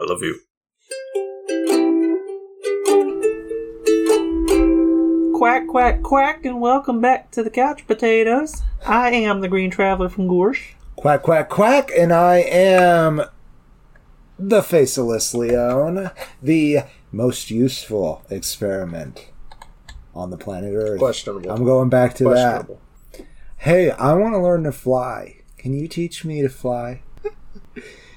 I 0.00 0.04
love 0.04 0.22
you. 0.22 0.40
Quack, 5.36 5.66
quack, 5.66 6.02
quack, 6.02 6.44
and 6.46 6.58
welcome 6.58 7.02
back 7.02 7.30
to 7.32 7.42
the 7.42 7.50
Couch 7.50 7.86
Potatoes. 7.86 8.62
I 8.86 9.10
am 9.10 9.42
the 9.42 9.48
Green 9.48 9.70
Traveler 9.70 10.08
from 10.08 10.26
Gorsh. 10.26 10.72
Quack, 10.96 11.22
quack, 11.22 11.50
quack, 11.50 11.90
and 11.94 12.14
I 12.14 12.36
am 12.38 13.22
the 14.38 14.62
Faceless 14.62 15.34
Leon, 15.34 16.10
the 16.42 16.78
most 17.12 17.50
useful 17.50 18.24
experiment 18.30 19.28
on 20.14 20.30
the 20.30 20.38
planet 20.38 20.72
Earth. 20.74 20.98
Questionable. 20.98 21.50
I'm 21.50 21.64
going 21.64 21.90
back 21.90 22.14
to 22.16 22.24
that. 22.30 22.66
Hey, 23.58 23.90
I 23.90 24.14
want 24.14 24.32
to 24.32 24.38
learn 24.38 24.64
to 24.64 24.72
fly. 24.72 25.42
Can 25.58 25.74
you 25.74 25.88
teach 25.88 26.24
me 26.24 26.40
to 26.40 26.48
fly? 26.48 27.02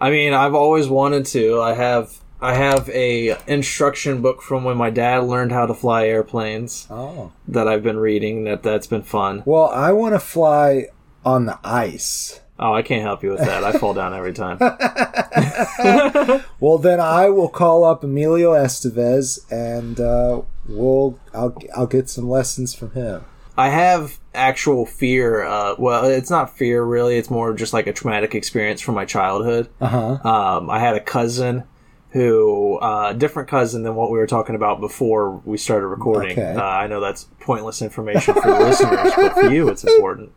I 0.00 0.10
mean, 0.10 0.32
I've 0.32 0.54
always 0.54 0.88
wanted 0.88 1.26
to. 1.26 1.60
I 1.60 1.74
have 1.74 2.18
I 2.40 2.54
have 2.54 2.88
a 2.90 3.36
instruction 3.48 4.22
book 4.22 4.42
from 4.42 4.62
when 4.64 4.76
my 4.76 4.90
dad 4.90 5.24
learned 5.24 5.50
how 5.52 5.66
to 5.66 5.74
fly 5.74 6.06
airplanes 6.06 6.86
Oh. 6.90 7.32
that 7.48 7.66
I've 7.66 7.82
been 7.82 7.98
reading. 7.98 8.44
That 8.44 8.62
that's 8.62 8.86
been 8.86 9.02
fun. 9.02 9.42
Well, 9.44 9.66
I 9.68 9.92
want 9.92 10.14
to 10.14 10.20
fly 10.20 10.86
on 11.24 11.46
the 11.46 11.58
ice. 11.64 12.40
Oh, 12.60 12.72
I 12.74 12.82
can't 12.82 13.02
help 13.02 13.22
you 13.22 13.30
with 13.30 13.38
that. 13.40 13.62
I 13.62 13.72
fall 13.72 13.94
down 13.94 14.14
every 14.14 14.32
time. 14.32 14.58
Well, 16.60 16.78
then 16.78 16.98
I 16.98 17.28
will 17.28 17.48
call 17.48 17.84
up 17.84 18.02
Emilio 18.02 18.52
Estevez 18.52 19.38
and 19.50 20.00
uh, 20.00 20.42
we'll 20.68 21.18
I'll 21.32 21.56
I'll 21.76 21.86
get 21.86 22.08
some 22.10 22.28
lessons 22.28 22.74
from 22.74 22.90
him. 22.92 23.24
I 23.58 23.70
have 23.70 24.20
actual 24.34 24.86
fear. 24.86 25.42
Uh, 25.42 25.74
well, 25.78 26.04
it's 26.04 26.30
not 26.30 26.56
fear 26.56 26.82
really. 26.82 27.18
It's 27.18 27.28
more 27.28 27.52
just 27.52 27.72
like 27.72 27.88
a 27.88 27.92
traumatic 27.92 28.36
experience 28.36 28.80
from 28.80 28.94
my 28.94 29.04
childhood. 29.04 29.68
Uh 29.80 29.88
huh. 29.88 30.28
Um, 30.28 30.70
I 30.70 30.78
had 30.78 30.94
a 30.94 31.00
cousin 31.00 31.64
who, 32.10 32.76
uh, 32.76 33.12
different 33.12 33.48
cousin 33.48 33.82
than 33.82 33.96
what 33.96 34.10
we 34.10 34.18
were 34.18 34.28
talking 34.28 34.54
about 34.54 34.80
before 34.80 35.42
we 35.44 35.58
started 35.58 35.88
recording. 35.88 36.38
Okay. 36.38 36.54
Uh, 36.54 36.62
I 36.62 36.86
know 36.86 37.00
that's 37.00 37.24
pointless 37.40 37.82
information 37.82 38.32
for 38.34 38.40
the 38.50 38.60
listeners, 38.60 39.12
but 39.16 39.34
for 39.34 39.50
you, 39.50 39.68
it's 39.68 39.84
important. 39.84 40.32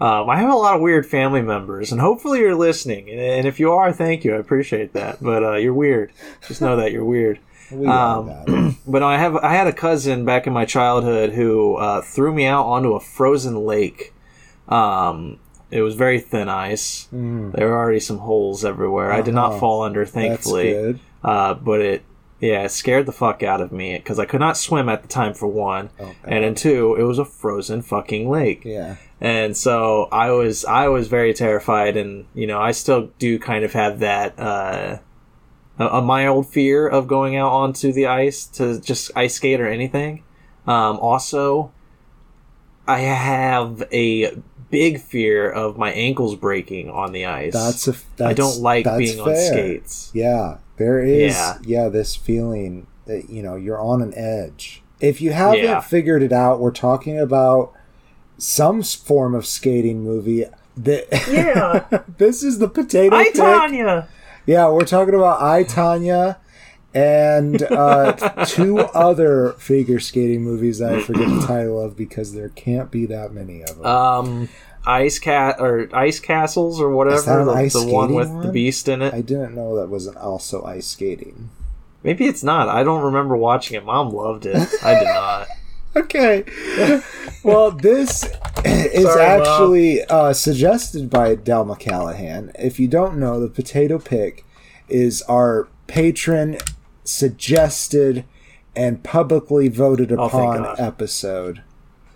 Um, 0.00 0.30
I 0.30 0.38
have 0.38 0.50
a 0.50 0.56
lot 0.56 0.76
of 0.76 0.80
weird 0.80 1.06
family 1.06 1.42
members, 1.42 1.92
and 1.92 2.00
hopefully 2.00 2.38
you're 2.40 2.54
listening. 2.54 3.10
And 3.10 3.46
if 3.46 3.60
you 3.60 3.72
are, 3.72 3.92
thank 3.92 4.24
you. 4.24 4.34
I 4.34 4.38
appreciate 4.38 4.92
that. 4.94 5.22
But 5.22 5.44
uh, 5.44 5.56
you're 5.56 5.74
weird. 5.74 6.12
Just 6.46 6.60
know 6.60 6.76
that 6.76 6.92
you're 6.92 7.04
weird. 7.04 7.38
Um. 7.86 8.76
But 8.86 9.02
I 9.02 9.16
have 9.18 9.34
I 9.36 9.54
had 9.54 9.66
a 9.66 9.72
cousin 9.72 10.26
back 10.26 10.46
in 10.46 10.52
my 10.52 10.66
childhood 10.66 11.32
who 11.32 11.76
uh, 11.76 12.02
threw 12.02 12.34
me 12.34 12.44
out 12.44 12.66
onto 12.66 12.92
a 12.92 13.00
frozen 13.00 13.64
lake. 13.64 14.12
Um, 14.68 15.38
it 15.70 15.80
was 15.80 15.94
very 15.94 16.20
thin 16.20 16.48
ice. 16.50 17.08
There 17.10 17.66
were 17.68 17.76
already 17.78 18.00
some 18.00 18.18
holes 18.18 18.62
everywhere. 18.64 19.10
I 19.10 19.22
did 19.22 19.32
not 19.34 19.52
Uh-huh. 19.52 19.60
fall 19.60 19.82
under, 19.82 20.00
That's 20.04 20.12
thankfully. 20.12 20.70
good. 20.72 21.00
Uh, 21.22 21.54
but 21.54 21.80
it 21.80 22.02
yeah, 22.40 22.64
it 22.64 22.72
scared 22.72 23.06
the 23.06 23.12
fuck 23.12 23.42
out 23.42 23.62
of 23.62 23.72
me 23.72 23.96
because 23.96 24.18
I 24.18 24.26
could 24.26 24.40
not 24.40 24.58
swim 24.58 24.90
at 24.90 25.00
the 25.00 25.08
time 25.08 25.32
for 25.32 25.46
one, 25.46 25.88
Okay. 25.98 26.12
and 26.24 26.44
then 26.44 26.54
two, 26.54 26.94
it 26.98 27.04
was 27.04 27.18
a 27.18 27.24
frozen 27.24 27.80
fucking 27.80 28.28
lake. 28.28 28.64
Yeah. 28.66 28.96
And 29.20 29.56
so 29.56 30.08
I 30.12 30.30
was 30.32 30.66
I 30.66 30.88
was 30.88 31.08
very 31.08 31.32
terrified, 31.32 31.96
and 31.96 32.26
you 32.34 32.46
know 32.46 32.60
I 32.60 32.72
still 32.72 33.08
do 33.18 33.38
kind 33.38 33.64
of 33.64 33.72
have 33.72 34.00
that 34.00 34.38
uh, 34.38 34.98
a, 35.78 35.86
a 35.86 36.02
mild 36.02 36.46
fear 36.48 36.86
of 36.88 37.06
going 37.06 37.36
out 37.36 37.50
onto 37.52 37.92
the 37.92 38.06
ice 38.06 38.46
to 38.46 38.80
just 38.80 39.10
ice 39.16 39.34
skate 39.34 39.60
or 39.60 39.68
anything. 39.68 40.22
Um, 40.66 40.98
also, 40.98 41.72
I 42.86 43.00
have 43.00 43.82
a 43.92 44.36
big 44.70 45.00
fear 45.00 45.48
of 45.50 45.76
my 45.78 45.92
ankles 45.92 46.36
breaking 46.36 46.90
on 46.90 47.12
the 47.12 47.26
ice. 47.26 47.52
That's 47.52 47.88
a. 47.88 47.92
That's, 48.16 48.30
I 48.30 48.32
don't 48.34 48.60
like 48.60 48.84
being 48.98 49.20
on 49.20 49.34
skates. 49.36 50.10
Yeah, 50.14 50.58
there 50.76 51.02
is. 51.02 51.34
Yeah. 51.34 51.58
Yeah. 51.64 51.88
this 51.88 52.16
feeling 52.16 52.86
that 53.06 53.28
you 53.30 53.42
know 53.42 53.56
you're 53.56 53.80
on 53.80 54.02
an 54.02 54.14
edge. 54.16 54.82
If 55.00 55.20
you 55.20 55.32
haven't 55.32 55.62
Yeah. 55.64 55.80
figured 55.80 56.22
it 56.22 56.32
out, 56.32 56.60
we're 56.60 56.70
talking 56.70 57.18
about 57.18 57.72
some 58.38 58.82
form 58.82 59.34
of 59.34 59.46
skating 59.46 60.02
movie. 60.02 60.44
That 60.76 61.06
Yeah, 61.30 62.02
this 62.18 62.42
is 62.42 62.58
the 62.58 62.68
potato. 62.68 63.14
I. 63.14 63.30
Tonya. 63.30 64.08
Yeah, 64.46 64.68
we're 64.68 64.84
talking 64.84 65.14
about 65.14 65.40
I 65.40 65.64
Tonya 65.64 66.36
and 66.94 67.62
uh, 67.62 68.44
two 68.46 68.78
other 68.78 69.52
figure 69.54 69.98
skating 70.00 70.42
movies 70.42 70.78
that 70.78 70.94
I 70.94 71.00
forget 71.02 71.28
the 71.28 71.46
title 71.46 71.80
of 71.80 71.96
because 71.96 72.34
there 72.34 72.50
can't 72.50 72.90
be 72.90 73.06
that 73.06 73.32
many 73.32 73.62
of 73.62 73.76
them. 73.78 73.86
Um, 73.86 74.48
ice 74.86 75.18
cat 75.18 75.56
or 75.58 75.88
ice 75.94 76.20
castles 76.20 76.80
or 76.80 76.90
whatever. 76.90 77.44
the, 77.44 77.68
the 77.68 77.92
one 77.92 78.14
with 78.14 78.42
the 78.42 78.52
beast 78.52 78.88
in 78.88 79.02
it. 79.02 79.14
I 79.14 79.22
didn't 79.22 79.54
know 79.54 79.76
that 79.76 79.88
was 79.88 80.06
also 80.08 80.62
ice 80.64 80.86
skating. 80.86 81.50
Maybe 82.02 82.26
it's 82.26 82.44
not. 82.44 82.68
I 82.68 82.84
don't 82.84 83.02
remember 83.02 83.36
watching 83.36 83.76
it. 83.76 83.84
Mom 83.84 84.10
loved 84.10 84.44
it. 84.46 84.68
I 84.82 84.98
did 84.98 85.04
not. 85.04 85.48
Okay. 85.96 86.44
well, 87.44 87.70
this 87.70 88.24
is 88.64 89.04
Sorry, 89.04 89.22
actually 89.22 90.02
uh, 90.04 90.32
suggested 90.32 91.08
by 91.10 91.36
Delma 91.36 91.78
Callahan. 91.78 92.50
If 92.58 92.80
you 92.80 92.88
don't 92.88 93.18
know, 93.18 93.38
the 93.40 93.48
potato 93.48 93.98
pick 93.98 94.44
is 94.88 95.22
our 95.22 95.68
patron 95.86 96.58
suggested 97.04 98.24
and 98.76 99.02
publicly 99.02 99.68
voted 99.68 100.10
Oh, 100.12 100.24
upon 100.26 100.62
God. 100.62 100.80
episode. 100.80 101.62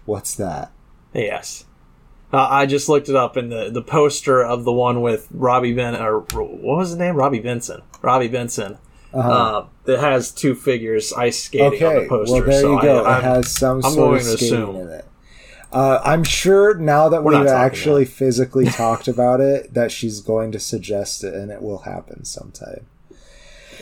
What's 0.06 0.34
that? 0.36 0.72
Yes. 1.14 1.64
Uh, 2.32 2.46
I 2.50 2.66
just 2.66 2.88
looked 2.88 3.08
it 3.08 3.16
up, 3.16 3.36
and 3.36 3.50
the, 3.50 3.70
the 3.70 3.80
poster 3.82 4.42
of 4.44 4.64
the 4.64 4.72
one 4.72 5.00
with 5.00 5.28
Robbie 5.30 5.72
Ben 5.72 5.96
or 5.96 6.20
what 6.20 6.62
was 6.62 6.90
his 6.90 6.98
name? 6.98 7.14
Robby 7.16 7.38
Benson. 7.38 7.82
Robby 8.02 8.28
Benson. 8.28 8.78
Uh-huh. 9.12 9.30
Uh, 9.30 9.66
it 9.92 9.98
has 9.98 10.30
two 10.30 10.54
figures 10.54 11.12
ice 11.14 11.44
skating 11.44 11.82
on 11.82 11.94
the 11.94 12.08
poster. 12.08 12.34
well 12.34 12.44
there 12.44 12.60
so 12.60 12.74
you 12.76 12.82
go. 12.82 13.04
I, 13.04 13.18
it 13.18 13.24
has 13.24 13.50
some 13.54 13.82
I'm 13.84 13.92
sort 13.92 14.18
of 14.18 14.22
skating 14.24 14.46
assume. 14.46 14.76
in 14.76 14.88
it. 14.88 15.04
Uh, 15.72 16.00
I'm 16.04 16.24
sure 16.24 16.74
now 16.74 17.08
that 17.10 17.22
We're 17.24 17.38
we've 17.40 17.48
actually 17.48 18.04
physically 18.04 18.66
talked 18.70 19.08
about 19.08 19.40
it, 19.40 19.74
that 19.74 19.92
she's 19.92 20.20
going 20.20 20.52
to 20.52 20.58
suggest 20.58 21.24
it, 21.24 21.34
and 21.34 21.50
it 21.50 21.62
will 21.62 21.80
happen 21.80 22.24
sometime. 22.24 22.86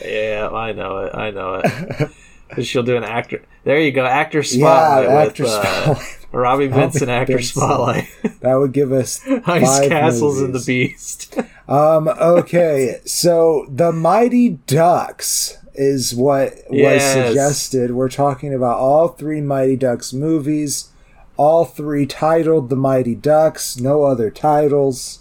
Yeah, 0.03 0.49
I 0.49 0.73
know 0.73 0.99
it. 0.99 1.15
I 1.15 1.31
know 1.31 1.61
it. 1.63 2.11
She'll 2.65 2.83
do 2.83 2.95
an 2.95 3.03
actor. 3.03 3.43
There 3.63 3.79
you 3.79 3.91
go, 3.91 4.05
actor 4.05 4.43
spotlight 4.43 5.03
Yeah, 5.03 5.19
with 5.19 5.29
actor 5.29 5.45
uh, 5.45 5.49
spotlight. 5.63 6.16
Robby 6.31 6.67
Benson, 6.67 7.09
actor 7.09 7.33
Benson. 7.35 7.61
spotlight. 7.61 8.07
That 8.41 8.55
would 8.55 8.71
give 8.73 8.91
us 8.91 9.21
Ice 9.27 9.43
five 9.79 9.89
Castles 9.89 10.39
and 10.41 10.53
the 10.53 10.59
movies. 10.59 10.65
Beast. 10.65 11.37
Um. 11.69 12.07
Okay. 12.07 13.01
So 13.05 13.65
the 13.69 13.91
Mighty 13.91 14.51
Ducks 14.67 15.57
is 15.73 16.15
what 16.15 16.53
Yes. 16.71 17.15
was 17.15 17.25
suggested. 17.27 17.91
We're 17.91 18.07
talking 18.07 18.53
about 18.53 18.77
all 18.77 19.09
three 19.09 19.41
Mighty 19.41 19.75
Ducks 19.75 20.13
movies, 20.13 20.91
all 21.35 21.65
three 21.65 22.05
titled 22.05 22.69
The 22.69 22.77
Mighty 22.77 23.15
Ducks. 23.15 23.77
No 23.77 24.03
other 24.03 24.31
titles 24.31 25.19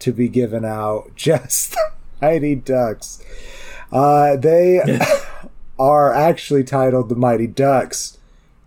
to 0.00 0.12
be 0.12 0.28
given 0.28 0.66
out. 0.66 1.12
Just 1.16 1.72
the 1.72 1.80
Mighty 2.20 2.54
Ducks. 2.56 3.22
Uh, 3.90 4.36
they 4.36 4.80
are 5.78 6.12
actually 6.12 6.64
titled 6.64 7.08
The 7.08 7.14
Mighty 7.16 7.46
Ducks. 7.46 8.18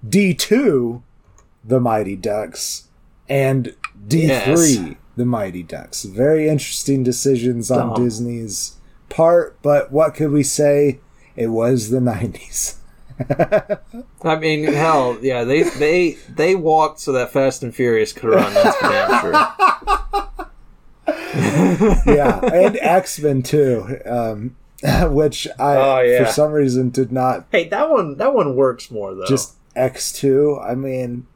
D 0.08 0.34
two, 0.34 1.04
The 1.70 1.80
Mighty 1.80 2.16
Ducks, 2.16 2.88
and 3.30 3.76
D 4.08 4.28
three. 4.28 4.28
Yes. 4.28 4.96
The 5.16 5.26
Mighty 5.26 5.64
Ducks. 5.64 6.04
Very 6.04 6.48
interesting 6.50 7.04
decisions 7.04 7.70
on 7.72 7.94
Dumb. 7.94 8.04
Disney's 8.06 8.78
part, 9.10 9.58
but 9.62 9.92
what 9.92 10.14
could 10.16 10.32
we 10.32 10.44
say? 10.44 11.00
It 11.36 11.48
was 11.48 11.90
the 11.90 12.00
90s. 12.00 12.76
I 14.24 14.36
mean, 14.38 14.64
hell, 14.64 15.18
yeah, 15.22 15.44
they 15.44 15.64
they 15.64 16.12
they 16.30 16.56
walked 16.56 17.02
so 17.02 17.12
that 17.14 17.32
Fast 17.34 17.64
and 17.64 17.76
Furious 17.76 18.14
could 18.14 18.30
run. 18.30 18.54
That's 18.54 18.78
for 18.78 18.90
damn 18.90 19.22
sure. 19.22 20.52
yeah, 22.16 22.40
and 22.54 22.78
X 22.78 23.20
Men 23.20 23.44
too, 23.44 24.00
um, 24.06 24.56
which 25.14 25.48
I, 25.60 25.76
Oh, 25.76 26.00
yeah. 26.02 26.26
for 26.26 26.32
some 26.32 26.52
reason, 26.52 26.90
did 26.90 27.12
not 27.12 27.46
Hey, 27.52 27.68
that 27.70 27.90
one 27.90 28.18
that 28.18 28.34
one 28.34 28.56
works 28.56 28.90
more 28.90 29.14
though. 29.14 29.26
just 29.26 29.56
X2. 29.76 30.66
I 30.66 30.76
mean, 30.76 31.28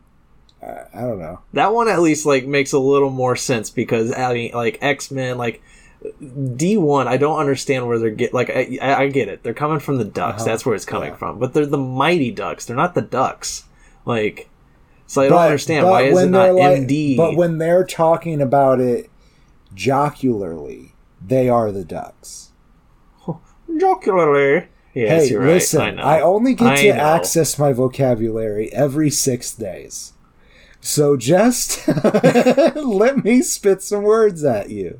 I, 0.63 0.85
I 0.93 1.01
don't 1.01 1.19
know. 1.19 1.39
that 1.53 1.73
one 1.73 1.87
at 1.89 2.01
least 2.01 2.25
like 2.25 2.45
makes 2.45 2.71
a 2.73 2.79
little 2.79 3.09
more 3.09 3.35
sense 3.35 3.69
because 3.69 4.13
I 4.13 4.33
mean, 4.33 4.51
like 4.53 4.77
X 4.81 5.11
Men, 5.11 5.37
like 5.37 5.61
D 6.55 6.77
one. 6.77 7.07
I 7.07 7.17
don't 7.17 7.39
understand 7.39 7.87
where 7.87 7.97
they're 7.99 8.09
get 8.11 8.33
like 8.33 8.49
I, 8.49 8.77
I 8.81 9.07
get 9.09 9.27
it. 9.27 9.43
They're 9.43 9.53
coming 9.53 9.79
from 9.79 9.97
the 9.97 10.05
Ducks. 10.05 10.41
Uh-huh. 10.41 10.51
That's 10.51 10.65
where 10.65 10.75
it's 10.75 10.85
coming 10.85 11.09
Yeah. 11.11 11.15
from. 11.17 11.39
But 11.39 11.53
they're 11.53 11.65
the 11.65 11.77
Mighty 11.77 12.31
Ducks. 12.31 12.65
They're 12.65 12.75
not 12.75 12.93
the 12.95 13.01
Ducks. 13.01 13.63
Like, 14.05 14.49
so 15.07 15.21
I 15.21 15.29
don't 15.29 15.39
understand 15.41 15.85
why 15.87 16.03
is 16.03 16.19
it 16.19 16.29
not 16.29 16.53
like- 16.55 16.79
MD? 16.81 17.15
But 17.17 17.35
when 17.37 17.57
they're 17.57 17.85
talking 17.85 18.41
about 18.41 18.79
it 18.81 19.09
jocularly, 19.73 20.93
they 21.25 21.49
are 21.49 21.71
the 21.71 21.85
Ducks. 21.85 22.51
jocularly. 23.79 24.67
Yes, 24.93 25.29
hey, 25.29 25.35
right. 25.35 25.47
listen, 25.47 25.99
I. 25.99 26.17
I 26.19 26.21
only 26.21 26.53
get 26.53 26.67
I 26.67 26.75
to 26.83 26.93
know. 26.93 27.01
access 27.01 27.57
my 27.57 27.73
vocabulary 27.73 28.71
every 28.73 29.09
six 29.09 29.53
days. 29.55 30.13
So 30.83 31.15
just 31.15 31.87
let 32.75 33.23
me 33.23 33.41
spit 33.41 33.81
some 33.81 34.03
words 34.03 34.43
at 34.43 34.69
you. 34.69 34.99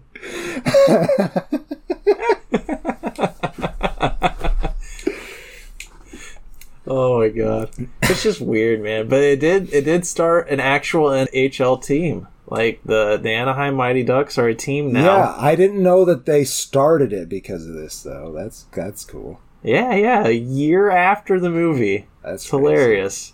oh 6.88 7.20
my 7.20 7.28
god. 7.28 7.70
It's 8.02 8.24
just 8.24 8.40
weird, 8.40 8.82
man. 8.82 9.10
But 9.10 9.24
it 9.24 9.42
did 9.42 9.74
it 9.74 9.84
did 9.84 10.08
start 10.08 10.48
an 10.50 10.62
actual 10.62 11.10
NHL 11.10 11.84
team. 11.84 12.30
Like 12.48 12.80
the, 12.86 13.20
the 13.22 13.32
Anaheim 13.32 13.76
Mighty 13.76 14.04
Ducks 14.04 14.38
are 14.38 14.48
a 14.48 14.56
team 14.56 14.94
now. 14.94 15.18
Yeah, 15.18 15.36
I 15.38 15.56
didn't 15.56 15.84
know 15.84 16.06
that 16.06 16.26
they 16.26 16.46
started 16.46 17.12
it 17.12 17.28
because 17.28 17.68
of 17.68 17.74
this 17.74 18.02
though. 18.04 18.32
That's 18.34 18.68
that's 18.72 19.04
cool. 19.04 19.42
Yeah, 19.62 19.94
yeah, 19.96 20.26
a 20.28 20.32
year 20.32 20.92
after 20.92 21.42
the 21.42 21.50
movie. 21.50 22.08
That's 22.24 22.50
hilarious. 22.50 23.34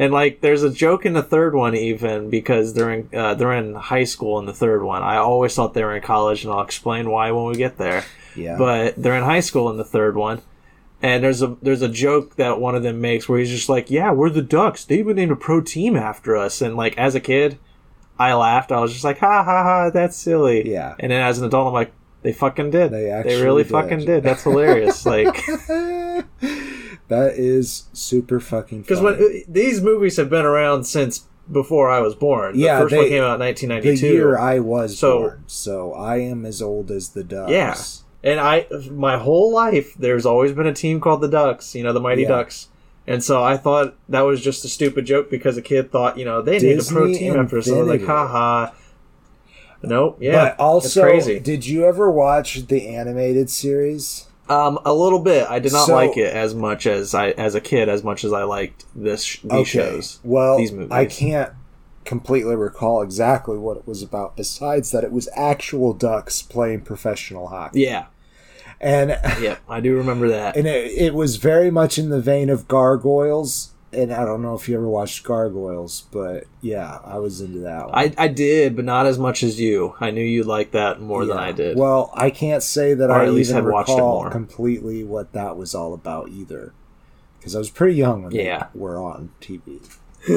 And 0.00 0.14
like, 0.14 0.40
there's 0.40 0.62
a 0.62 0.70
joke 0.70 1.04
in 1.04 1.12
the 1.12 1.22
third 1.22 1.54
one 1.54 1.74
even 1.76 2.30
because 2.30 2.72
they're 2.72 2.90
in 2.90 3.08
uh, 3.14 3.34
they're 3.34 3.52
in 3.52 3.74
high 3.74 4.04
school 4.04 4.38
in 4.38 4.46
the 4.46 4.54
third 4.54 4.82
one. 4.82 5.02
I 5.02 5.16
always 5.16 5.54
thought 5.54 5.74
they 5.74 5.84
were 5.84 5.94
in 5.94 6.02
college, 6.02 6.42
and 6.42 6.50
I'll 6.50 6.62
explain 6.62 7.10
why 7.10 7.30
when 7.32 7.44
we 7.44 7.54
get 7.54 7.76
there. 7.76 8.06
Yeah. 8.34 8.56
But 8.56 8.94
they're 8.96 9.14
in 9.16 9.24
high 9.24 9.40
school 9.40 9.70
in 9.70 9.76
the 9.76 9.84
third 9.84 10.16
one, 10.16 10.40
and 11.02 11.22
there's 11.22 11.42
a 11.42 11.54
there's 11.60 11.82
a 11.82 11.88
joke 11.88 12.36
that 12.36 12.58
one 12.58 12.74
of 12.74 12.82
them 12.82 13.02
makes 13.02 13.28
where 13.28 13.38
he's 13.38 13.50
just 13.50 13.68
like, 13.68 13.90
"Yeah, 13.90 14.10
we're 14.12 14.30
the 14.30 14.40
Ducks. 14.40 14.86
They 14.86 15.00
even 15.00 15.16
named 15.16 15.32
a 15.32 15.36
pro 15.36 15.60
team 15.60 15.96
after 15.96 16.34
us." 16.34 16.62
And 16.62 16.76
like, 16.78 16.96
as 16.96 17.14
a 17.14 17.20
kid, 17.20 17.58
I 18.18 18.32
laughed. 18.32 18.72
I 18.72 18.80
was 18.80 18.92
just 18.92 19.04
like, 19.04 19.18
"Ha 19.18 19.42
ha 19.44 19.62
ha, 19.62 19.90
that's 19.90 20.16
silly." 20.16 20.66
Yeah. 20.66 20.94
And 20.98 21.12
then 21.12 21.20
as 21.20 21.38
an 21.38 21.44
adult, 21.44 21.66
I'm 21.66 21.74
like, 21.74 21.92
"They 22.22 22.32
fucking 22.32 22.70
did. 22.70 22.90
They 22.90 23.04
They, 23.22 23.42
really 23.42 23.64
did. 23.64 23.72
fucking 23.72 24.06
did. 24.06 24.22
That's 24.22 24.44
hilarious." 24.44 25.04
like. 25.14 25.44
that 27.10 27.34
is 27.34 27.84
super 27.92 28.40
fucking 28.40 28.80
Because 28.82 29.00
when 29.02 29.42
these 29.46 29.80
movies 29.82 30.16
have 30.16 30.30
been 30.30 30.46
around 30.46 30.84
since 30.84 31.26
before 31.52 31.90
I 31.90 32.00
was 32.00 32.14
born. 32.14 32.54
The 32.54 32.60
Yeah, 32.60 32.80
first 32.80 32.90
they- 32.92 32.96
one 32.98 33.08
came 33.08 33.22
out 33.24 33.34
in 33.34 33.38
the 33.40 33.44
1992. 33.44 34.06
year 34.06 34.38
I 34.38 34.58
was 34.60 34.98
So- 34.98 35.18
born, 35.18 35.42
so 35.46 35.92
I 35.92 36.16
am 36.18 36.46
as 36.46 36.62
old 36.62 36.90
as 36.90 37.10
the 37.10 37.24
Ducks. 37.24 37.50
Yeah. 37.52 37.74
and 38.22 38.38
I, 38.38 38.66
my 38.90 39.16
whole 39.16 39.52
life, 39.52 39.94
there's 39.98 40.24
always 40.26 40.52
been 40.52 40.66
a 40.66 40.72
team 40.74 41.00
called 41.00 41.20
the 41.22 41.28
Ducks. 41.28 41.74
You 41.74 41.82
know, 41.82 41.92
the 41.92 42.00
Mighty 42.00 42.22
Yeah. 42.22 42.28
Ducks. 42.28 42.68
And 43.06 43.24
so 43.24 43.42
I 43.42 43.56
thought 43.56 43.94
that 44.10 44.20
was 44.20 44.40
just 44.42 44.64
a 44.64 44.68
stupid 44.68 45.06
joke 45.06 45.30
because 45.30 45.56
a 45.56 45.62
kid 45.62 45.90
thought, 45.90 46.16
you 46.18 46.24
know, 46.24 46.40
they 46.42 46.58
need 46.58 46.78
a 46.78 46.82
pro 46.84 47.06
Disney 47.08 47.18
team 47.18 47.36
after 47.40 47.58
us. 47.58 47.66
So 47.66 47.76
I 47.76 47.78
was 47.80 47.88
like, 47.88 48.00
invented 48.00 48.02
it. 48.02 48.06
ha 48.06 48.26
ha. 48.28 48.72
Nope. 49.82 50.18
Yeah. 50.20 50.50
but 50.56 50.60
also, 50.62 50.86
it's 51.08 51.24
crazy. 51.24 51.40
did 51.40 51.66
you 51.66 51.84
ever 51.86 52.10
watch 52.10 52.66
the 52.68 52.88
animated 52.88 53.48
series? 53.50 54.26
Um, 54.50 54.78
a 54.84 54.92
little 54.92 55.20
bit. 55.20 55.46
I 55.48 55.58
did 55.60 55.72
not 55.72 55.86
So- 55.86 55.94
like 55.94 56.16
it 56.16 56.34
as 56.34 56.54
much 56.54 56.86
as 56.86 57.14
I, 57.14 57.28
as 57.30 57.54
a 57.54 57.60
kid, 57.60 57.88
as 57.88 58.02
much 58.04 58.24
as 58.24 58.32
I 58.32 58.42
liked 58.42 58.84
this 58.94 59.38
these 59.44 59.68
shows. 59.68 60.18
Well, 60.24 60.58
these 60.58 60.72
movies. 60.72 60.90
I 60.90 61.04
can't 61.06 61.50
completely 62.04 62.56
recall 62.56 63.02
exactly 63.02 63.56
what 63.58 63.76
it 63.76 63.86
was 63.86 64.02
about. 64.02 64.36
Besides 64.36 64.90
that, 64.90 65.04
it 65.04 65.12
was 65.12 65.28
actual 65.36 65.92
ducks 65.92 66.42
playing 66.42 66.80
professional 66.80 67.48
hockey, 67.48 67.82
Yeah. 67.82 68.06
and 68.80 69.10
Yeah. 69.40 69.56
I 69.68 69.80
do 69.80 69.94
remember 69.96 70.28
that. 70.28 70.56
and 70.58 70.66
it, 70.66 70.90
it 70.92 71.14
was 71.14 71.36
very 71.36 71.70
much 71.70 71.98
in 71.98 72.08
the 72.10 72.20
vein 72.20 72.50
of 72.50 72.66
Gargoyles. 72.68 73.70
And 73.92 74.12
I 74.12 74.24
don't 74.24 74.40
know 74.40 74.54
if 74.54 74.68
you 74.68 74.76
ever 74.76 74.88
watched 74.88 75.24
Gargoyles, 75.24 76.02
but 76.12 76.44
yeah, 76.60 77.00
I 77.04 77.18
was 77.18 77.40
into 77.40 77.58
that 77.60 77.86
one. 77.88 77.94
I, 77.98 78.14
I 78.16 78.28
did, 78.28 78.76
but 78.76 78.84
not 78.84 79.06
as 79.06 79.18
much 79.18 79.42
as 79.42 79.58
you. 79.60 79.94
I 80.00 80.12
knew 80.12 80.22
you 80.22 80.44
liked 80.44 80.72
that 80.72 81.00
more 81.00 81.24
than 81.26 81.36
I 81.38 81.50
did. 81.50 81.76
Well, 81.76 82.10
I 82.14 82.30
can't 82.30 82.62
say 82.62 82.94
that 82.94 83.10
Or 83.10 83.14
I 83.14 83.24
at 83.26 83.32
least 83.32 83.50
even 83.50 83.64
had 83.64 83.72
watched 83.72 83.88
it 83.90 83.94
recall 83.94 84.22
more. 84.22 84.30
completely 84.30 85.02
what 85.02 85.32
that 85.32 85.56
was 85.56 85.74
all 85.74 85.92
about 85.92 86.28
either, 86.28 86.72
because 87.38 87.56
I 87.56 87.58
was 87.58 87.68
pretty 87.68 87.96
young 87.96 88.22
when 88.22 88.32
Yeah. 88.32 88.68
they 88.72 88.78
were 88.78 88.96
on 88.98 89.30
TV. 89.40 89.80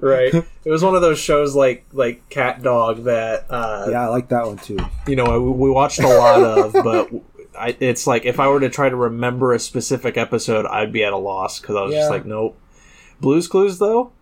right. 0.00 0.32
It 0.64 0.70
was 0.70 0.82
one 0.82 0.94
of 0.94 1.02
those 1.02 1.18
shows 1.18 1.54
like 1.54 1.84
like 1.92 2.28
Cat 2.28 2.62
Dog 2.62 3.04
that 3.04 3.46
uh, 3.50 3.88
Yeah, 3.90 4.04
I 4.04 4.08
like 4.08 4.28
that 4.28 4.46
one 4.46 4.58
too. 4.58 4.78
you 5.06 5.16
know 5.16 5.40
we 5.40 5.50
we 5.50 5.70
watched 5.70 5.98
a 6.00 6.06
lot 6.08 6.40
of, 6.42 6.72
but 6.72 7.10
I, 7.58 7.76
it's 7.80 8.06
like 8.06 8.24
if 8.24 8.38
I 8.40 8.48
were 8.48 8.60
to 8.60 8.68
try 8.70 8.88
to 8.88 8.96
remember 8.96 9.52
a 9.52 9.58
specific 9.58 10.16
episode, 10.16 10.66
I'd 10.66 10.92
be 10.92 11.04
at 11.04 11.12
a 11.12 11.16
loss 11.18 11.60
because 11.60 11.76
I 11.76 11.82
was 11.82 11.92
Yeah. 11.92 12.00
just 12.00 12.10
like, 12.10 12.24
nope. 12.24 12.58
Blues 13.20 13.48
Clues 13.48 13.78
though, 13.78 14.12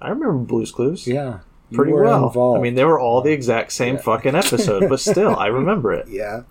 I 0.00 0.08
remember 0.10 0.34
Blues 0.44 0.70
Clues 0.70 1.06
Yeah, 1.06 1.40
pretty 1.72 1.92
well. 1.92 2.26
involved. 2.28 2.58
I 2.58 2.62
mean, 2.62 2.74
they 2.74 2.84
were 2.84 3.00
all 3.00 3.20
the 3.20 3.32
exact 3.32 3.72
same 3.72 3.96
Yeah. 3.96 4.02
fucking 4.02 4.34
episode, 4.34 4.88
but 4.88 5.00
still, 5.12 5.34
I 5.36 5.46
remember 5.48 5.92
it. 5.92 6.06
yeah. 6.08 6.42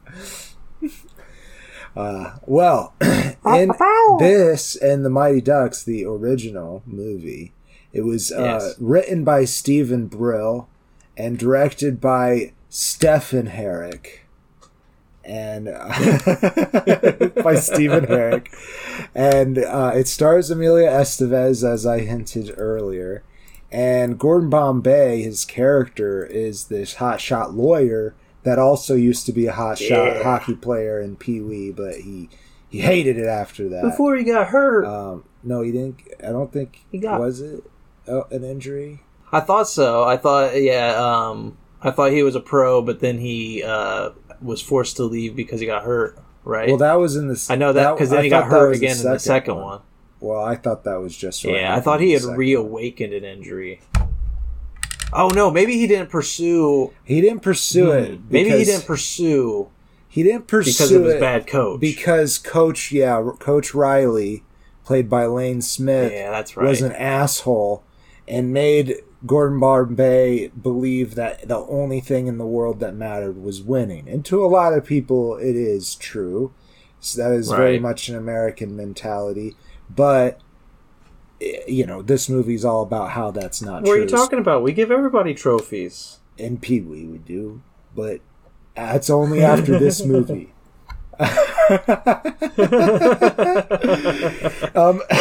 Uh, 1.95 2.37
well, 2.47 2.95
in 3.45 3.71
this 4.19 4.75
and 4.75 5.05
the 5.05 5.11
Mighty 5.11 5.41
Ducks, 5.41 5.83
the 5.83 6.05
original 6.05 6.81
movie, 6.87 7.53
it 7.91 8.01
was 8.01 8.31
uh, 8.31 8.41
Yes. 8.61 8.75
written 8.79 9.23
by 9.23 9.45
Steven 9.45 10.07
Brill 10.07 10.67
and 11.15 11.37
directed 11.37 12.01
by 12.01 12.53
Stephen 12.67 13.47
Herek. 13.47 14.21
And 15.25 15.69
uh, 15.69 15.87
by 17.43 17.55
Stephen 17.55 18.05
Herek, 18.07 18.47
and 19.15 19.57
uh, 19.57 19.91
it 19.95 20.07
stars 20.07 20.51
Emilio 20.51 20.89
Estevez, 20.89 21.63
as 21.67 21.85
I 21.85 21.99
hinted 21.99 22.53
earlier, 22.57 23.23
and 23.71 24.19
Gordon 24.19 24.49
Bombay. 24.49 25.21
His 25.21 25.45
character 25.45 26.25
is 26.25 26.65
this 26.65 26.95
hotshot 26.95 27.55
lawyer 27.55 28.15
that 28.43 28.59
also 28.59 28.95
used 28.95 29.25
to 29.27 29.31
be 29.31 29.47
a 29.47 29.53
hotshot 29.53 29.89
Yeah. 30.17 30.23
hockey 30.23 30.55
player 30.55 30.99
in 30.99 31.15
Pee 31.15 31.39
Wee, 31.39 31.71
but 31.71 31.95
he 32.01 32.29
he 32.69 32.81
hated 32.81 33.17
it 33.17 33.27
after 33.27 33.69
that. 33.69 33.83
Before 33.83 34.15
he 34.17 34.23
got 34.25 34.47
hurt, 34.47 34.85
Um, 34.85 35.23
no, 35.43 35.61
he 35.61 35.71
didn't. 35.71 36.01
I 36.21 36.31
don't 36.31 36.51
think 36.51 36.83
He 36.91 36.97
got- 36.97 37.19
was 37.21 37.39
it 37.39 37.63
oh, 38.09 38.25
an 38.31 38.43
injury. 38.43 39.01
I 39.31 39.39
thought 39.39 39.69
so. 39.69 40.03
I 40.03 40.17
thought, 40.17 40.61
yeah, 40.61 40.95
um, 40.95 41.57
I 41.81 41.91
thought 41.91 42.11
he 42.11 42.21
was 42.23 42.35
a 42.35 42.39
pro, 42.39 42.81
but 42.81 42.99
then 42.99 43.17
he 43.17 43.63
uh, 43.63 44.09
was 44.43 44.61
forced 44.61 44.97
to 44.97 45.03
leave 45.03 45.35
because 45.35 45.59
he 45.59 45.65
got 45.65 45.83
hurt. 45.83 46.17
Right? 46.45 46.67
Well, 46.67 46.77
that 46.77 46.95
was 46.95 47.15
in 47.15 47.27
the. 47.29 47.45
I 47.49 47.55
know 47.55 47.71
that 47.73 47.93
because 47.95 48.09
then 48.09 48.19
I 48.19 48.23
he 48.23 48.29
got 48.29 48.45
hurt 48.47 48.75
again 48.75 48.97
in 48.97 49.03
the 49.03 49.17
second 49.19 49.55
one. 49.55 49.81
Well, 50.19 50.43
I 50.43 50.55
thought 50.55 50.83
that 50.85 50.95
was 51.01 51.15
just 51.17 51.43
right 51.43 51.55
Yeah, 51.55 51.75
I 51.75 51.81
thought 51.81 51.99
he 51.99 52.11
had 52.11 52.23
reawakened 52.23 53.13
an 53.13 53.23
injury. 53.25 53.81
Oh 55.11 55.27
no, 55.29 55.51
maybe 55.51 55.73
he 55.73 55.85
didn't 55.87 56.09
pursue. 56.09 56.91
He 57.03 57.21
didn't 57.21 57.41
pursue 57.41 57.91
it. 57.91 58.17
Hmm, 58.17 58.25
Maybe 58.29 58.49
he 58.49 58.63
didn't 58.65 58.85
pursue 58.87 59.69
He 60.07 60.23
didn't 60.23 60.47
pursue 60.47 60.71
because 60.71 60.91
of 60.91 61.03
his 61.03 61.13
it 61.15 61.19
bad 61.19 61.45
coach. 61.45 61.79
because 61.79 62.37
Coach, 62.37 62.91
yeah, 62.91 63.21
Coach 63.39 63.73
Reilly, 63.75 64.43
played 64.85 65.09
by 65.09 65.25
Lane 65.25 65.61
Smith, 65.61 66.11
yeah, 66.11 66.31
that's 66.31 66.57
right. 66.57 66.67
was 66.67 66.81
an 66.81 66.93
asshole 66.93 67.83
and 68.27 68.51
made 68.51 68.95
Gordon 69.25 69.59
Bombay 69.59 70.47
believed 70.49 71.15
that 71.15 71.47
the 71.47 71.59
only 71.59 72.01
thing 72.01 72.27
in 72.27 72.37
the 72.37 72.45
world 72.45 72.79
that 72.81 72.93
mattered 72.93 73.41
was 73.41 73.61
winning. 73.61 74.07
And 74.09 74.25
to 74.25 74.43
a 74.43 74.47
lot 74.47 74.73
of 74.73 74.85
people, 74.85 75.37
it 75.37 75.55
is 75.55 75.95
true. 75.95 76.53
So 76.99 77.21
that 77.21 77.33
is 77.33 77.49
very 77.49 77.79
much 77.79 78.09
an 78.09 78.15
American 78.15 78.75
mentality. 78.75 79.55
But, 79.89 80.39
you 81.39 81.85
know, 81.85 82.01
this 82.01 82.29
movie's 82.29 82.65
all 82.65 82.81
about 82.81 83.11
how 83.11 83.31
that's 83.31 83.61
not 83.61 83.83
what 83.83 83.97
are 83.97 84.01
you 84.01 84.07
talking 84.07 84.39
about? 84.39 84.63
We 84.63 84.73
give 84.73 84.91
everybody 84.91 85.33
trophies. 85.33 86.19
In 86.37 86.57
Pee 86.57 86.81
Wee, 86.81 87.05
we 87.05 87.17
do. 87.19 87.61
But 87.95 88.21
that's 88.75 89.09
only 89.09 89.43
after 89.43 89.77
this 89.77 90.03
movie. 90.05 90.53
um, 94.75 95.01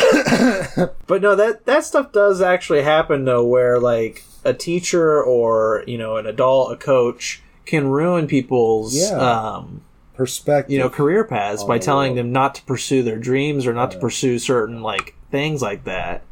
But 1.07 1.23
no, 1.23 1.35
that 1.37 1.61
that 1.67 1.85
stuff 1.85 2.13
does 2.13 2.41
actually 2.41 2.83
happen 2.83 3.25
though, 3.25 3.45
where 3.45 3.79
like 3.79 4.25
a 4.45 4.55
teacher 4.55 5.23
or 5.23 5.85
you 5.87 5.99
know 5.99 6.17
an 6.17 6.27
adult, 6.27 6.73
a 6.73 6.77
coach 6.77 7.43
can 7.67 7.89
ruin 7.89 8.27
people's 8.27 8.97
Yeah. 8.97 9.17
um, 9.19 9.83
perspective. 10.15 10.73
you 10.73 10.79
know 10.79 10.89
career 10.89 11.25
paths 11.25 11.65
by 11.65 11.79
telling 11.79 12.15
them 12.17 12.33
not 12.33 12.55
to 12.57 12.63
pursue 12.65 13.03
their 13.03 13.19
dreams 13.19 13.67
or 13.67 13.73
not 13.73 13.91
to 13.93 13.99
pursue 13.99 14.39
certain 14.39 14.83
like 14.83 15.15
things 15.31 15.63
like 15.63 15.85
that 15.85 16.23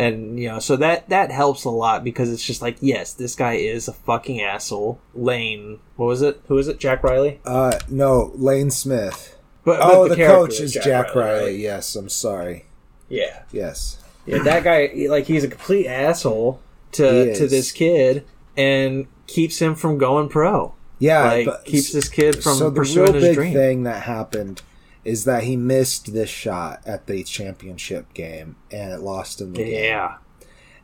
and 0.00 0.38
you 0.40 0.48
know 0.48 0.58
so 0.58 0.76
that 0.76 1.08
that 1.08 1.30
helps 1.30 1.64
a 1.64 1.70
lot 1.70 2.02
because 2.04 2.32
it's 2.32 2.44
just 2.44 2.62
like 2.62 2.76
yes 2.80 3.12
this 3.14 3.34
guy 3.34 3.54
is 3.54 3.88
a 3.88 3.92
fucking 3.92 4.40
asshole 4.40 5.00
lane 5.14 5.78
what 5.96 6.06
was 6.06 6.22
it 6.22 6.40
who 6.48 6.56
is 6.58 6.68
it 6.68 6.78
jack 6.78 7.02
riley 7.02 7.40
Uh, 7.44 7.78
no, 7.88 8.32
Lane 8.34 8.70
Smith. 8.70 9.36
but, 9.64 9.78
but 9.78 9.92
Oh, 9.94 10.08
the, 10.08 10.16
character 10.16 10.36
coach 10.46 10.60
is 10.60 10.72
Jack, 10.72 11.14
Reilly. 11.14 11.44
right? 11.52 11.58
Yes, 11.58 11.94
I'm 11.96 12.08
sorry. 12.08 12.64
yeah 13.08 13.42
Yes. 13.52 13.98
yeah 14.26 14.42
that 14.42 14.64
guy 14.64 14.90
like 15.08 15.26
he's 15.26 15.44
a 15.44 15.48
complete 15.48 15.86
asshole 15.86 16.60
to 16.92 17.34
to 17.34 17.46
this 17.46 17.70
kid 17.72 18.24
and 18.56 19.06
keeps 19.26 19.58
him 19.60 19.74
from 19.74 19.96
going 19.98 20.28
pro 20.28 20.74
Yeah, 20.98 21.22
like 21.24 21.64
keeps 21.64 21.92
this 21.92 22.08
kid 22.08 22.42
from 22.42 22.56
so 22.56 22.70
the 22.70 22.80
pursuing 22.80 23.12
real 23.12 23.14
his 23.14 23.24
big 23.24 23.34
dream 23.36 23.52
thing 23.54 23.82
that 23.84 24.02
happened 24.02 24.62
is 25.10 25.24
that 25.24 25.42
he 25.42 25.56
missed 25.56 26.12
this 26.12 26.30
shot 26.30 26.80
at 26.86 27.08
the 27.08 27.24
championship 27.24 28.14
game 28.14 28.54
and 28.70 28.92
it 28.92 29.00
lost 29.00 29.40
him 29.40 29.52
the 29.52 29.64
game. 29.64 29.84
yeah 29.84 30.18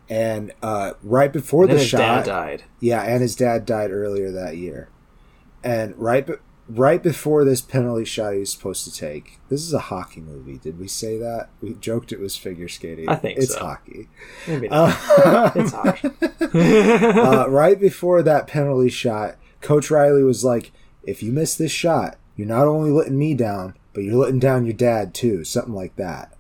And 0.09 0.52
uh, 0.62 0.95
right 1.00 1.33
before 1.33 1.62
and 1.64 1.73
the 1.73 1.78
his 1.78 1.88
shot, 1.88 1.99
dad 1.99 2.26
died 2.26 2.64
yeah, 2.80 3.02
and 3.02 3.23
his 3.23 3.37
dad 3.37 3.64
died 3.64 3.92
earlier 3.92 4.33
that 4.33 4.56
year. 4.56 4.88
And 5.62 5.97
right, 5.97 6.28
right 6.68 7.00
before 7.00 7.45
this 7.45 7.61
penalty 7.61 8.04
shot 8.04 8.33
he 8.33 8.40
was 8.40 8.50
supposed 8.50 8.85
to 8.85 8.92
take. 8.92 9.38
This 9.49 9.62
is 9.62 9.73
a 9.73 9.78
hockey 9.78 10.21
movie. 10.21 10.59
Did 10.59 10.80
we 10.80 10.88
say 10.88 11.18
that? 11.18 11.50
We 11.61 11.75
joked 11.75 12.11
it 12.11 12.18
was 12.18 12.35
figure 12.37 12.68
skating. 12.68 13.09
I 13.09 13.14
think 13.14 13.38
it's 13.38 13.54
so. 13.54 13.61
hockey. 13.61 14.09
maybe 14.49 14.68
not. 14.68 14.90
Uh, 15.25 15.52
it's 15.54 15.73
hot 15.73 16.04
uh, 17.47 17.49
right 17.49 17.78
before 17.78 18.23
that 18.25 18.49
penalty 18.49 18.90
shot, 18.90 19.37
Coach 19.61 19.88
Reilly 19.88 20.25
was 20.25 20.45
like, 20.45 20.73
"If 21.04 21.23
you 21.23 21.30
miss 21.30 21.54
this 21.54 21.73
shot, 21.73 22.16
you're 22.37 22.49
not 22.49 22.66
only 22.66 22.90
letting 22.90 23.18
me 23.18 23.35
down, 23.35 23.75
but 23.97 24.05
you're 24.05 24.15
letting 24.15 24.38
down 24.38 24.65
your 24.65 24.75
dad 24.75 25.12
too." 25.15 25.43
Something 25.43 25.75
like 25.75 25.97
that. 25.97 26.33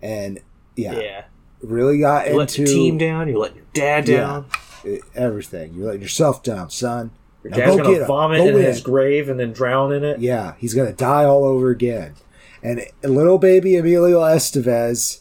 And 0.00 0.38
yeah, 0.76 0.98
Yeah. 1.00 1.22
really 1.62 1.98
got 1.98 2.28
You 2.28 2.36
let 2.36 2.56
into 2.56 2.62
your 2.62 2.66
team 2.68 2.98
down. 2.98 3.26
You 3.28 3.38
let 3.38 3.56
your 3.56 3.64
dad 3.74 4.08
Yeah. 4.08 4.16
down. 4.20 4.44
it- 4.84 5.02
everything. 5.14 5.74
You're 5.74 5.86
letting 5.86 6.00
yourself 6.02 6.42
down, 6.42 6.70
son. 6.70 7.10
Your 7.44 7.50
Now 7.50 7.56
dad's 7.58 7.76
go 7.76 7.82
gonna 7.82 7.98
get 7.98 8.06
vomit 8.06 8.38
Go 8.38 8.46
in 8.58 8.64
his 8.64 8.80
grave 8.80 9.28
and 9.28 9.38
then 9.40 9.52
drown 9.52 9.92
in 9.92 10.04
it. 10.04 10.20
Yeah, 10.20 10.52
he's 10.58 10.72
gonna 10.74 10.92
die 10.92 11.24
all 11.24 11.44
over 11.44 11.68
again. 11.70 12.12
And 12.62 12.82
little 13.02 13.38
baby 13.38 13.76
Emilio 13.76 14.20
Estevez, 14.20 15.20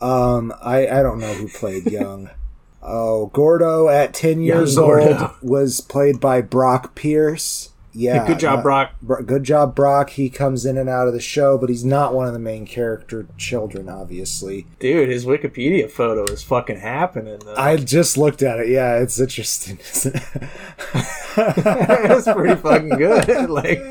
um, 0.00 0.52
I 0.62 0.86
I 0.88 1.02
don't 1.02 1.18
know 1.20 1.32
who 1.34 1.48
played 1.48 1.86
young. 1.90 2.30
Oh, 2.82 3.26
Gordo 3.32 3.88
at 3.88 4.14
ten 4.14 4.40
Young 4.42 4.58
years 4.58 4.76
Gordo. 4.76 5.06
old 5.18 5.30
was 5.42 5.80
played 5.80 6.18
by 6.20 6.40
Brock 6.40 6.94
Pierce. 6.94 7.69
Yeah, 7.92 8.24
Good 8.26 8.38
job, 8.38 8.56
not- 8.58 8.62
Brock. 8.62 8.92
Bro- 9.02 9.22
Good 9.24 9.42
job, 9.44 9.74
Brock. 9.74 10.10
He 10.10 10.30
comes 10.30 10.64
in 10.64 10.78
and 10.78 10.88
out 10.88 11.08
of 11.08 11.12
the 11.12 11.20
show, 11.20 11.58
but 11.58 11.68
he's 11.68 11.84
not 11.84 12.14
one 12.14 12.26
of 12.28 12.32
the 12.32 12.38
main 12.38 12.64
character 12.64 13.26
children, 13.36 13.88
obviously. 13.88 14.66
Dude, 14.78 15.08
his 15.08 15.24
Wikipedia 15.26 15.90
photo 15.90 16.24
is 16.32 16.42
fucking 16.44 16.78
happening. 16.78 17.40
Though. 17.44 17.56
I 17.56 17.76
just 17.76 18.16
looked 18.16 18.42
at 18.42 18.60
it. 18.60 18.68
Yeah, 18.68 18.98
it's 18.98 19.18
interesting, 19.18 19.78
it? 19.80 20.22
That's 21.36 22.30
pretty 22.32 22.54
fucking 22.60 22.90
good. 22.90 23.28
Like, 23.50 23.82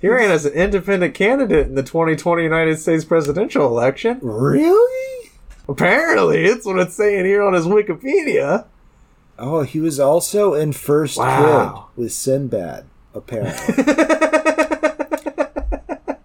he 0.00 0.08
ran 0.08 0.30
as 0.30 0.44
an 0.46 0.52
independent 0.54 1.14
candidate 1.14 1.66
in 1.68 1.74
the 1.74 1.82
2020 1.82 2.42
United 2.42 2.78
States 2.78 3.04
presidential 3.04 3.66
election. 3.66 4.18
really? 4.22 5.30
Apparently, 5.68 6.44
it's 6.44 6.66
what 6.66 6.78
it's 6.78 6.94
saying 6.94 7.24
here 7.24 7.42
on 7.42 7.54
his 7.54 7.66
Wikipedia. 7.66 8.66
Oh, 9.38 9.62
he 9.62 9.80
was 9.80 9.98
also 10.00 10.54
in 10.54 10.72
First 10.72 11.16
Wow. 11.18 11.88
Kid 11.96 12.02
with 12.02 12.12
Sinbad, 12.12 12.84
apparently. 13.14 13.84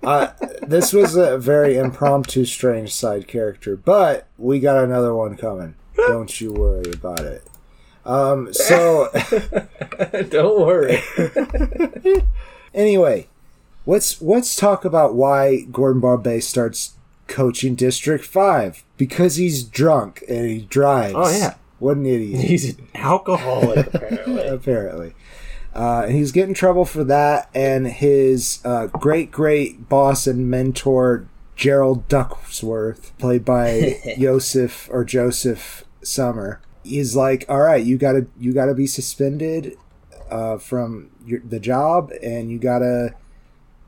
uh, 0.04 0.28
this 0.62 0.94
was 0.94 1.16
a 1.16 1.38
very 1.38 1.78
impromptu, 1.78 2.46
strange 2.46 2.94
side 2.94 3.28
character, 3.28 3.76
but 3.76 4.28
we 4.38 4.60
got 4.60 4.84
another 4.84 5.14
one 5.16 5.36
coming. 5.36 5.76
Don't 5.96 6.40
you 6.40 6.54
worry 6.54 6.92
about 6.94 7.20
it. 7.22 7.44
Um, 8.06 8.54
so, 8.54 9.10
Don't 10.30 10.62
worry. 10.62 11.00
anyway, 12.74 13.28
let's 13.86 14.22
let's 14.22 14.56
talk 14.56 14.86
about 14.86 15.16
why 15.16 15.62
Gordon 15.72 16.02
Bombay 16.02 16.40
starts 16.40 16.94
coaching 17.28 17.76
District 17.76 18.26
Five 18.26 18.84
because 18.98 19.36
he's 19.36 19.64
drunk 19.64 20.24
and 20.28 20.50
he 20.50 20.62
drives. 20.62 21.14
Oh, 21.16 21.30
yeah. 21.30 21.56
what 21.78 21.98
an 21.98 22.06
idiot! 22.06 22.42
He's 22.42 22.78
an 22.78 22.88
alcoholic, 22.96 23.94
apparently. 23.94 24.48
apparently. 24.48 25.14
Uh, 25.74 26.04
and 26.08 26.16
he's 26.16 26.32
getting 26.32 26.54
trouble 26.54 26.86
for 26.86 27.04
that. 27.04 27.50
And 27.54 27.88
his 27.88 28.60
uh, 28.66 28.88
great 28.88 29.32
great 29.32 29.88
boss 29.90 30.28
and 30.28 30.50
mentor 30.50 31.28
Gerald 31.56 32.08
Ducksworth, 32.08 33.12
played 33.18 33.44
by 33.44 34.00
Joseph 34.20 34.88
or 34.92 35.04
Josef 35.04 35.84
Sommer, 36.02 36.62
is 36.86 37.16
like, 37.16 37.46
"All 37.50 37.62
right, 37.62 37.84
you 37.84 37.98
gotta 37.98 38.28
you 38.40 38.54
gotta 38.54 38.74
be 38.74 38.88
suspended 38.88 39.78
uh, 40.32 40.58
from 40.58 41.12
your, 41.26 41.42
the 41.42 41.60
job, 41.60 42.12
and 42.24 42.50
you 42.50 42.60
gotta 42.60 43.16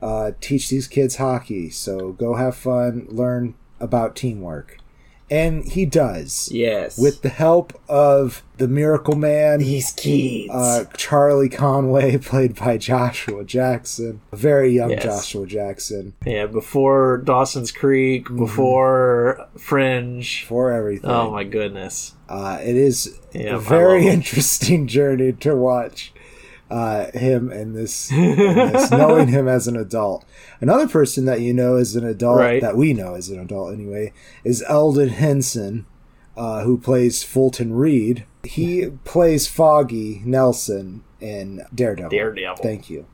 uh, 0.00 0.32
teach 0.40 0.68
these 0.68 0.86
kids 0.86 1.16
hockey. 1.16 1.70
So 1.70 2.12
go 2.12 2.34
have 2.34 2.56
fun, 2.56 3.06
learn 3.08 3.54
about 3.80 4.16
teamwork." 4.16 4.81
And 5.32 5.64
he 5.64 5.86
does 5.86 6.50
Yes. 6.52 6.98
with 6.98 7.22
the 7.22 7.30
help 7.30 7.72
of 7.88 8.42
the 8.58 8.68
Miracle 8.68 9.16
Man, 9.16 9.60
these 9.60 9.90
kids. 9.92 10.50
uh, 10.52 10.84
Charlie 10.96 11.48
Conway, 11.48 12.16
played 12.30 12.54
by 12.56 12.76
Joshua 12.76 13.42
Jackson, 13.42 14.20
a 14.30 14.36
very 14.36 14.70
young 14.72 14.90
Yes. 14.90 15.02
Joshua 15.04 15.46
Jackson, 15.46 16.12
yeah, 16.26 16.44
before 16.46 17.22
Dawson's 17.24 17.72
Creek, 17.72 18.26
Mm-hmm. 18.26 18.36
before 18.36 19.46
Fringe. 19.56 20.44
for 20.44 20.70
everything. 20.70 21.08
Oh 21.10 21.30
my 21.30 21.44
goodness. 21.44 22.12
Uh, 22.28 22.58
it 22.62 22.76
is 22.76 23.18
Yeah, 23.32 23.54
a 23.56 23.58
very 23.58 24.06
interesting 24.16 24.86
journey 24.86 25.32
to 25.32 25.56
watch 25.56 26.12
uh, 26.72 27.10
him 27.12 27.50
and 27.52 27.76
this, 27.76 28.08
this, 28.08 28.90
knowing 28.90 29.28
him 29.28 29.46
as 29.46 29.68
an 29.68 29.76
adult. 29.76 30.24
Another 30.60 30.88
person 30.88 31.26
that 31.26 31.40
you 31.42 31.52
know 31.52 31.76
as 31.76 31.94
an 31.96 32.04
adult, 32.04 32.38
Right. 32.38 32.62
that 32.62 32.76
we 32.76 32.94
know 32.94 33.14
as 33.14 33.28
an 33.28 33.38
adult 33.38 33.74
anyway, 33.74 34.12
is 34.42 34.64
Elden 34.66 35.10
Henson, 35.10 35.84
uh, 36.36 36.62
who 36.62 36.78
plays 36.78 37.22
Fulton 37.22 37.74
Reed. 37.74 38.24
He 38.44 38.88
plays 39.04 39.46
Foggy 39.46 40.22
Nelson 40.24 41.04
in 41.20 41.62
Daredevil. 41.74 42.10
Daredevil. 42.10 42.56
Thank 42.62 42.88
you. 42.88 43.04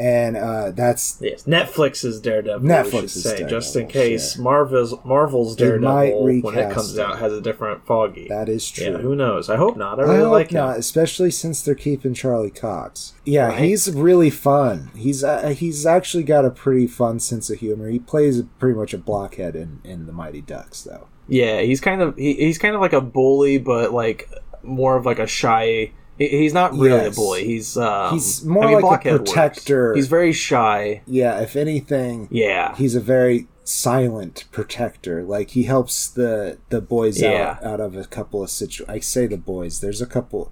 And 0.00 0.36
uh, 0.36 0.72
that's 0.72 1.18
Yes, 1.20 1.44
Netflix's 1.44 2.20
Daredevil. 2.20 2.68
Netflix 2.68 3.10
say, 3.10 3.30
Daredevil, 3.38 3.50
just 3.50 3.76
in 3.76 3.86
case 3.86 4.34
sure. 4.34 4.42
Marvel's 4.42 4.94
Marvel's 5.04 5.54
Daredevil 5.54 6.24
when 6.42 6.58
it 6.58 6.72
comes 6.72 6.96
it. 6.98 7.00
out 7.00 7.20
has 7.20 7.32
a 7.32 7.40
different 7.40 7.86
Foggy. 7.86 8.26
that 8.28 8.48
is 8.48 8.68
true. 8.68 8.86
yeah, 8.86 8.96
who 8.98 9.14
knows? 9.14 9.48
I 9.48 9.56
hope 9.56 9.76
not. 9.76 10.00
I 10.00 10.02
I 10.02 10.06
really 10.06 10.18
hope 10.24 10.32
like 10.32 10.52
not, 10.52 10.74
him. 10.74 10.80
especially 10.80 11.30
since 11.30 11.62
they're 11.62 11.76
keeping 11.76 12.12
Charlie 12.12 12.50
Cox. 12.50 13.14
Yeah, 13.24 13.48
Right. 13.48 13.60
he's 13.62 13.90
really 13.92 14.30
fun. 14.30 14.90
He's 14.96 15.22
uh, 15.22 15.50
he's 15.50 15.86
actually 15.86 16.24
got 16.24 16.44
a 16.44 16.50
pretty 16.50 16.88
fun 16.88 17.20
sense 17.20 17.48
of 17.48 17.60
humor. 17.60 17.88
He 17.88 18.00
plays 18.00 18.42
pretty 18.58 18.76
much 18.76 18.94
a 18.94 18.98
blockhead 18.98 19.54
in, 19.54 19.80
in 19.84 20.06
the 20.06 20.12
Mighty 20.12 20.40
Ducks, 20.40 20.82
though. 20.82 21.06
Yeah, 21.28 21.60
he's 21.60 21.80
kind 21.80 22.02
of 22.02 22.16
he, 22.16 22.34
he's 22.34 22.58
kind 22.58 22.74
of 22.74 22.80
like 22.80 22.92
a 22.92 23.00
bully, 23.00 23.58
but 23.58 23.92
like 23.92 24.28
more 24.64 24.96
of 24.96 25.06
like 25.06 25.18
a 25.20 25.26
shy. 25.28 25.92
He- 26.18 26.28
He's 26.28 26.52
not 26.54 26.72
really 26.72 26.90
Yes. 27.04 27.12
a 27.14 27.16
bully. 27.16 27.44
He's 27.44 27.76
um, 27.76 28.14
He's 28.14 28.44
more 28.44 28.64
I 28.64 28.66
mean, 28.66 28.74
like 28.76 28.82
a 28.82 28.86
Blockhead 28.86 29.12
works. 29.20 29.30
protector. 29.32 29.94
He's 29.94 30.08
very 30.08 30.32
shy. 30.32 31.02
Yeah, 31.06 31.40
if 31.40 31.56
anything, 31.56 32.28
Yeah, 32.30 32.74
he's 32.76 32.94
a 32.94 33.00
very 33.00 33.46
silent 33.64 34.44
protector. 34.52 35.22
Like 35.24 35.50
he 35.50 35.64
helps 35.64 36.08
the 36.08 36.58
the 36.68 36.80
boys 36.80 37.20
Yeah. 37.20 37.58
out 37.60 37.64
out 37.64 37.80
of 37.80 37.96
a 37.96 38.04
couple 38.04 38.42
of 38.42 38.50
situ. 38.50 38.84
I 38.88 39.00
say 39.00 39.26
the 39.26 39.36
boys. 39.38 39.80
There's 39.80 40.02
a 40.02 40.06
couple. 40.06 40.50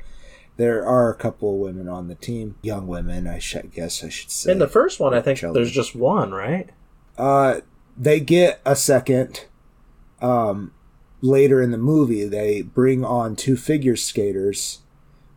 There 0.59 0.85
are 0.87 1.11
a 1.11 1.15
couple 1.15 1.55
of 1.55 1.61
women 1.61 1.89
on 1.89 2.09
the 2.09 2.15
team, 2.15 2.57
young 2.63 2.87
women. 2.87 3.27
I 3.27 3.39
should 3.39 3.73
guess 3.73 4.05
I 4.05 4.09
should 4.11 4.31
say. 4.31 4.53
in 4.53 4.59
the 4.59 4.69
first 4.69 5.01
one, 5.01 5.15
I 5.15 5.21
think 5.23 5.39
Children. 5.39 5.55
there's 5.63 5.75
just 5.75 5.95
one, 5.97 6.33
right? 6.33 6.69
Uh, 7.17 7.61
they 7.97 8.21
get 8.21 8.61
a 8.67 8.77
second. 8.77 9.47
Um, 10.21 10.73
later 11.21 11.61
in 11.63 11.71
the 11.71 11.79
movie, 11.79 12.25
they 12.25 12.63
bring 12.63 13.05
on 13.05 13.35
two 13.37 13.57
figure 13.57 13.97
skaters. 13.97 14.81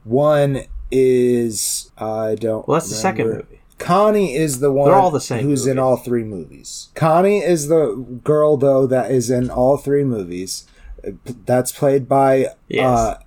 One 0.06 0.62
is 0.92 1.92
I 1.98 2.36
don't. 2.36 2.66
Well, 2.68 2.76
that's 2.80 2.90
the 2.90 2.96
second 2.96 3.26
remember. 3.26 3.48
movie. 3.50 3.62
Connie 3.78 4.34
is 4.36 4.62
the 4.62 4.72
one. 4.72 4.88
They're 4.90 4.98
all 4.98 5.12
the 5.12 5.20
same 5.20 5.44
Who's 5.44 5.68
in 5.68 5.78
all 5.78 5.98
three 5.98 6.24
movies? 6.24 6.90
Connie 6.96 7.40
is 7.40 7.68
the 7.68 7.96
girl 8.24 8.56
though 8.56 8.88
that 8.88 9.12
is 9.12 9.30
in 9.30 9.50
all 9.50 9.76
three 9.78 10.04
movies. 10.06 10.66
Uh, 11.06 11.12
That's 11.46 11.72
played 11.74 12.08
by 12.08 12.48
Yes. 12.70 12.86
uh, 12.98 13.20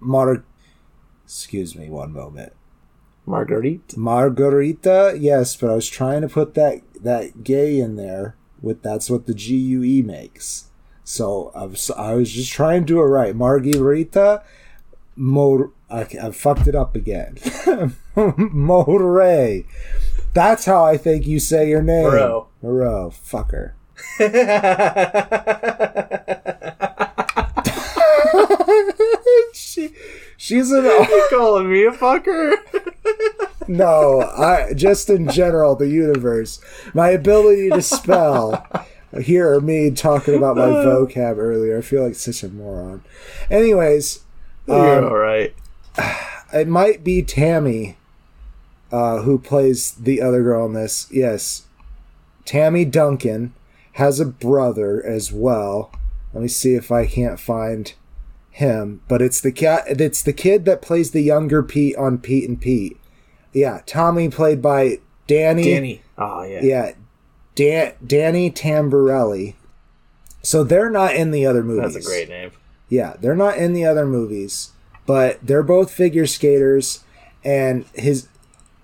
Mar. 0.00 0.44
Excuse 1.24 1.74
me, 1.74 1.88
one 1.88 2.12
moment. 2.12 2.52
Marguerite. 3.26 3.96
Margarita, 3.96 5.16
yes, 5.18 5.56
but 5.56 5.70
I 5.70 5.74
was 5.74 5.88
trying 5.88 6.20
to 6.20 6.28
put 6.28 6.52
that 6.54 6.82
that 7.00 7.42
gay 7.42 7.80
in 7.80 7.96
there 7.96 8.36
with 8.60 8.82
that's 8.82 9.08
what 9.08 9.26
the 9.26 9.32
G 9.34 9.56
U 9.56 9.82
E 9.82 10.02
makes. 10.02 10.66
So 11.04 11.50
I 11.54 11.64
was 11.64 11.90
I 11.92 12.14
was 12.14 12.30
just 12.30 12.52
trying 12.52 12.82
to 12.82 12.86
do 12.86 12.98
it 13.00 13.04
right. 13.04 13.34
Margarita, 13.34 14.42
Mo, 15.16 15.72
I, 15.90 16.00
I 16.00 16.30
fucked 16.30 16.66
it 16.66 16.74
up 16.74 16.96
again. 16.96 17.36
Moray. 18.16 19.64
That's 20.32 20.64
how 20.64 20.84
I 20.84 20.96
think 20.96 21.26
you 21.26 21.38
say 21.38 21.68
your 21.68 21.82
name. 21.82 22.04
Moreau. 22.04 22.48
Moreau, 22.62 23.12
fucker. 23.12 23.72
she, 29.54 29.90
she's 30.36 30.72
an 30.72 30.84
you 30.84 31.26
calling 31.30 31.70
me 31.70 31.84
a 31.84 31.92
fucker? 31.92 32.56
No, 33.66 34.20
I 34.20 34.74
just 34.74 35.08
in 35.08 35.30
general 35.30 35.74
the 35.74 35.88
universe. 35.88 36.60
My 36.92 37.10
ability 37.10 37.70
to 37.70 37.80
spell. 37.80 38.66
Hear 39.18 39.60
me 39.60 39.90
talking 39.90 40.34
about 40.34 40.56
my 40.56 40.64
uh. 40.64 40.84
vocab 40.84 41.38
earlier. 41.38 41.78
I 41.78 41.80
feel 41.80 42.04
like 42.04 42.14
such 42.14 42.42
a 42.42 42.48
moron. 42.48 43.02
Anyways, 43.50 44.20
You're 44.66 44.98
um, 44.98 45.04
all 45.04 45.16
right. 45.16 45.54
it 46.52 46.68
might 46.68 47.04
be 47.04 47.22
Tammy, 47.22 47.96
uh, 48.90 49.22
who 49.22 49.38
plays 49.38 49.92
the 49.92 50.20
other 50.20 50.42
girl 50.42 50.66
in 50.66 50.72
this. 50.72 51.08
Yes, 51.10 51.66
Tammy 52.44 52.84
Duncan 52.84 53.54
has 53.92 54.20
a 54.20 54.26
brother 54.26 55.04
as 55.04 55.32
well. 55.32 55.92
Let 56.32 56.42
me 56.42 56.48
see 56.48 56.74
if 56.74 56.90
I 56.90 57.06
can't 57.06 57.38
find 57.38 57.92
him, 58.50 59.02
but 59.08 59.22
it's 59.22 59.40
the 59.40 59.52
cat. 59.52 59.84
It's 59.86 60.22
the 60.22 60.32
kid 60.32 60.64
that 60.64 60.82
plays 60.82 61.10
the 61.10 61.22
younger 61.22 61.62
Pete 61.62 61.96
on 61.96 62.18
Pete 62.18 62.48
and 62.48 62.60
Pete. 62.60 62.98
Yeah, 63.52 63.82
Tommy 63.86 64.28
played 64.28 64.60
by 64.60 64.98
Danny. 65.26 65.64
Danny. 65.64 66.02
Oh 66.18 66.42
yeah. 66.42 66.60
Yeah, 66.62 66.92
Dan, 67.54 67.94
Danny 68.04 68.50
Tamberelli. 68.50 69.54
So 70.42 70.62
they're 70.62 70.90
not 70.90 71.14
in 71.14 71.30
the 71.30 71.46
other 71.46 71.62
movies. 71.62 71.94
That's 71.94 72.06
a 72.06 72.08
great 72.08 72.28
name. 72.28 72.50
Yeah, 72.94 73.14
they're 73.20 73.34
not 73.36 73.56
in 73.58 73.72
the 73.72 73.84
other 73.84 74.06
movies, 74.06 74.70
but 75.06 75.38
they're 75.42 75.62
both 75.62 75.90
figure 75.90 76.26
skaters, 76.26 77.02
and 77.44 77.84
his 77.94 78.28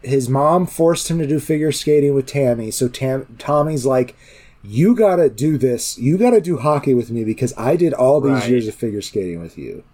his 0.03 0.29
mom 0.29 0.67
forced 0.67 1.09
him 1.11 1.19
to 1.19 1.27
do 1.27 1.39
figure 1.39 1.73
skating 1.73 2.15
with 2.15 2.27
Tammy. 2.27 2.71
So 2.71 2.89
Tam, 2.89 3.37
Tommy's 3.39 3.85
like, 3.87 4.17
you 4.65 4.95
gotta 4.97 5.29
do 5.29 5.59
this. 5.59 5.99
You 5.99 6.17
gotta 6.19 6.41
do 6.41 6.57
hockey 6.57 6.95
with 6.95 7.11
me 7.11 7.23
because 7.25 7.53
I 7.59 7.77
did 7.77 7.93
all 7.93 8.21
these 8.21 8.33
Right. 8.33 8.51
years 8.51 8.67
of 8.67 8.75
figure 8.75 9.03
skating 9.03 9.41
with 9.43 9.57
you. 9.59 9.85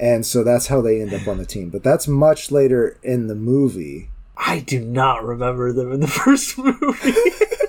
And 0.00 0.24
so 0.26 0.42
that's 0.42 0.66
how 0.68 0.80
they 0.80 1.00
end 1.00 1.12
up 1.14 1.28
on 1.28 1.36
the 1.38 1.44
team. 1.46 1.68
But 1.68 1.82
that's 1.84 2.08
much 2.08 2.50
later 2.50 2.96
in 3.02 3.26
the 3.28 3.34
movie. 3.34 4.08
I 4.36 4.60
do 4.60 4.80
not 4.80 5.22
remember 5.22 5.72
them 5.72 5.92
in 5.92 6.00
the 6.00 6.06
first 6.24 6.56
movie. 6.58 7.12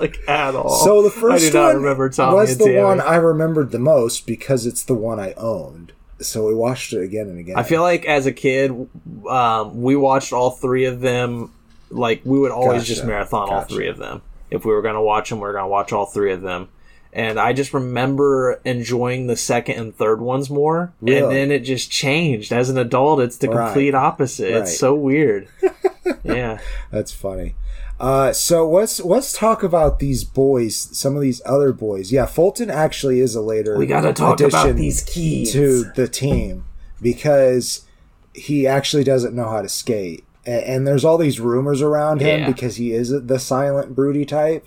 like 0.00 0.18
at 0.28 0.54
all. 0.54 0.84
So 0.84 1.02
the 1.02 1.10
first 1.10 1.44
I 1.44 1.48
do 1.48 1.54
not 1.54 1.66
one 1.66 1.76
remember 1.76 2.08
Tommy 2.10 2.34
was 2.36 2.56
the 2.58 2.64
Tammy. 2.64 2.78
one 2.82 3.00
I 3.00 3.16
remembered 3.16 3.70
the 3.70 3.78
most 3.78 4.26
because 4.26 4.66
it's 4.66 4.82
the 4.84 4.94
one 4.94 5.20
I 5.20 5.32
owned. 5.34 5.92
So 6.20 6.46
we 6.46 6.54
watched 6.54 6.92
it 6.92 7.02
again 7.02 7.28
and 7.28 7.38
again. 7.38 7.56
I 7.56 7.62
feel 7.62 7.82
like 7.82 8.04
as 8.04 8.26
a 8.26 8.32
kid, 8.32 8.88
um, 9.28 9.80
we 9.82 9.96
watched 9.96 10.32
all 10.32 10.50
three 10.50 10.84
of 10.84 11.00
them. 11.00 11.52
Like 11.90 12.20
we 12.24 12.38
would 12.38 12.52
always 12.52 12.82
Gotcha. 12.82 12.94
just 12.94 13.04
marathon 13.04 13.48
all 13.50 13.62
three 13.62 13.88
of 13.88 13.96
them. 13.98 14.22
If 14.50 14.64
we 14.64 14.72
were 14.72 14.82
going 14.82 14.94
to 14.96 15.00
watch 15.00 15.30
them, 15.30 15.38
we 15.38 15.42
were 15.46 15.52
going 15.52 15.64
to 15.64 15.68
watch 15.68 15.92
all 15.92 16.06
three 16.06 16.32
of 16.32 16.42
them. 16.42 16.68
And 17.12 17.40
I 17.40 17.52
just 17.52 17.74
remember 17.74 18.60
enjoying 18.64 19.26
the 19.26 19.34
second 19.34 19.76
and 19.80 19.96
third 19.96 20.20
ones 20.20 20.48
more, 20.48 20.92
and 21.00 21.08
then 21.32 21.50
it 21.50 21.60
just 21.60 21.90
changed. 21.90 22.52
As 22.52 22.70
an 22.70 22.78
adult, 22.78 23.18
it's 23.20 23.36
the 23.38 23.48
Right. 23.48 23.64
complete 23.66 23.96
opposite. 23.96 24.52
Right. 24.52 24.62
It's 24.62 24.78
so 24.78 24.94
weird. 24.94 25.48
yeah, 26.22 26.58
That's 26.92 27.10
funny. 27.12 27.56
Uh, 28.00 28.32
so 28.32 28.68
let's 28.68 28.98
let's 29.00 29.32
talk 29.34 29.62
about 29.62 29.98
these 29.98 30.24
boys. 30.24 30.74
Some 30.74 31.16
of 31.16 31.22
these 31.22 31.42
other 31.44 31.72
boys. 31.72 32.10
Yeah, 32.10 32.24
Fulton 32.26 32.70
actually 32.70 33.20
is 33.20 33.34
a 33.34 33.42
later. 33.42 33.76
we 33.76 33.86
got 33.86 34.00
to 34.02 34.12
talk 34.14 34.40
about 34.40 34.74
these 34.76 35.02
keys. 35.02 35.52
to 35.52 35.84
the 35.94 36.08
team 36.08 36.64
because 37.02 37.86
he 38.34 38.66
actually 38.66 39.04
doesn't 39.04 39.34
know 39.34 39.48
how 39.50 39.60
to 39.60 39.68
skate, 39.68 40.24
and, 40.46 40.62
and 40.64 40.86
there's 40.86 41.04
all 41.04 41.18
these 41.18 41.40
rumors 41.40 41.82
around 41.82 42.20
him 42.22 42.40
Yeah. 42.40 42.46
because 42.46 42.76
he 42.76 42.92
is 42.92 43.10
the 43.10 43.38
silent, 43.38 43.94
broody 43.94 44.24
type. 44.24 44.66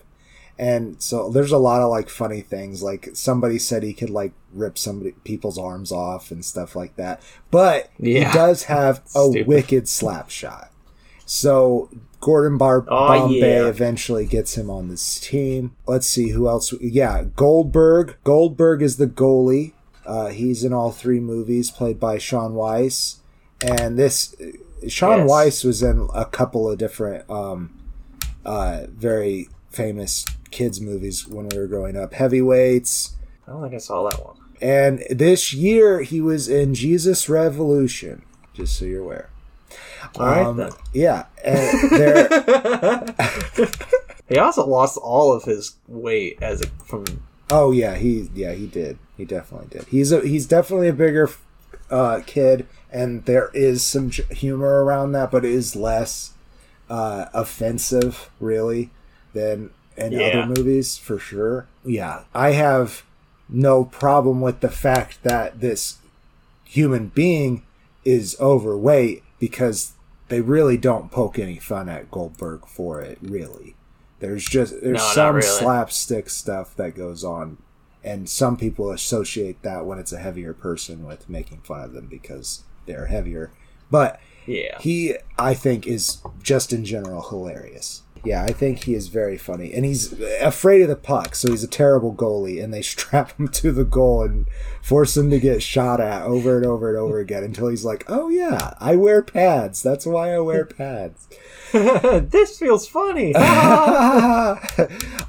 And 0.59 1.01
so 1.01 1.29
there's 1.31 1.51
a 1.51 1.57
lot 1.57 1.81
of 1.81 1.89
like 1.89 2.09
funny 2.09 2.41
things. 2.41 2.83
Like 2.83 3.09
somebody 3.13 3.57
said 3.57 3.81
he 3.81 3.93
could 3.93 4.11
like 4.11 4.33
rip 4.53 4.77
somebody 4.77 5.13
people's 5.23 5.57
arms 5.57 5.91
off 5.91 6.29
and 6.29 6.45
stuff 6.45 6.75
like 6.75 6.95
that. 6.97 7.23
But 7.49 7.89
Yeah. 7.97 8.27
he 8.27 8.33
does 8.37 8.63
have 8.65 8.97
a 9.15 9.23
Stupid. 9.25 9.47
wicked 9.47 9.89
slap 9.89 10.29
shot. 10.29 10.69
So 11.25 11.89
Gordon 12.23 12.57
Bar- 12.57 12.85
Oh, 12.87 13.07
Bombay 13.07 13.61
yeah. 13.61 13.67
eventually 13.67 14.25
gets 14.25 14.55
him 14.57 14.69
on 14.69 14.87
this 14.87 15.19
team. 15.19 15.75
Let's 15.85 16.07
see 16.07 16.29
who 16.29 16.47
else. 16.47 16.73
Yeah, 16.81 17.25
Goldberg. 17.35 18.15
Goldberg 18.23 18.81
is 18.81 18.97
the 18.97 19.07
goalie. 19.07 19.73
Uh, 20.05 20.27
he's 20.27 20.63
in 20.63 20.71
all 20.73 20.91
three 20.91 21.19
movies, 21.19 21.69
played 21.71 21.99
by 21.99 22.17
Shaun 22.17 22.53
Weiss. 22.55 23.17
And 23.65 23.97
this 23.99 24.35
Shaun 24.87 25.19
Yes. 25.19 25.29
Weiss 25.29 25.63
was 25.63 25.83
in 25.83 26.07
a 26.13 26.25
couple 26.25 26.69
of 26.69 26.77
different, 26.77 27.29
um, 27.29 27.71
uh, 28.45 28.87
very 28.89 29.49
famous 29.69 30.25
kids 30.51 30.79
movies 30.81 31.27
when 31.27 31.47
we 31.49 31.57
were 31.57 31.67
growing 31.67 31.95
up. 31.97 32.13
Heavyweights. 32.13 33.15
I 33.47 33.51
don't 33.51 33.61
think 33.61 33.73
I 33.73 33.77
saw 33.77 34.09
that 34.09 34.23
one. 34.23 34.37
And 34.61 35.03
this 35.09 35.53
year 35.53 36.01
he 36.01 36.21
was 36.21 36.47
in 36.47 36.73
Jesus 36.73 37.27
Revolution. 37.27 38.23
Just 38.53 38.77
so 38.77 38.85
you're 38.85 39.01
aware. 39.03 39.29
All 40.15 40.25
right 40.25 40.45
Um. 40.45 40.69
Yeah, 40.93 41.25
and 41.43 41.91
there. 41.91 43.15
He 44.29 44.37
also 44.39 44.65
lost 44.65 44.97
all 44.97 45.33
of 45.33 45.43
his 45.43 45.75
weight 45.87 46.39
as 46.41 46.61
a, 46.61 46.67
from 46.85 47.03
Oh 47.51 47.71
yeah, 47.71 47.95
he 47.95 48.29
yeah 48.33 48.53
he 48.53 48.67
did. 48.67 48.97
He 49.17 49.25
definitely 49.25 49.67
did. 49.69 49.87
He's 49.89 50.11
a 50.11 50.21
he's 50.21 50.47
definitely 50.47 50.87
a 50.87 50.93
bigger 50.93 51.29
uh, 51.91 52.21
kid, 52.25 52.65
and 52.91 53.25
there 53.25 53.51
is 53.53 53.83
some 53.83 54.09
humor 54.11 54.83
around 54.83 55.11
that, 55.11 55.29
but 55.29 55.43
it 55.45 55.51
is 55.51 55.75
less 55.75 56.33
uh, 56.89 57.25
offensive, 57.33 58.29
really, 58.39 58.89
than 59.33 59.69
in 59.97 60.13
Yeah. 60.13 60.21
other 60.21 60.45
movies 60.47 60.97
for 60.97 61.19
sure. 61.19 61.67
Yeah, 61.85 62.23
I 62.33 62.51
have 62.51 63.03
no 63.49 63.83
problem 63.83 64.41
with 64.41 64.61
the 64.61 64.71
fact 64.71 65.21
that 65.23 65.59
this 65.59 65.97
human 66.63 67.09
being 67.09 67.63
is 68.05 68.35
overweight 68.39 69.21
because 69.39 69.92
they 70.33 70.41
really 70.41 70.77
don't 70.77 71.11
poke 71.11 71.37
any 71.37 71.59
fun 71.59 71.87
at 71.87 72.09
Goldberg 72.09 72.65
for 72.65 72.99
it. 73.01 73.19
Really, 73.21 73.75
there's 74.17 74.43
just 74.43 74.81
there's 74.81 74.97
No, 74.97 75.11
some 75.13 75.35
really. 75.35 75.47
slapstick 75.47 76.27
stuff 76.27 76.75
that 76.75 76.95
goes 76.95 77.23
on, 77.23 77.59
and 78.03 78.27
some 78.27 78.57
people 78.57 78.89
associate 78.89 79.61
that 79.61 79.85
when 79.85 79.99
it's 79.99 80.11
a 80.11 80.17
heavier 80.17 80.53
person 80.53 81.05
with 81.05 81.29
making 81.29 81.59
fun 81.59 81.81
of 81.81 81.93
them 81.93 82.07
because 82.07 82.63
they're 82.87 83.05
heavier. 83.05 83.51
But 83.91 84.19
yeah. 84.47 84.79
he, 84.79 85.17
I 85.37 85.53
think, 85.53 85.85
is 85.85 86.17
just 86.41 86.73
in 86.73 86.83
general 86.83 87.21
hilarious. 87.21 88.01
Yeah, 88.25 88.43
I 88.43 88.53
think 88.53 88.85
he 88.85 88.95
is 88.95 89.09
very 89.09 89.37
funny, 89.37 89.73
and 89.73 89.83
he's 89.83 90.17
afraid 90.41 90.81
of 90.81 90.87
the 90.87 90.95
puck, 90.95 91.35
so 91.35 91.51
he's 91.51 91.63
a 91.63 91.67
terrible 91.67 92.13
goalie. 92.13 92.63
And 92.63 92.73
they 92.73 92.81
strap 92.93 93.37
him 93.37 93.49
to 93.49 93.71
the 93.71 93.83
goal 93.83 94.23
and 94.23 94.47
force 94.81 95.17
him 95.17 95.29
to 95.29 95.39
get 95.39 95.61
shot 95.61 95.99
at 95.99 96.23
over 96.23 96.55
and 96.57 96.65
over 96.65 96.89
and 96.89 96.97
over 96.97 97.19
again 97.19 97.43
until 97.43 97.67
he's 97.67 97.83
like, 97.83 98.05
"Oh 98.07 98.29
yeah, 98.29 98.73
I 98.79 98.95
wear 98.95 99.21
pads. 99.21 99.83
That's 99.83 100.05
why 100.05 100.33
I 100.33 100.39
wear 100.39 100.65
pads." 100.65 101.27
this 101.73 102.59
feels 102.59 102.87
funny. 102.87 103.33
uh, 103.35 104.55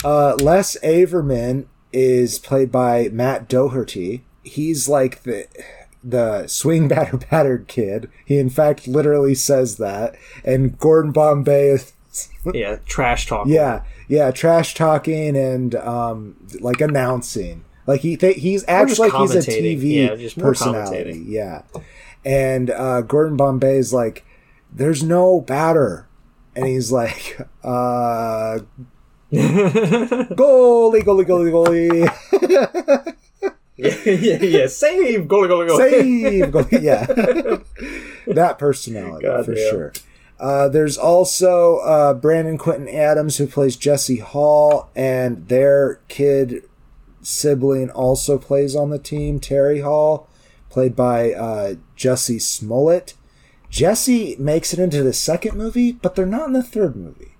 Les 0.04 0.76
Averman 0.82 1.64
is 1.92 2.38
played 2.38 2.70
by 2.70 3.08
Matt 3.10 3.48
Doherty. 3.48 4.24
He's 4.42 4.88
like 4.88 5.22
the 5.22 5.46
the 6.04 6.46
swing 6.46 6.86
batter 6.86 7.16
battered 7.16 7.66
kid. 7.66 8.10
He 8.26 8.38
in 8.38 8.50
fact 8.50 8.86
literally 8.86 9.34
says 9.34 9.78
that. 9.78 10.16
And 10.44 10.78
Gordon 10.78 11.12
Bombay 11.12 11.68
is 11.70 11.93
yeah, 12.54 12.76
trash 12.86 13.26
talking. 13.26 13.52
yeah 13.52 13.82
yeah 14.08 14.30
trash 14.30 14.74
talking 14.74 15.36
and 15.36 15.74
um 15.76 16.36
like 16.60 16.80
announcing. 16.80 17.64
Like 17.86 18.00
he 18.00 18.16
th- 18.16 18.36
he's 18.36 18.64
acts 18.66 18.98
like 18.98 19.12
he's 19.12 19.34
a. 19.34 19.40
TV 19.40 20.08
Yeah, 20.08 20.42
personality. 20.42 21.22
Yeah, 21.26 21.62
and 22.24 22.70
uh, 22.70 23.02
Gordon 23.02 23.36
Bombay 23.36 23.76
is 23.76 23.92
like, 23.92 24.24
"There's 24.72 25.02
no 25.02 25.42
batter," 25.42 26.08
and 26.56 26.66
he's 26.66 26.90
like, 26.90 27.38
uh, 27.62 28.60
goalie, 29.32 31.02
goalie, 31.02 31.26
goalie, 31.26 31.52
goalie, 31.52 33.14
yeah, 33.76 33.96
yeah, 34.06 34.42
yeah. 34.42 34.66
Save, 34.66 35.22
goalie, 35.22 35.48
goalie, 35.48 35.68
goalie. 35.68 35.90
save, 35.90 36.44
goalie. 36.46 36.82
Yeah, 36.82 37.04
that 38.34 38.58
personality 38.58 39.26
God 39.26 39.44
for 39.44 39.54
damn. 39.54 39.70
sure. 39.70 39.92
Uh, 40.44 40.68
there's 40.68 40.98
also 40.98 41.78
uh, 41.78 42.12
Brandon 42.12 42.58
Quintin 42.58 42.86
Adams 42.86 43.38
who 43.38 43.46
plays 43.46 43.76
Jesse 43.76 44.18
Hall, 44.18 44.90
and 44.94 45.48
their 45.48 46.02
kid 46.08 46.68
sibling 47.22 47.88
also 47.88 48.36
plays 48.36 48.76
on 48.76 48.90
the 48.90 48.98
team. 48.98 49.40
Terry 49.40 49.80
Hall, 49.80 50.28
played 50.68 50.94
by 50.94 51.32
uh, 51.32 51.76
Jussie 51.96 52.42
Smollett. 52.42 53.14
Jesse 53.70 54.36
makes 54.38 54.74
it 54.74 54.78
into 54.78 55.02
the 55.02 55.14
second 55.14 55.56
movie, 55.56 55.92
but 55.92 56.14
they're 56.14 56.26
not 56.26 56.48
in 56.48 56.52
the 56.52 56.62
third 56.62 56.94
movie, 56.94 57.36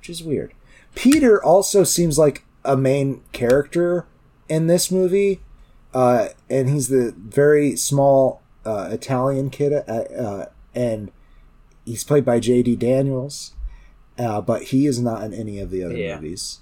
which 0.00 0.10
is 0.10 0.24
weird. 0.24 0.54
Peter 0.96 1.40
also 1.40 1.84
seems 1.84 2.18
like 2.18 2.44
a 2.64 2.76
main 2.76 3.22
character 3.30 4.08
in 4.48 4.66
this 4.66 4.90
movie, 4.90 5.40
uh, 5.94 6.30
and 6.50 6.68
he's 6.68 6.88
the 6.88 7.14
very 7.16 7.76
small 7.76 8.42
uh, 8.64 8.88
Italian 8.90 9.50
kid, 9.50 9.72
and 10.74 11.12
he's 11.84 12.04
played 12.04 12.24
by 12.24 12.40
J.D. 12.40 12.76
Daniels, 12.76 13.52
uh, 14.18 14.40
but 14.40 14.64
he 14.64 14.86
is 14.86 15.00
not 15.00 15.22
in 15.24 15.32
any 15.34 15.58
of 15.60 15.70
the 15.70 15.82
other 15.84 15.96
Yeah. 15.96 16.16
movies. 16.16 16.60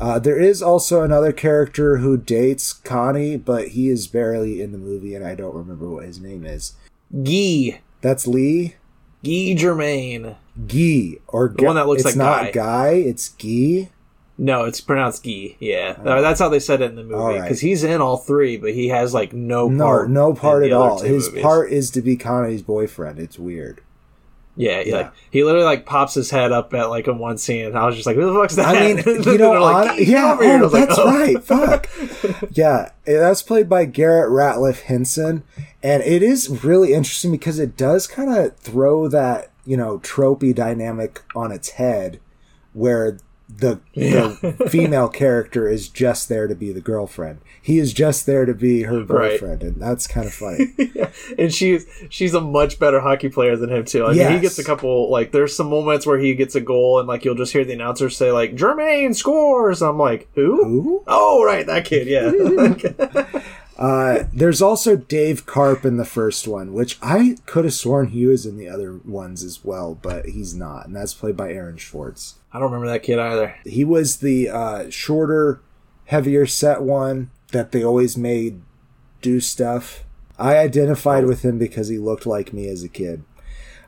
Uh, 0.00 0.18
there 0.18 0.38
is 0.40 0.62
also 0.62 1.02
another 1.02 1.32
character 1.32 1.98
who 1.98 2.16
dates 2.16 2.72
Connie, 2.72 3.36
but 3.36 3.68
he 3.68 3.88
is 3.88 4.06
barely 4.08 4.60
in 4.60 4.72
the 4.72 4.78
movie, 4.78 5.14
and 5.14 5.24
I 5.24 5.34
don't 5.34 5.54
remember 5.54 5.88
what 5.88 6.04
his 6.06 6.18
name 6.20 6.44
is. 6.44 6.72
Gee. 7.22 7.76
That's 8.00 8.26
Lee 8.26 8.74
Guy 9.24 9.54
Germaine. 9.56 10.34
Guy 10.66 11.18
or 11.28 11.54
The 11.56 11.64
one 11.64 11.76
that 11.76 11.86
looks 11.86 12.00
it's 12.04 12.06
like 12.06 12.16
not 12.16 12.44
Guy. 12.46 12.50
Guy. 12.52 12.88
It's 12.94 13.28
Guy. 13.28 13.90
No, 14.38 14.64
it's 14.64 14.80
pronounced 14.80 15.22
Guy. 15.22 15.56
Yeah, 15.60 15.94
Uh, 16.04 16.20
that's 16.20 16.40
how 16.40 16.48
they 16.48 16.58
said 16.58 16.80
it 16.80 16.86
in 16.90 16.96
the 16.96 17.04
movie 17.04 17.40
because 17.40 17.60
he's 17.60 17.84
in 17.84 18.00
all 18.00 18.16
three, 18.16 18.56
but 18.56 18.72
he 18.72 18.88
has 18.88 19.14
like 19.14 19.32
no 19.32 19.68
No, 19.68 19.84
part. 19.84 20.10
no 20.10 20.32
part 20.34 20.64
at 20.64 20.72
all. 20.72 21.00
His 21.00 21.28
movies. 21.28 21.42
part 21.42 21.70
is 21.70 21.90
to 21.92 22.02
be 22.02 22.16
Connie's 22.16 22.62
boyfriend. 22.62 23.20
It's 23.20 23.38
weird. 23.38 23.82
Yeah, 24.54 24.82
he, 24.82 24.90
Yeah. 24.90 24.96
like 24.96 25.12
he 25.30 25.44
literally 25.44 25.64
like 25.64 25.86
pops 25.86 26.14
his 26.14 26.30
head 26.30 26.52
up 26.52 26.74
at 26.74 26.90
like 26.90 27.08
in 27.08 27.18
one 27.18 27.38
scene, 27.38 27.64
and 27.66 27.78
I 27.78 27.86
was 27.86 27.94
just 27.94 28.06
like, 28.06 28.16
"Who 28.16 28.32
the 28.32 28.38
fuck's 28.38 28.56
that?" 28.56 28.76
I 28.76 28.80
mean, 28.94 28.98
you 29.24 29.38
know, 29.38 29.52
like, 29.52 29.88
hon- 29.88 29.96
"Guy, 29.96 30.04
come 30.04 30.12
yeah, 30.12 30.32
over 30.32 30.42
here." 30.42 30.54
And 30.54 30.62
I 30.62 30.66
oh, 30.66 30.70
like, 30.70 30.88
that's 30.88 30.98
"Oh." 30.98 31.06
right. 31.06 31.42
Fuck. 31.42 31.88
yeah, 32.52 32.90
eh, 33.06 33.18
that's 33.18 33.42
played 33.42 33.68
by 33.68 33.86
Garette 33.86 34.28
Ratliff 34.28 34.82
Henson, 34.82 35.42
and 35.82 36.02
it 36.02 36.22
is 36.22 36.62
really 36.64 36.92
interesting 36.92 37.30
because 37.32 37.58
it 37.58 37.76
does 37.76 38.06
kind 38.06 38.28
of 38.36 38.54
throw 38.56 39.08
that 39.08 39.50
you 39.64 39.76
know 39.76 39.98
tropey 40.00 40.54
dynamic 40.54 41.22
on 41.34 41.50
its 41.50 41.70
head, 41.70 42.20
where 42.74 43.16
the, 43.56 43.80
the 43.94 44.66
female 44.70 45.08
character 45.08 45.68
is 45.68 45.88
just 45.88 46.28
there 46.28 46.46
to 46.46 46.54
be 46.54 46.72
the 46.72 46.80
girlfriend. 46.80 47.40
He 47.60 47.78
is 47.78 47.92
just 47.92 48.26
there 48.26 48.44
to 48.44 48.54
be 48.54 48.82
her 48.82 49.00
Right. 49.04 49.32
boyfriend, 49.40 49.62
and 49.62 49.80
that's 49.80 50.06
kind 50.06 50.26
of 50.26 50.32
funny. 50.34 50.74
and 51.38 51.52
she's 51.52 51.86
she's 52.10 52.34
a 52.34 52.40
much 52.40 52.78
better 52.78 53.00
hockey 53.00 53.28
player 53.28 53.56
than 53.56 53.70
him 53.70 53.84
too. 53.84 54.04
I 54.06 54.14
mean, 54.14 54.32
he 54.32 54.40
gets 54.40 54.58
a 54.58 54.64
couple 54.64 55.10
like 55.10 55.32
there's 55.32 55.54
some 55.56 55.68
moments 55.70 56.06
where 56.06 56.18
he 56.18 56.34
gets 56.34 56.54
a 56.54 56.60
goal 56.60 56.98
and 56.98 57.06
like 57.08 57.24
you'll 57.24 57.34
just 57.34 57.52
hear 57.52 57.64
the 57.64 57.72
announcer 57.72 58.10
say 58.10 58.32
like 58.32 58.54
Germaine 58.56 59.14
scores. 59.14 59.82
I'm 59.82 59.98
like 59.98 60.28
who? 60.34 60.64
Who? 60.64 61.04
Oh 61.06 61.44
right, 61.44 61.66
that 61.66 61.84
kid. 61.84 62.06
Yeah. 62.08 63.42
Uh, 63.82 64.28
there's 64.32 64.62
also 64.62 64.94
Dave 64.94 65.44
Karp 65.44 65.84
in 65.84 65.96
the 65.96 66.04
first 66.04 66.46
one, 66.46 66.72
which 66.72 66.98
I 67.02 67.36
could 67.46 67.64
have 67.64 67.74
sworn 67.74 68.08
he 68.10 68.26
was 68.26 68.46
in 68.46 68.56
the 68.56 68.68
other 68.68 69.00
ones 69.04 69.42
as 69.42 69.64
well, 69.64 69.98
but 70.00 70.26
he's 70.26 70.54
not, 70.54 70.86
and 70.86 70.94
that's 70.94 71.14
played 71.14 71.36
by 71.36 71.52
Aaron 71.52 71.76
Schwartz. 71.78 72.36
I 72.52 72.60
don't 72.60 72.70
remember 72.70 72.86
that 72.92 73.02
kid 73.02 73.18
either. 73.18 73.56
He 73.64 73.82
was 73.82 74.18
the 74.18 74.48
uh, 74.50 74.88
shorter, 74.88 75.62
heavier 76.04 76.46
set 76.46 76.82
one 76.82 77.32
that 77.50 77.72
they 77.72 77.82
always 77.82 78.16
made 78.16 78.62
do 79.20 79.40
stuff. 79.40 80.04
I 80.38 80.58
identified 80.58 81.24
with 81.26 81.42
him 81.44 81.58
because 81.58 81.88
he 81.88 81.98
looked 81.98 82.24
like 82.24 82.52
me 82.52 82.68
as 82.68 82.84
a 82.84 82.88
kid, 82.88 83.24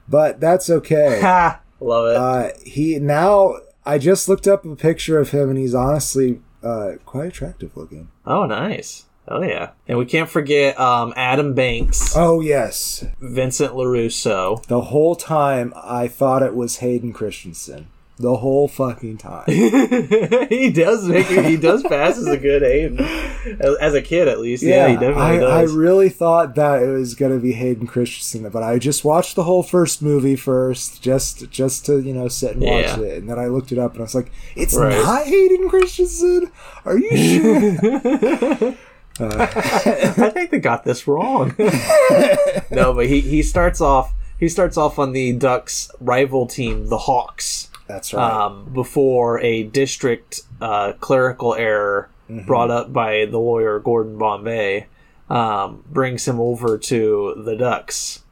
but 0.08 0.40
that's 0.40 0.68
okay. 0.68 1.20
Ha! 1.22 1.60
Love 1.78 2.06
it. 2.08 2.16
uh, 2.16 2.58
he 2.66 2.98
now 2.98 3.58
I 3.86 3.98
just 3.98 4.28
looked 4.28 4.48
up 4.48 4.64
a 4.64 4.74
picture 4.74 5.20
of 5.20 5.30
him, 5.30 5.50
and 5.50 5.58
he's 5.58 5.74
honestly 5.74 6.40
uh, 6.64 6.94
quite 7.06 7.26
attractive 7.28 7.76
looking. 7.76 8.08
oh 8.26 8.46
nice. 8.46 9.04
Oh 9.26 9.42
yeah. 9.42 9.70
And 9.88 9.98
we 9.98 10.04
can't 10.06 10.28
forget 10.28 10.78
um, 10.78 11.12
Adam 11.16 11.54
Banks, 11.54 12.14
Oh 12.16 12.40
yes, 12.40 13.04
Vincent 13.20 13.72
Larusso. 13.72 14.62
the 14.66 14.80
whole 14.82 15.16
time 15.16 15.72
I 15.76 16.08
thought 16.08 16.42
it 16.42 16.54
was 16.54 16.76
Hayden 16.78 17.12
Christensen. 17.12 17.88
The 18.16 18.36
whole 18.36 18.68
fucking 18.68 19.16
time. 19.18 19.44
he 19.48 20.70
does 20.70 21.04
make 21.08 21.26
he 21.26 21.56
does 21.56 21.82
pass 21.82 22.16
as 22.16 22.28
a 22.28 22.36
good 22.36 22.62
aim 22.62 22.96
as, 23.80 23.92
a 23.94 24.00
kid 24.02 24.28
at 24.28 24.38
least. 24.38 24.62
Yeah, 24.62 24.86
he 24.86 24.94
definitely 24.94 25.44
I, 25.44 25.60
I 25.60 25.62
really 25.62 26.10
thought 26.10 26.54
that 26.54 26.80
it 26.84 26.86
was 26.90 27.16
gonna 27.16 27.40
be 27.40 27.52
Hayden 27.54 27.88
Christensen, 27.88 28.48
but 28.50 28.62
I 28.62 28.78
just 28.78 29.04
watched 29.04 29.34
the 29.34 29.42
whole 29.42 29.64
first 29.64 30.00
movie 30.00 30.36
first, 30.36 31.02
just 31.02 31.50
just 31.50 31.86
to 31.86 31.98
you 31.98 32.14
know 32.14 32.28
sit 32.28 32.52
and 32.52 32.60
watch 32.62 32.84
Yeah. 32.84 33.00
it, 33.00 33.18
and 33.18 33.28
then 33.28 33.38
I 33.40 33.46
looked 33.46 33.72
it 33.72 33.78
up 33.78 33.94
and 33.94 34.02
I 34.02 34.04
was 34.04 34.14
like, 34.14 34.30
it's 34.54 34.76
Right. 34.76 34.90
not 34.92 35.26
Hayden 35.26 35.68
Christensen. 35.68 36.52
Are 36.84 36.96
you 36.98 37.16
sure? 37.16 38.74
I 39.20 40.30
think 40.30 40.50
they 40.50 40.58
got 40.58 40.84
this 40.84 41.06
wrong. 41.06 41.54
no, 42.70 42.92
but 42.94 43.06
he, 43.06 43.20
he 43.20 43.42
starts 43.42 43.80
off 43.80 44.12
he 44.40 44.48
starts 44.48 44.76
off 44.76 44.98
on 44.98 45.12
the 45.12 45.32
Ducks 45.32 45.90
rival 46.00 46.46
team, 46.46 46.88
the 46.88 46.98
Hawks, 46.98 47.70
That's 47.86 48.12
right. 48.12 48.30
um, 48.46 48.70
before 48.74 49.40
a 49.40 49.62
district 49.62 50.40
uh, 50.60 50.92
clerical 50.94 51.54
error 51.54 52.10
Mm-hmm. 52.30 52.46
brought 52.46 52.70
up 52.70 52.90
by 52.90 53.26
the 53.26 53.38
lawyer 53.38 53.78
Gordon 53.78 54.16
Bombay 54.16 54.86
um, 55.28 55.84
brings 55.90 56.26
him 56.26 56.40
over 56.40 56.78
to 56.78 57.42
the 57.44 57.54
Ducks. 57.54 58.22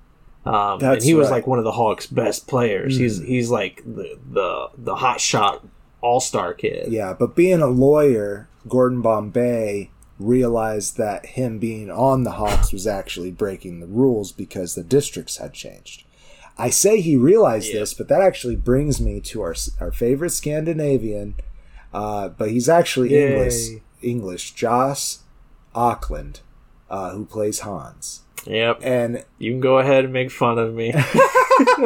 Um, 0.47 0.83
and 0.83 1.03
he 1.03 1.13
was 1.13 1.27
right. 1.27 1.33
Mm. 1.33 1.37
like 1.37 1.47
one 1.47 1.59
of 1.59 1.65
the 1.67 1.73
Hawks' 1.73 2.07
best 2.07 2.49
players. 2.49 2.97
He's 2.97 3.21
he's 3.23 3.51
like 3.51 3.83
the 3.85 4.19
the 4.31 4.71
the 4.79 4.95
hot 4.97 5.21
shot 5.21 5.63
all 6.01 6.21
star 6.21 6.55
kid. 6.55 6.91
Yeah, 6.91 7.13
but 7.13 7.37
being 7.37 7.61
a 7.61 7.67
lawyer, 7.67 8.49
Gordon 8.67 9.03
Bombay 9.03 9.91
realized 10.23 10.97
that 10.97 11.27
him 11.27 11.59
being 11.59 11.91
on 11.91 12.25
the 12.25 12.33
Hawks 12.33 12.73
was 12.73 12.87
actually 12.87 13.31
breaking 13.31 13.81
the 13.81 13.87
rules 13.87 14.33
because 14.33 14.75
the 14.75 14.83
districts 14.85 15.37
had 15.39 15.53
changed. 15.53 16.05
I 16.59 16.71
say 16.71 17.01
he 17.01 17.17
realized 17.17 17.73
Yeah. 17.73 17.81
this, 17.81 17.95
but 17.95 18.09
that 18.09 18.21
actually 18.23 18.57
brings 18.57 19.01
me 19.01 19.21
to 19.21 19.43
our 19.43 19.55
our 19.81 19.91
favorite 19.93 20.31
Scandinavian, 20.31 21.35
uh, 21.95 22.29
but 22.29 22.51
he's 22.51 22.69
actually 22.69 23.11
Yay. 23.13 23.33
English. 23.33 23.83
English, 24.03 24.53
Joss 24.55 25.21
Ackland, 25.75 26.41
uh, 26.91 27.11
who 27.13 27.25
plays 27.25 27.61
Hans, 27.61 28.21
Yep. 28.47 28.81
and 28.83 29.25
You 29.39 29.53
can 29.53 29.61
go 29.61 29.79
ahead 29.79 30.05
and 30.05 30.13
make 30.13 30.31
fun 30.31 30.59
of 30.59 30.75
me. 30.75 30.93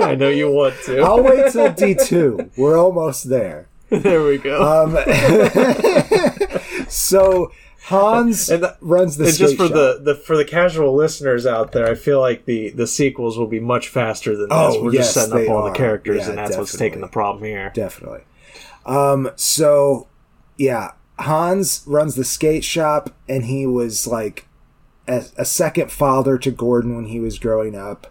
I 0.01 0.17
know 0.19 0.29
you 0.31 0.51
want 0.51 0.75
to. 0.87 1.01
I'll 1.01 1.23
wait 1.23 1.53
till 1.53 1.73
D 1.85 1.95
two. 1.95 2.51
We're 2.57 2.79
almost 2.79 3.29
there. 3.29 3.69
there 3.91 4.25
we 4.25 4.39
go. 4.39 4.57
Um, 4.63 4.97
so 6.89 7.53
Hans 7.85 8.49
And 8.51 8.65
the- 8.65 8.77
runs 8.81 9.17
the 9.17 9.27
and 9.27 9.35
just 9.37 9.55
skate 9.55 9.59
for 9.59 9.67
shop. 9.67 9.75
the, 9.75 10.01
the 10.03 10.15
for 10.17 10.37
the 10.37 10.45
casual 10.45 10.95
listeners 10.97 11.47
out 11.47 11.71
there, 11.73 11.89
I 11.89 11.95
feel 11.95 12.21
like 12.21 12.45
the 12.45 12.71
the 12.71 12.87
sequels 12.87 13.39
will 13.39 13.47
be 13.47 13.61
much 13.61 13.89
faster 13.89 14.33
than 14.37 14.49
this. 14.49 14.59
Oh, 14.59 14.83
We're 14.83 14.93
yes, 14.95 15.15
just 15.15 15.29
setting 15.31 15.49
up 15.49 15.55
all 15.55 15.63
are. 15.67 15.71
the 15.71 15.77
characters, 15.77 16.23
Yeah, 16.23 16.31
and 16.31 16.39
that's 16.39 16.57
what's 16.57 16.77
taking 16.77 17.01
the 17.01 17.07
problem 17.09 17.45
here. 17.45 17.71
definitely. 17.75 18.23
Um, 18.85 19.31
so 19.37 20.09
yeah, 20.57 20.93
Hans 21.21 21.83
runs 21.87 22.15
the 22.17 22.25
skate 22.25 22.65
shop, 22.65 23.15
and 23.29 23.45
he 23.45 23.67
was 23.67 24.07
like 24.09 24.47
a, 25.07 25.25
a 25.37 25.45
second 25.45 25.93
father 25.93 26.39
to 26.39 26.51
Gordon 26.51 26.97
when 26.97 27.05
he 27.07 27.21
was 27.21 27.39
growing 27.39 27.77
up, 27.77 28.09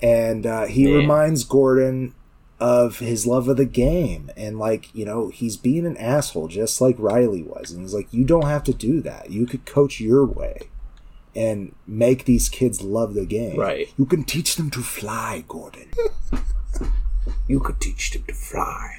and 0.00 0.46
uh, 0.46 0.64
he 0.64 0.88
Yeah. 0.90 0.96
reminds 0.96 1.44
Gordon 1.44 2.14
of 2.60 3.00
his 3.00 3.26
love 3.26 3.48
of 3.48 3.56
the 3.56 3.64
game 3.64 4.30
and 4.36 4.58
like 4.58 4.94
you 4.94 5.04
know 5.04 5.28
he's 5.28 5.56
being 5.56 5.84
an 5.84 5.96
asshole 5.96 6.46
just 6.48 6.80
like 6.80 6.94
Reilly 6.98 7.42
was 7.42 7.72
and 7.72 7.80
he's 7.82 7.92
like 7.94 8.06
you 8.12 8.24
don't 8.24 8.46
have 8.46 8.62
to 8.64 8.72
do 8.72 9.00
that 9.02 9.30
you 9.30 9.44
could 9.44 9.66
coach 9.66 10.00
your 10.00 10.24
way 10.24 10.68
and 11.34 11.74
make 11.86 12.24
these 12.26 12.48
kids 12.48 12.80
love 12.80 13.14
the 13.14 13.26
game 13.26 13.58
Right. 13.58 13.92
you 13.98 14.06
can 14.06 14.22
teach 14.22 14.54
them 14.56 14.70
to 14.70 14.80
fly 14.80 15.44
Gordon 15.48 15.88
You 17.48 17.58
could 17.60 17.80
teach 17.80 18.10
them 18.12 18.22
to 18.28 18.34
fly. 18.34 18.94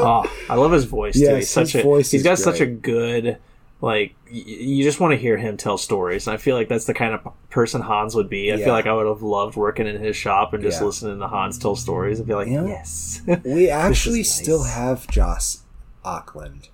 oh, 0.00 0.24
I 0.50 0.54
love 0.54 0.72
his 0.72 0.84
voice 0.84 1.14
too. 1.14 1.20
Yes, 1.20 1.36
He's 1.36 1.50
such 1.50 1.74
a 1.74 1.82
voice 1.82 2.10
he's 2.10 2.22
got 2.22 2.38
such 2.38 2.60
a 2.60 2.66
good 2.66 3.38
like 3.82 4.14
y- 4.26 4.42
you 4.44 4.84
just 4.84 5.00
want 5.00 5.12
to 5.12 5.16
hear 5.16 5.36
him 5.36 5.56
tell 5.56 5.78
stories. 5.78 6.26
And 6.26 6.34
I 6.34 6.36
feel 6.36 6.56
like 6.56 6.68
that's 6.68 6.84
the 6.84 6.94
kind 6.94 7.14
of 7.14 7.26
person 7.50 7.80
Hans 7.80 8.14
would 8.14 8.28
be. 8.28 8.52
I 8.52 8.56
Yeah. 8.56 8.64
feel 8.66 8.74
like 8.74 8.86
I 8.86 8.92
would 8.92 9.06
have 9.06 9.22
loved 9.22 9.56
working 9.56 9.86
in 9.86 10.00
his 10.00 10.16
shop 10.16 10.52
and 10.52 10.62
just 10.62 10.80
Yeah. 10.80 10.86
listening 10.86 11.18
to 11.20 11.28
Hans 11.28 11.58
tell 11.58 11.76
stories. 11.76 12.20
I'd 12.20 12.26
be 12.26 12.34
like, 12.34 12.48
Yeah. 12.48 12.66
yes. 12.66 13.22
we 13.44 13.70
actually 13.70 14.18
nice. 14.20 14.34
still 14.34 14.64
have 14.64 15.06
Joss 15.08 15.62
Ackland 16.04 16.68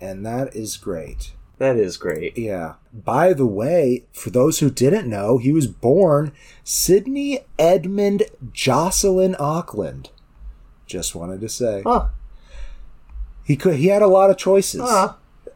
and 0.00 0.24
that 0.26 0.54
is 0.56 0.76
great 0.76 1.32
that 1.58 1.76
is 1.76 1.96
great. 1.96 2.36
Yeah. 2.36 2.74
By 2.92 3.32
the 3.34 3.46
way, 3.46 4.04
for 4.12 4.30
those 4.30 4.58
who 4.58 4.68
didn't 4.68 5.08
know, 5.08 5.38
he 5.38 5.52
was 5.52 5.68
born 5.68 6.32
Sidney 6.64 7.40
Edmund 7.56 8.24
Jocelyn 8.52 9.36
Ackland. 9.38 10.10
Just 10.86 11.14
wanted 11.14 11.40
to 11.40 11.48
say 11.48 11.82
Huh. 11.86 12.08
he 13.44 13.54
could. 13.54 13.76
He 13.76 13.86
had 13.88 14.02
a 14.02 14.08
lot 14.08 14.28
of 14.30 14.36
choices. 14.36 14.80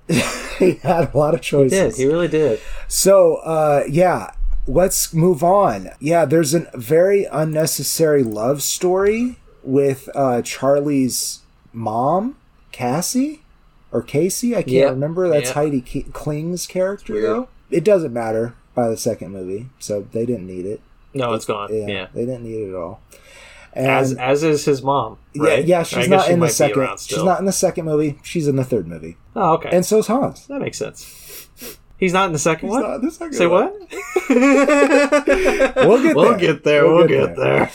he 0.59 0.75
had 0.83 1.13
a 1.15 1.17
lot 1.19 1.35
of 1.35 1.41
choices. 1.41 1.97
he 1.97 2.07
really 2.07 2.29
did? 2.29 2.61
So, 2.89 3.37
uh, 3.37 3.85
yeah, 3.89 4.33
let's 4.67 5.13
move 5.13 5.43
on. 5.43 5.91
Yeah, 6.01 6.25
there's 6.25 6.55
a 6.55 6.71
very 6.75 7.25
unnecessary 7.25 8.23
love 8.23 8.63
story 8.63 9.37
with 9.63 10.09
uh, 10.15 10.43
Charlie's 10.43 11.41
mom, 11.73 12.37
Cassie 12.73 13.43
or 13.93 14.03
Casey. 14.03 14.55
I 14.55 14.63
can't 14.63 14.69
Yeah. 14.73 14.85
remember. 14.91 15.29
That's 15.29 15.49
Yeah. 15.49 15.55
Heidi 15.55 15.81
Kling's 16.13 16.67
character, 16.67 17.13
Weird. 17.15 17.25
though. 17.25 17.49
It 17.71 17.83
doesn't 17.85 18.13
matter 18.13 18.55
by 18.75 18.89
the 18.89 18.97
second 18.97 19.33
movie, 19.33 19.69
so 19.81 20.07
they 20.13 20.25
didn't 20.27 20.47
need 20.47 20.67
it. 20.67 20.81
No, 21.15 21.33
it's 21.35 21.47
gone. 21.47 21.69
Yeah, 21.75 21.87
Yeah. 21.87 22.07
they 22.15 22.27
didn't 22.27 22.45
need 22.45 22.67
it 22.67 22.69
at 22.71 22.75
all. 22.77 23.01
And 23.77 23.87
As 23.87 24.13
as 24.15 24.43
is 24.43 24.65
his 24.65 24.83
mom. 24.83 25.19
yeah, 25.35 25.43
Right? 25.43 25.65
yeah, 25.67 25.81
I 25.81 25.83
she's 25.83 26.09
not 26.09 26.27
she 26.27 26.33
in 26.33 26.41
the 26.41 26.49
second. 26.49 26.99
She's 26.99 27.23
not 27.23 27.39
in 27.41 27.45
the 27.45 27.53
second 27.53 27.85
movie. 27.85 28.19
She's 28.23 28.49
in 28.49 28.57
the 28.57 28.65
third 28.65 28.87
movie, 28.89 29.17
Oh, 29.37 29.55
okay. 29.55 29.69
and 29.71 29.85
so's 29.85 30.07
Hans. 30.07 30.47
that 30.47 30.61
makes 30.61 30.79
sense. 30.79 31.49
He's 31.99 32.13
not 32.13 32.27
in 32.27 32.33
the 32.33 32.39
second 32.39 32.69
one. 32.71 32.83
not 32.83 32.95
in 32.97 33.05
the 33.07 33.11
second 33.11 33.35
Say 33.35 33.47
one. 33.47 33.71
what? 33.71 33.89
We'll 35.87 36.03
get 36.03 36.17
We'll 36.17 36.31
there. 36.31 36.39
get 36.39 36.65
there. 36.65 36.85
We'll 36.87 36.97
We'll, 36.97 37.09
get 37.09 37.37
get, 37.37 37.37
there. 37.37 37.71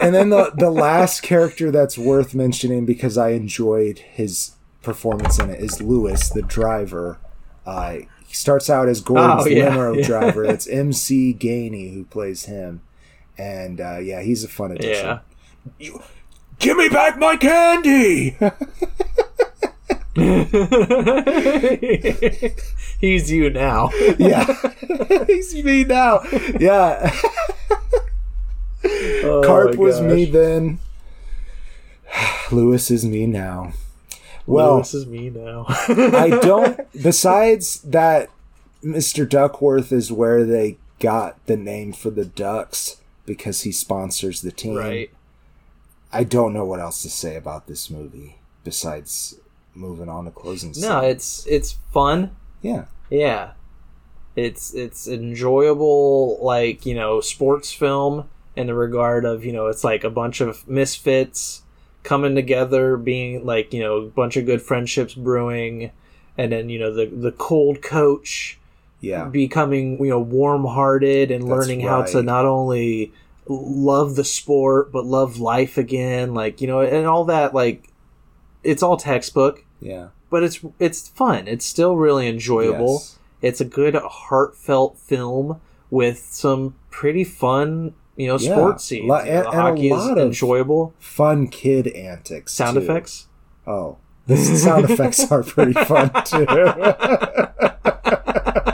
and 0.00 0.14
then 0.14 0.30
the 0.30 0.52
the 0.56 0.70
last 0.70 1.22
character 1.22 1.70
that's 1.70 1.96
worth 1.98 2.34
mentioning 2.34 2.84
because 2.86 3.16
I 3.18 3.30
enjoyed 3.30 3.98
his 3.98 4.52
performance 4.82 5.38
in 5.38 5.50
it 5.50 5.60
is 5.60 5.80
Lewis, 5.82 6.28
the 6.30 6.42
driver. 6.42 7.18
Uh, 7.64 7.98
he 8.26 8.34
starts 8.34 8.70
out 8.70 8.88
as 8.88 9.00
Gordon's 9.00 9.46
Oh, 9.46 9.48
yeah, 9.48 9.70
limo 9.70 9.92
yeah. 9.94 10.06
driver. 10.06 10.44
It's 10.44 10.68
MC 10.68 11.34
Gainey 11.34 11.94
who 11.94 12.04
plays 12.04 12.44
him, 12.44 12.82
and 13.38 13.80
uh, 13.80 13.98
yeah, 13.98 14.22
he's 14.22 14.44
a 14.44 14.48
fun 14.48 14.72
addition. 14.72 15.06
Yeah. 15.06 15.18
You, 15.78 16.02
give 16.58 16.76
me 16.76 16.88
back 16.88 17.18
my 17.18 17.36
candy. 17.36 18.36
He's 22.98 23.30
you 23.30 23.50
now. 23.50 23.90
yeah, 24.18 24.46
he's 25.26 25.54
me 25.62 25.84
now. 25.84 26.22
Yeah, 26.58 27.14
Oh, 28.84 29.42
Karp 29.44 29.76
was 29.76 30.00
me 30.00 30.24
then. 30.24 30.78
Lewis 32.52 32.90
is 32.90 33.04
me 33.04 33.26
now. 33.26 33.72
Well, 34.46 34.78
this 34.78 34.94
is 34.94 35.06
me 35.06 35.28
now. 35.28 35.66
I 35.68 36.38
don't. 36.40 36.80
Besides 37.02 37.80
that, 37.82 38.30
Mr. 38.82 39.28
Duckworth 39.28 39.92
is 39.92 40.12
where 40.12 40.44
they 40.44 40.78
got 41.00 41.44
the 41.46 41.56
name 41.56 41.92
for 41.92 42.10
the 42.10 42.24
Ducks 42.24 43.00
because 43.26 43.62
he 43.62 43.72
sponsors 43.72 44.40
the 44.40 44.52
team. 44.52 44.76
right. 44.76 45.10
I 46.12 46.24
don't 46.24 46.54
know 46.54 46.64
what 46.64 46.80
else 46.80 47.02
to 47.02 47.10
say 47.10 47.36
about 47.36 47.66
this 47.66 47.90
movie 47.90 48.36
besides 48.64 49.38
moving 49.74 50.08
on 50.08 50.24
to 50.24 50.30
closing. 50.30 50.72
No, 50.76 51.00
scene. 51.00 51.10
it's 51.10 51.46
it's 51.46 51.76
fun. 51.92 52.36
yeah, 52.62 52.86
Yeah. 53.10 53.52
It's 54.34 54.74
it's 54.74 55.08
enjoyable 55.08 56.38
like, 56.42 56.84
you 56.84 56.94
know, 56.94 57.20
sports 57.20 57.72
film 57.72 58.28
in 58.54 58.66
the 58.66 58.74
regard 58.74 59.24
of, 59.24 59.44
you 59.44 59.52
know, 59.52 59.66
it's 59.66 59.82
like 59.82 60.04
a 60.04 60.10
bunch 60.10 60.40
of 60.40 60.68
misfits 60.68 61.62
coming 62.02 62.34
together, 62.34 62.96
being 62.96 63.44
like, 63.44 63.72
you 63.72 63.80
know, 63.80 63.96
a 63.96 64.06
bunch 64.08 64.36
of 64.36 64.46
good 64.46 64.62
friendships 64.62 65.14
brewing 65.14 65.90
and 66.38 66.52
then, 66.52 66.68
you 66.68 66.78
know, 66.78 66.92
the 66.92 67.06
the 67.06 67.32
cold 67.32 67.82
coach 67.82 68.58
yeah, 69.00 69.24
becoming, 69.26 69.98
you 70.04 70.10
know, 70.10 70.20
warm-hearted 70.20 71.30
and 71.30 71.42
That's 71.42 71.50
learning 71.50 71.80
how 71.80 72.02
to 72.02 72.22
not 72.22 72.44
only 72.46 73.12
love 73.48 74.16
the 74.16 74.24
sport 74.24 74.90
but 74.90 75.04
love 75.06 75.38
life 75.38 75.78
again, 75.78 76.34
like, 76.34 76.60
you 76.60 76.66
know, 76.66 76.80
and 76.80 77.06
all 77.06 77.24
that 77.26 77.54
like 77.54 77.88
it's 78.64 78.82
all 78.82 78.96
textbook 78.96 79.64
yeah. 79.80 80.08
but 80.30 80.42
it's 80.42 80.60
it's 80.80 81.08
fun. 81.08 81.46
It's 81.46 81.64
still 81.64 81.96
really 81.96 82.26
enjoyable. 82.28 82.94
Yes. 82.94 83.18
It's 83.42 83.60
a 83.60 83.64
good 83.64 83.94
heartfelt 83.94 84.98
film 84.98 85.60
with 85.90 86.18
some 86.18 86.74
pretty 86.90 87.22
fun, 87.22 87.94
you 88.16 88.26
know, 88.26 88.38
Yeah. 88.38 88.54
sports 88.56 88.84
scenes. 88.84 89.04
You 89.06 89.14
and- 89.14 89.28
and 89.28 89.46
a 89.46 89.50
hockey 89.52 89.90
lot 89.90 90.00
is 90.00 90.10
of 90.12 90.18
enjoyable. 90.18 90.94
Fun 90.98 91.46
kid 91.46 91.86
antics. 91.88 92.52
Sound 92.54 92.76
too. 92.76 92.82
effects. 92.82 93.28
Oh, 93.66 93.98
the 94.26 94.36
sound 94.64 94.90
effects 94.90 95.30
are 95.30 95.42
pretty 95.44 95.74
fun 95.74 96.10
too. 96.24 96.46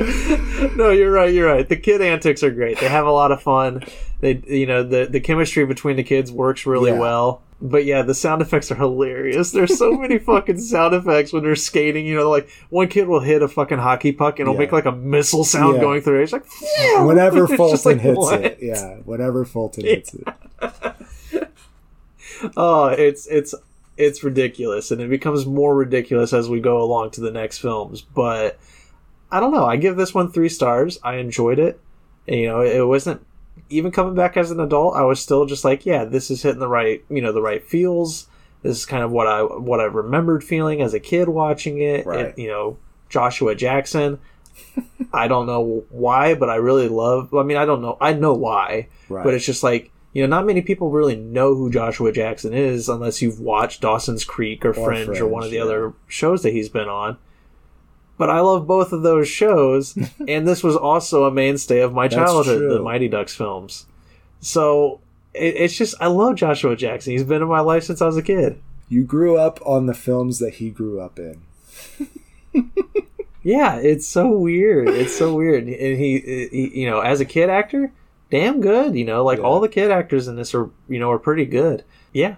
no, 0.76 0.90
you're 0.90 1.10
right. 1.12 1.32
You're 1.32 1.46
right. 1.52 1.68
The 1.68 1.76
kid 1.76 2.00
antics 2.02 2.42
are 2.42 2.50
great. 2.50 2.78
They 2.78 2.88
have 2.88 3.06
a 3.06 3.12
lot 3.12 3.32
of 3.32 3.42
fun. 3.42 3.84
They, 4.20 4.42
you 4.46 4.66
know, 4.66 4.82
the 4.82 5.06
the 5.06 5.20
chemistry 5.20 5.64
between 5.66 5.96
the 5.96 6.02
kids 6.02 6.30
works 6.32 6.66
really 6.66 6.90
Yeah. 6.92 6.98
well. 6.98 7.42
But 7.64 7.84
yeah, 7.84 8.02
the 8.02 8.14
sound 8.14 8.42
effects 8.42 8.72
are 8.72 8.74
hilarious. 8.74 9.52
There's 9.52 9.78
so 9.78 9.92
many 9.92 10.18
fucking 10.30 10.58
sound 10.58 10.94
effects 10.94 11.32
when 11.32 11.44
they're 11.44 11.54
skating. 11.54 12.04
You 12.06 12.16
know, 12.16 12.28
like 12.30 12.48
one 12.70 12.88
kid 12.88 13.06
will 13.06 13.20
hit 13.20 13.40
a 13.42 13.46
fucking 13.48 13.78
hockey 13.78 14.10
puck 14.12 14.38
and 14.40 14.48
it'll 14.48 14.54
Yeah. 14.54 14.58
make 14.60 14.72
like 14.72 14.84
a 14.86 14.92
missile 14.92 15.44
sound 15.44 15.76
Yeah. 15.76 15.80
going 15.82 16.00
through 16.02 16.20
it. 16.20 16.22
It's 16.24 16.32
like 16.32 16.44
whenever 17.06 17.46
Fulton 17.56 17.92
like, 17.92 18.00
hits 18.00 18.18
what? 18.18 18.44
it, 18.44 18.58
yeah. 18.60 18.96
Whenever 19.04 19.44
Fulton 19.44 19.84
hits 19.84 20.14
it, 20.14 20.26
Oh, 22.56 22.86
it's 22.86 23.26
it's 23.28 23.54
it's 23.96 24.24
ridiculous, 24.24 24.90
and 24.90 25.00
it 25.00 25.08
becomes 25.10 25.46
more 25.46 25.76
ridiculous 25.76 26.32
as 26.32 26.48
we 26.48 26.60
go 26.60 26.82
along 26.82 27.10
to 27.12 27.20
the 27.20 27.30
next 27.30 27.58
films. 27.58 28.00
But 28.00 28.58
I 29.32 29.40
don't 29.40 29.52
know. 29.52 29.64
I 29.64 29.76
give 29.76 29.96
this 29.96 30.14
one 30.14 30.30
three 30.30 30.48
stars. 30.48 30.98
I 31.02 31.14
enjoyed 31.14 31.58
it. 31.58 31.80
You 32.26 32.46
know, 32.46 32.60
it 32.60 32.86
wasn't 32.86 33.26
even 33.70 33.90
coming 33.90 34.14
back 34.14 34.36
as 34.36 34.50
an 34.50 34.60
adult. 34.60 34.94
I 34.94 35.02
was 35.02 35.20
still 35.20 35.46
just 35.46 35.64
like, 35.64 35.86
yeah, 35.86 36.04
this 36.04 36.30
is 36.30 36.42
hitting 36.42 36.60
the 36.60 36.68
right, 36.68 37.02
you 37.08 37.20
know, 37.20 37.32
the 37.32 37.42
right 37.42 37.64
feels. 37.64 38.28
This 38.62 38.78
is 38.78 38.86
kind 38.86 39.02
of 39.02 39.10
what 39.10 39.26
I 39.26 39.42
what 39.42 39.80
I 39.80 39.84
remembered 39.84 40.44
feeling 40.44 40.82
as 40.82 40.94
a 40.94 41.00
kid 41.00 41.28
watching 41.28 41.80
it. 41.80 42.06
Right. 42.06 42.26
And, 42.26 42.38
you 42.38 42.48
know, 42.48 42.76
Joshua 43.08 43.54
Jackson. 43.54 44.20
I 45.14 45.28
don't 45.28 45.46
know 45.46 45.84
why, 45.88 46.34
but 46.34 46.50
I 46.50 46.56
really 46.56 46.88
love. 46.88 47.34
I 47.34 47.42
mean, 47.42 47.56
I 47.56 47.64
don't 47.64 47.80
know. 47.80 47.96
I 48.00 48.12
know 48.12 48.34
why, 48.34 48.88
right? 49.08 49.24
but 49.24 49.34
it's 49.34 49.46
just 49.46 49.62
like 49.62 49.90
you 50.12 50.22
know, 50.22 50.28
not 50.28 50.46
many 50.46 50.60
people 50.60 50.90
really 50.90 51.16
know 51.16 51.54
who 51.54 51.70
Joshua 51.70 52.12
Jackson 52.12 52.52
is 52.52 52.88
unless 52.88 53.22
you've 53.22 53.40
watched 53.40 53.80
Dawson's 53.80 54.24
Creek 54.24 54.64
or, 54.64 54.70
Or 54.70 54.74
Fringe, 54.74 55.18
or 55.18 55.26
one 55.26 55.42
of 55.42 55.50
the 55.50 55.56
yeah. 55.56 55.64
other 55.64 55.94
shows 56.06 56.42
that 56.42 56.52
he's 56.52 56.68
been 56.68 56.88
on. 56.88 57.16
But 58.22 58.30
I 58.30 58.38
love 58.38 58.68
both 58.68 58.92
of 58.92 59.02
those 59.02 59.26
shows, 59.26 59.98
and 60.28 60.46
this 60.46 60.62
was 60.62 60.76
also 60.76 61.24
a 61.24 61.30
mainstay 61.32 61.80
of 61.80 61.92
my 61.92 62.06
childhood, 62.06 62.70
the. 62.70 62.80
Mighty 62.80 63.08
Ducks 63.08 63.34
films. 63.34 63.86
So 64.38 65.00
it, 65.34 65.56
it's 65.56 65.76
just 65.76 65.96
I 66.00 66.06
love 66.06 66.36
Joshua 66.36 66.76
Jackson. 66.76 67.10
He's 67.14 67.24
been 67.24 67.42
in 67.42 67.48
my 67.48 67.58
life 67.58 67.82
since 67.82 68.00
I 68.00 68.06
was 68.06 68.16
a 68.16 68.22
kid. 68.22 68.60
you 68.88 69.02
grew 69.02 69.36
up 69.36 69.58
on 69.66 69.86
the 69.86 69.94
films 69.94 70.38
that 70.38 70.54
he 70.54 70.70
grew 70.70 71.00
up 71.00 71.18
in. 71.18 71.42
Yeah, 73.44 73.74
it's 73.78 74.06
so 74.06 74.30
weird. 74.30 74.88
It's 74.88 75.16
so 75.18 75.34
weird. 75.34 75.64
And 75.64 75.98
he, 75.98 76.20
he 76.52 76.80
you 76.82 76.88
know, 76.88 77.00
as 77.00 77.18
a 77.20 77.24
kid 77.24 77.50
actor, 77.50 77.90
damn 78.30 78.60
good. 78.60 78.94
You 78.94 79.04
know, 79.04 79.24
like 79.24 79.38
Yeah. 79.38 79.44
all 79.44 79.58
the 79.58 79.68
kid 79.68 79.90
actors 79.90 80.28
in 80.28 80.36
this 80.36 80.54
are, 80.54 80.70
you 80.88 81.00
know, 81.00 81.10
are 81.10 81.18
pretty 81.18 81.44
good. 81.44 81.82
Yeah, 82.12 82.36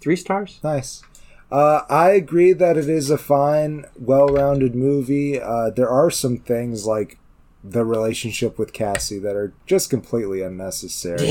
three 0.00 0.14
stars. 0.14 0.60
Nice. 0.62 1.02
Uh, 1.54 1.84
I 1.88 2.10
agree 2.10 2.52
that 2.52 2.76
it 2.76 2.88
is 2.88 3.10
a 3.10 3.16
fine, 3.16 3.84
well-rounded 3.96 4.74
movie. 4.74 5.40
Uh, 5.40 5.70
there 5.70 5.88
are 5.88 6.10
some 6.10 6.38
things 6.38 6.84
like 6.84 7.16
the 7.62 7.84
relationship 7.84 8.58
with 8.58 8.72
Cassie 8.72 9.20
that 9.20 9.36
are 9.36 9.54
just 9.64 9.88
completely 9.88 10.42
unnecessary. 10.42 11.28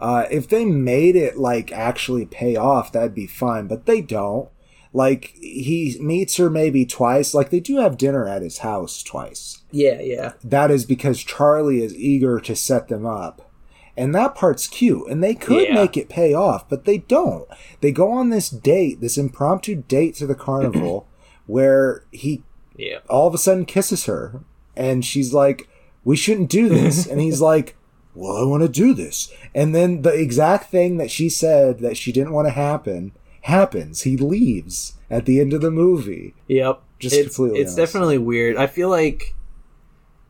Uh, 0.00 0.24
if 0.30 0.48
they 0.48 0.64
made 0.64 1.16
it 1.16 1.36
like 1.36 1.70
actually 1.70 2.24
pay 2.24 2.56
off, 2.56 2.92
that'd 2.92 3.14
be 3.14 3.26
fine, 3.26 3.66
but 3.66 3.84
they 3.84 4.00
don't. 4.00 4.48
Like 4.94 5.34
he 5.34 5.98
meets 6.00 6.38
her 6.38 6.48
maybe 6.48 6.86
twice. 6.86 7.34
Like 7.34 7.50
they 7.50 7.60
do 7.60 7.76
have 7.76 7.98
dinner 7.98 8.26
at 8.26 8.40
his 8.40 8.58
house 8.58 9.02
twice. 9.02 9.62
yeah, 9.70 10.00
yeah. 10.00 10.32
That 10.42 10.70
is 10.70 10.86
because 10.86 11.22
Charlie 11.22 11.82
is 11.82 11.94
eager 11.94 12.40
to 12.40 12.56
set 12.56 12.88
them 12.88 13.04
up. 13.04 13.51
And 13.96 14.14
that 14.14 14.34
part's 14.34 14.66
cute. 14.66 15.06
And 15.08 15.22
they 15.22 15.34
could 15.34 15.68
Yeah. 15.68 15.74
make 15.74 15.96
it 15.96 16.08
pay 16.08 16.32
off, 16.32 16.68
but 16.68 16.84
they 16.84 16.98
don't. 16.98 17.46
They 17.80 17.92
go 17.92 18.10
on 18.10 18.30
this 18.30 18.48
date, 18.48 19.00
this 19.00 19.18
impromptu 19.18 19.76
date 19.86 20.14
to 20.16 20.26
the 20.26 20.34
carnival, 20.34 21.06
where 21.46 22.04
he 22.10 22.42
Yeah. 22.76 22.98
all 23.10 23.26
of 23.28 23.34
a 23.34 23.38
sudden 23.38 23.64
kisses 23.66 24.06
her. 24.06 24.40
And 24.76 25.04
she's 25.04 25.34
like, 25.34 25.68
We 26.04 26.16
shouldn't 26.16 26.48
do 26.50 26.68
this. 26.68 27.06
and 27.10 27.20
he's 27.20 27.40
like, 27.42 27.76
Well, 28.14 28.36
I 28.36 28.44
want 28.44 28.62
to 28.62 28.68
do 28.68 28.94
this. 28.94 29.30
And 29.54 29.74
then 29.74 30.02
the 30.02 30.14
exact 30.14 30.70
thing 30.70 30.96
that 30.96 31.10
she 31.10 31.28
said 31.28 31.80
that 31.80 31.96
she 31.98 32.12
didn't 32.12 32.32
want 32.32 32.46
to 32.48 32.52
happen 32.52 33.12
happens. 33.42 34.02
He 34.02 34.16
leaves 34.16 34.94
at 35.10 35.26
the 35.26 35.38
end 35.40 35.52
of 35.52 35.60
the 35.60 35.70
movie. 35.70 36.32
Yep. 36.48 36.80
Just 36.98 37.14
it's, 37.16 37.36
completely 37.36 37.60
It's 37.60 37.72
unnecessary. 37.72 37.86
definitely 37.86 38.18
weird. 38.18 38.56
I 38.56 38.66
feel 38.68 38.88
like 38.88 39.34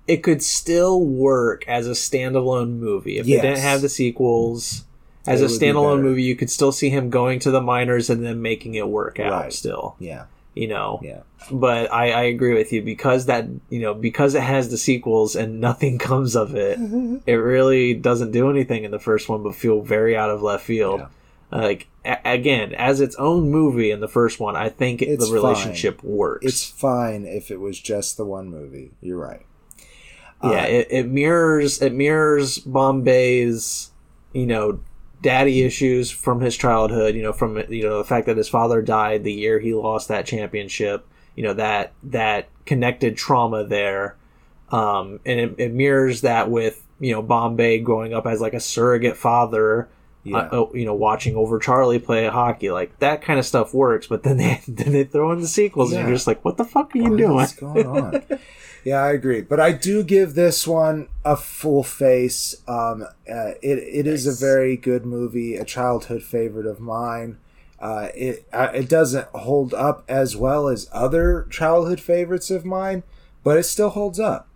it 0.08 0.18
could 0.18 0.42
still 0.42 1.00
work 1.02 1.66
as 1.68 1.86
a 1.86 1.92
standalone 1.92 2.78
movie 2.78 3.18
if 3.18 3.26
Yes. 3.26 3.40
they 3.42 3.48
didn't 3.48 3.62
have 3.62 3.82
the 3.82 3.88
sequels. 3.88 4.84
As 5.26 5.40
It 5.40 5.44
a 5.44 5.48
standalone 5.48 6.02
movie, 6.02 6.24
you 6.24 6.34
could 6.34 6.50
still 6.50 6.72
see 6.72 6.90
him 6.90 7.08
going 7.08 7.38
to 7.40 7.52
the 7.52 7.60
minors 7.60 8.10
and 8.10 8.24
then 8.26 8.42
making 8.42 8.74
it 8.74 8.88
work 8.88 9.20
out. 9.20 9.30
Right. 9.44 9.52
Still, 9.52 9.94
Yeah. 10.00 10.24
you 10.54 10.66
know. 10.66 10.98
Yeah. 11.02 11.20
But 11.50 11.92
I, 11.92 12.10
I 12.10 12.22
agree 12.22 12.54
with 12.54 12.72
you 12.72 12.82
because 12.82 13.26
that 13.26 13.46
you 13.70 13.80
know 13.80 13.94
because 13.94 14.34
it 14.34 14.42
has 14.42 14.70
the 14.70 14.76
sequels 14.78 15.36
and 15.36 15.60
nothing 15.60 15.98
comes 16.10 16.34
of 16.34 16.56
it. 16.56 16.78
it 17.26 17.34
really 17.34 17.94
doesn't 17.94 18.32
do 18.32 18.50
anything 18.50 18.82
in 18.82 18.90
the 18.90 18.98
first 18.98 19.28
one, 19.28 19.44
but 19.44 19.54
feel 19.54 19.80
very 19.82 20.16
out 20.16 20.30
of 20.30 20.42
left 20.42 20.64
field. 20.64 21.00
Yeah. 21.00 21.06
Like 21.56 21.86
a- 22.04 22.18
again, 22.24 22.72
as 22.74 23.00
its 23.00 23.14
own 23.16 23.48
movie 23.50 23.90
in 23.92 24.00
the 24.00 24.08
first 24.08 24.40
one, 24.40 24.56
I 24.56 24.70
think 24.70 25.02
It's 25.02 25.28
the 25.28 25.32
relationship 25.32 26.02
works. 26.02 26.44
It's 26.46 26.64
fine 26.64 27.26
if 27.26 27.50
it 27.52 27.60
was 27.60 27.78
just 27.78 28.16
the 28.16 28.24
one 28.24 28.48
movie. 28.48 28.90
You're 29.00 29.18
right. 29.18 29.42
Yeah, 30.42 30.62
Uh, 30.62 30.66
it, 30.66 30.88
it 30.90 31.08
mirrors 31.08 31.80
it 31.80 31.92
mirrors 31.92 32.58
Bombay's 32.58 33.90
you 34.32 34.46
know 34.46 34.80
daddy 35.22 35.62
issues 35.62 36.10
from 36.10 36.40
his 36.40 36.56
childhood. 36.56 37.14
You 37.14 37.22
know 37.22 37.32
from 37.32 37.62
you 37.68 37.84
know 37.84 37.98
the 37.98 38.04
fact 38.04 38.26
that 38.26 38.36
his 38.36 38.48
father 38.48 38.82
died 38.82 39.24
the 39.24 39.32
year 39.32 39.58
he 39.58 39.74
lost 39.74 40.08
that 40.08 40.26
championship. 40.26 41.06
You 41.36 41.44
know 41.44 41.54
that 41.54 41.92
that 42.02 42.48
connected 42.66 43.16
trauma 43.16 43.64
there, 43.64 44.16
um, 44.70 45.20
and 45.24 45.40
it, 45.40 45.54
it 45.58 45.72
mirrors 45.72 46.22
that 46.22 46.50
with 46.50 46.84
you 47.00 47.12
know 47.12 47.22
Bombay 47.22 47.78
growing 47.78 48.12
up 48.12 48.26
as 48.26 48.40
like 48.40 48.54
a 48.54 48.60
surrogate 48.60 49.16
father. 49.16 49.88
Yeah. 50.24 50.36
Uh, 50.52 50.68
you 50.72 50.84
know, 50.84 50.94
watching 50.94 51.34
over 51.34 51.58
Charlie 51.58 51.98
play 51.98 52.26
hockey, 52.28 52.70
like 52.70 52.96
that 53.00 53.22
kind 53.22 53.38
of 53.40 53.44
stuff 53.46 53.74
works. 53.74 54.06
But 54.06 54.22
then 54.22 54.36
they 54.36 54.60
then 54.68 54.92
they 54.92 55.04
throw 55.04 55.32
in 55.32 55.40
the 55.40 55.48
sequels, 55.48 55.92
and 55.92 56.02
you're 56.02 56.14
just 56.16 56.26
like, 56.28 56.44
"What 56.44 56.56
the 56.56 56.64
fuck 56.64 56.94
are 56.94 56.98
you 56.98 57.10
What 57.10 57.16
doing?" 57.18 57.40
is 57.40 57.52
going 57.54 57.86
on? 57.86 58.22
yeah, 58.84 58.98
I 59.02 59.12
agree, 59.12 59.40
but 59.40 59.58
I 59.58 59.72
do 59.72 60.04
give 60.04 60.34
this 60.34 60.66
one 60.66 61.08
a 61.24 61.36
full 61.36 61.82
face. 61.82 62.54
Um, 62.68 63.02
uh, 63.02 63.52
it 63.62 63.78
it 63.78 64.06
is 64.06 64.26
Nice. 64.26 64.36
a 64.36 64.44
very 64.46 64.76
good 64.76 65.04
movie, 65.04 65.56
a 65.56 65.64
childhood 65.64 66.22
favorite 66.22 66.66
of 66.66 66.78
mine. 66.78 67.38
Uh, 67.80 68.08
it 68.14 68.46
uh, 68.52 68.68
it 68.72 68.88
doesn't 68.88 69.26
hold 69.34 69.74
up 69.74 70.04
as 70.06 70.36
well 70.36 70.68
as 70.68 70.88
other 70.92 71.48
childhood 71.50 71.98
favorites 72.00 72.48
of 72.48 72.64
mine, 72.64 73.02
but 73.42 73.58
it 73.58 73.64
still 73.64 73.90
holds 73.90 74.20
up. 74.20 74.48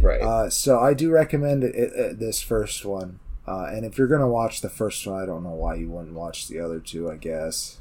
Right. 0.00 0.22
Uh, 0.22 0.48
so 0.48 0.80
I 0.80 0.94
do 0.94 1.10
recommend 1.10 1.62
it, 1.62 1.74
it- 1.74 2.18
this 2.18 2.40
first 2.40 2.86
one. 2.86 3.18
Uh, 3.50 3.64
and 3.72 3.84
if 3.84 3.98
you're 3.98 4.06
gonna 4.06 4.28
watch 4.28 4.60
the 4.60 4.68
first 4.68 5.04
one, 5.06 5.20
I 5.20 5.26
don't 5.26 5.42
know 5.42 5.50
why 5.64 5.74
you 5.74 5.88
wouldn't 5.90 6.14
watch 6.14 6.46
the 6.46 6.60
other 6.60 6.78
two. 6.78 7.10
I 7.10 7.16
guess, 7.16 7.78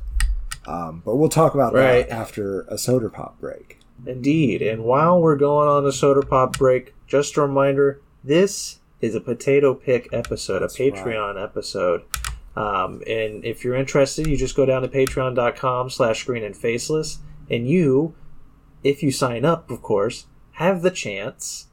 um, 0.66 1.02
but 1.06 1.16
we'll 1.18 1.30
talk 1.30 1.54
about 1.54 1.74
Right. 1.74 2.08
that 2.08 2.10
after 2.10 2.62
a 2.62 2.78
soda 2.78 3.10
pop 3.10 3.40
break. 3.40 3.78
Indeed. 4.06 4.62
And 4.62 4.84
while 4.84 5.22
we're 5.22 5.36
going 5.36 5.68
on 5.70 5.86
a 5.86 5.92
soda 5.92 6.26
pop 6.26 6.58
break, 6.58 6.96
just 7.06 7.38
a 7.38 7.42
reminder 7.42 8.02
this 8.24 8.80
is 9.02 9.14
a 9.14 9.22
potato 9.22 9.74
pick 9.74 10.10
episode, 10.12 10.62
That's 10.62 10.80
a 10.80 10.92
Patreon 10.92 11.42
episode. 11.42 12.02
Um, 12.56 13.02
and 13.08 13.46
if 13.46 13.64
you're 13.64 13.76
interested, 13.76 14.26
you 14.28 14.36
just 14.38 14.56
go 14.56 14.66
down 14.66 14.82
to 14.82 14.88
patreon.com 14.88 15.90
slash 15.90 16.22
screen 16.22 16.44
and 16.44 16.56
faceless. 16.58 17.20
And 17.50 17.68
you, 17.68 18.16
if 18.84 19.02
you 19.04 19.12
sign 19.12 19.46
up, 19.46 19.70
of 19.72 19.82
course, 19.82 20.26
have 20.54 20.82
the 20.82 20.92
chance 20.92 21.68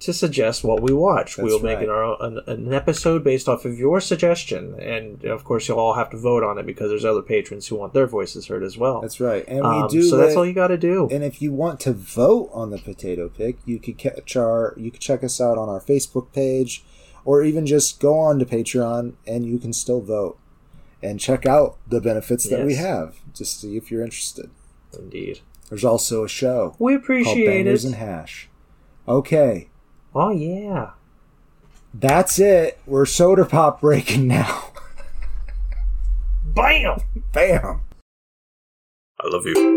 to 0.00 0.12
suggest 0.12 0.64
what 0.64 0.80
we 0.82 0.92
watch. 0.92 1.36
That's 1.36 1.44
we'll 1.46 1.60
make 1.60 1.76
right. 1.78 1.84
an, 1.84 1.90
our 1.90 2.22
an, 2.22 2.40
an 2.46 2.72
episode 2.74 3.22
based 3.22 3.48
off 3.48 3.64
of 3.64 3.78
your 3.78 4.00
suggestion, 4.00 4.74
and 4.80 5.24
of 5.24 5.44
course, 5.44 5.68
you'll 5.68 5.78
all 5.78 5.94
have 5.94 6.10
to 6.10 6.16
vote 6.16 6.42
on 6.42 6.58
it 6.58 6.66
because 6.66 6.88
there's 6.90 7.04
other 7.04 7.22
patrons 7.22 7.66
who 7.68 7.76
want 7.76 7.92
their 7.92 8.06
voices 8.06 8.46
heard 8.48 8.62
as 8.62 8.76
well. 8.78 9.00
That's 9.00 9.20
right. 9.20 9.44
And 9.46 9.60
we 9.60 9.66
Um, 9.66 9.88
do. 9.88 10.02
so 10.02 10.16
that's 10.16 10.36
all 10.36 10.46
you 10.46 10.52
got 10.54 10.68
to 10.68 10.78
do. 10.78 11.08
And 11.10 11.22
if 11.22 11.40
you 11.42 11.52
want 11.52 11.80
to 11.80 11.92
vote 11.92 12.50
on 12.52 12.70
the 12.70 12.78
potato 12.78 13.28
pick, 13.28 13.58
you 13.64 13.78
could 13.78 13.98
catch 13.98 14.36
our 14.36 14.74
you 14.76 14.90
could 14.90 15.00
check 15.00 15.22
us 15.22 15.40
out 15.40 15.58
on 15.58 15.68
our 15.68 15.80
Facebook 15.80 16.32
page 16.32 16.82
or 17.24 17.42
even 17.42 17.66
just 17.66 18.00
go 18.00 18.18
on 18.18 18.38
to 18.38 18.46
Patreon 18.46 19.12
and 19.26 19.44
you 19.44 19.58
can 19.58 19.72
still 19.72 20.00
vote 20.00 20.38
and 21.02 21.18
check 21.20 21.44
out 21.46 21.76
the 21.88 22.00
benefits 22.00 22.48
that 22.48 22.64
we 22.66 22.74
have. 22.76 23.16
Just 23.34 23.60
see 23.60 23.76
if 23.76 23.90
you're 23.90 24.02
interested. 24.02 24.50
Indeed, 24.98 25.40
There's 25.68 25.84
also 25.84 26.24
a 26.24 26.28
show 26.28 26.74
we 26.78 26.92
called 26.94 27.02
appreciate 27.04 27.46
Bangers 27.46 27.84
it. 27.84 27.88
and 27.88 27.96
Hash. 27.96 28.48
Okay, 29.08 29.68
Oh 30.14 30.30
yeah. 30.30 30.90
that's 31.94 32.38
it. 32.38 32.78
We're 32.86 33.06
soda 33.06 33.44
pop 33.44 33.80
breaking 33.80 34.26
now. 34.28 34.64
Bam! 36.44 37.00
Bam. 37.32 37.80
I 39.20 39.26
love 39.28 39.44
you. 39.46 39.76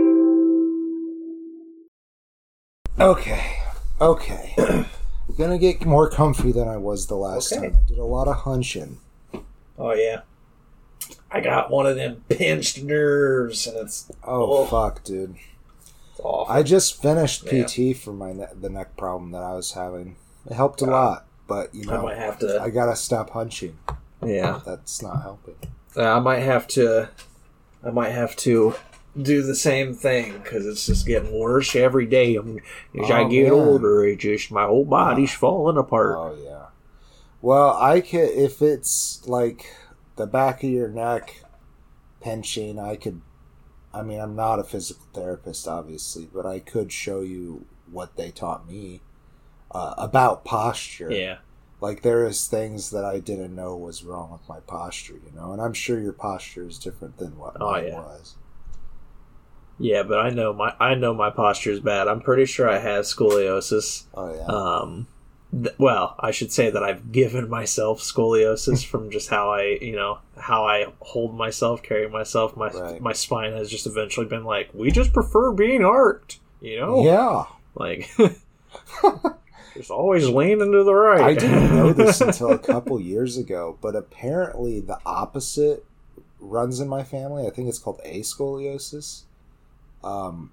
Okay. 2.99 3.57
Okay. 4.01 4.55
Gonna 5.37 5.57
get 5.57 5.85
more 5.85 6.09
comfy 6.09 6.51
than 6.51 6.67
I 6.67 6.77
was 6.77 7.07
the 7.07 7.15
last 7.15 7.51
Okay. 7.53 7.69
time. 7.69 7.79
I 7.81 7.87
did 7.87 7.97
a 7.97 8.03
lot 8.03 8.27
of 8.27 8.37
hunching. 8.37 8.99
Oh 9.77 9.93
yeah. 9.93 10.21
I 11.31 11.41
got 11.41 11.71
one 11.71 11.85
of 11.87 11.95
them 11.95 12.23
pinched 12.29 12.83
nerves, 12.83 13.65
and 13.65 13.77
it's, 13.77 14.11
Oh, 14.23 14.59
Oh. 14.59 14.65
fuck, 14.65 15.03
dude. 15.03 15.35
I 16.47 16.61
just 16.63 17.01
finished 17.01 17.43
Yeah. 17.51 17.65
PT 17.65 17.93
for 17.97 18.13
my 18.13 18.33
ne- 18.33 18.47
the 18.59 18.69
neck 18.69 18.95
problem 18.95 19.31
that 19.31 19.41
I 19.41 19.53
was 19.53 19.71
having. 19.73 20.15
It 20.45 20.53
helped 20.53 20.81
a 20.81 20.85
Uh, 20.85 20.91
lot, 20.91 21.25
but 21.47 21.73
you 21.73 21.89
I 21.91 21.95
know, 21.95 22.03
might 22.03 22.17
have 22.17 22.39
to. 22.39 22.61
I 22.61 22.69
gotta 22.69 22.95
stop 22.95 23.29
hunching. 23.31 23.77
yeah. 24.23 24.59
That's 24.65 25.01
not 25.01 25.21
helping. 25.21 25.55
I 25.95 26.19
might 26.19 26.39
have 26.39 26.67
to. 26.69 27.09
I 27.83 27.89
might 27.91 28.09
have 28.11 28.35
to 28.37 28.75
do 29.21 29.43
the 29.43 29.55
same 29.55 29.93
thing 29.93 30.39
because 30.41 30.65
it's 30.65 30.85
just 30.87 31.05
getting 31.05 31.37
worse 31.37 31.75
every 31.75 32.05
day. 32.07 32.35
I'm, 32.35 32.59
as 32.99 33.11
I 33.11 33.21
Oh, 33.23 33.29
get 33.29 33.43
man. 33.43 33.51
older, 33.51 34.03
it 34.05 34.17
just 34.19 34.51
my 34.51 34.65
whole 34.65 34.85
body's 34.85 35.33
falling 35.33 35.77
apart. 35.77 36.15
Oh 36.17 36.35
yeah. 36.43 36.65
Well, 37.41 37.77
I 37.77 38.01
could 38.01 38.29
if 38.29 38.61
it's 38.61 39.21
like 39.27 39.65
the 40.15 40.25
back 40.25 40.63
of 40.63 40.69
your 40.69 40.87
neck 40.89 41.43
pinching. 42.21 42.79
I 42.79 42.95
could. 42.95 43.21
I 43.93 44.01
mean, 44.01 44.19
I'm 44.19 44.35
not 44.35 44.57
a 44.59 44.63
physical 44.63 45.05
therapist, 45.13 45.67
obviously, 45.67 46.27
but 46.33 46.45
I 46.47 46.57
could 46.59 46.91
show 46.91 47.21
you 47.21 47.65
what 47.91 48.15
they 48.15 48.31
taught 48.31 48.67
me 48.67 49.01
uh, 49.73 49.93
about 49.97 50.45
posture. 50.45 51.11
yeah, 51.11 51.37
like 51.81 52.01
there 52.01 52.25
is 52.25 52.47
things 52.47 52.91
that 52.91 53.03
I 53.05 53.19
didn't 53.19 53.55
know 53.55 53.75
was 53.75 54.03
wrong 54.03 54.31
with 54.31 54.47
my 54.47 54.59
posture, 54.61 55.13
you 55.13 55.31
know, 55.35 55.51
and 55.51 55.61
I'm 55.61 55.73
sure 55.73 55.99
your 55.99 56.13
posture 56.13 56.67
is 56.67 56.77
different 56.79 57.17
than 57.17 57.37
what 57.37 57.57
Oh, 57.59 57.71
mine 57.71 57.87
yeah. 57.87 57.95
was. 57.99 58.35
yeah, 59.79 60.03
but 60.03 60.19
I 60.19 60.29
know 60.29 60.53
my 60.53 60.75
I 60.79 60.95
know 60.95 61.13
my 61.13 61.29
posture 61.29 61.71
is 61.71 61.79
bad. 61.79 62.07
I'm 62.07 62.21
pretty 62.21 62.45
sure 62.45 62.69
I 62.69 62.77
have 62.77 63.05
scoliosis. 63.05 64.03
Oh 64.13 64.33
yeah, 64.33 64.45
Um, 64.45 65.07
th- 65.51 65.75
well, 65.79 66.15
I 66.19 66.31
should 66.31 66.51
say 66.51 66.69
that 66.69 66.83
I've 66.83 67.11
given 67.11 67.49
myself 67.49 67.99
scoliosis 67.99 68.85
from 68.89 69.09
just 69.11 69.29
how 69.29 69.51
I, 69.51 69.77
you 69.81 69.95
know, 69.95 70.19
how 70.37 70.65
I 70.65 70.85
hold 70.99 71.35
myself, 71.35 71.81
carry 71.83 72.07
myself. 72.09 72.55
My 72.55 72.69
Right. 72.69 73.01
my 73.01 73.13
spine 73.13 73.53
has 73.53 73.69
just 73.69 73.87
eventually 73.87 74.27
been 74.27 74.45
like, 74.45 74.69
we 74.73 74.91
just 74.91 75.11
prefer 75.11 75.51
being 75.51 75.83
arched, 75.83 76.39
you 76.61 76.79
know, 76.79 77.03
yeah. 77.03 77.45
like. 77.75 78.09
Just 79.73 79.91
always 79.91 80.27
leaning 80.29 80.71
to 80.71 80.83
the 80.83 80.93
right. 80.93 81.21
I 81.21 81.33
didn't 81.33 81.75
know 81.75 81.93
this 81.93 82.21
until 82.21 82.51
a 82.51 82.59
couple 82.59 82.99
years 82.99 83.37
ago, 83.37 83.77
but 83.81 83.95
apparently 83.95 84.79
the 84.79 84.99
opposite 85.05 85.85
runs 86.39 86.79
in 86.79 86.87
my 86.87 87.03
family. 87.03 87.47
I 87.47 87.49
think 87.49 87.69
it's 87.69 87.79
called 87.79 88.01
ascoliosis. 88.05 89.23
Um, 90.03 90.51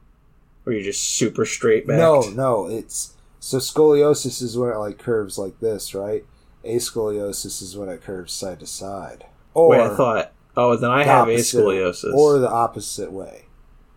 Where 0.65 0.75
you're 0.77 0.85
just 0.85 1.03
super 1.03 1.45
straight 1.45 1.87
back. 1.87 1.99
no, 1.99 2.21
no, 2.35 2.67
it's 2.69 3.15
so 3.41 3.59
scoliosis 3.59 4.43
is 4.43 4.57
when 4.57 4.71
it 4.71 4.77
like 4.77 4.99
curves 4.99 5.39
like 5.39 5.59
this, 5.61 5.95
right? 5.95 6.25
Ascoliosis 6.65 7.63
is 7.63 7.77
when 7.77 7.89
it 7.89 8.03
curves 8.03 8.33
side 8.33 8.61
to 8.61 8.67
side. 8.67 9.27
Or 9.55 9.69
Wait, 9.71 9.81
I 9.81 9.97
thought. 9.97 10.33
Oh, 10.57 10.77
then 10.77 10.91
I 10.91 11.05
the 11.05 11.11
have 11.11 11.29
opposite- 11.29 11.59
ascoliosis. 11.59 12.15
or 12.15 12.39
the 12.39 12.51
opposite 12.51 13.13
way. 13.13 13.47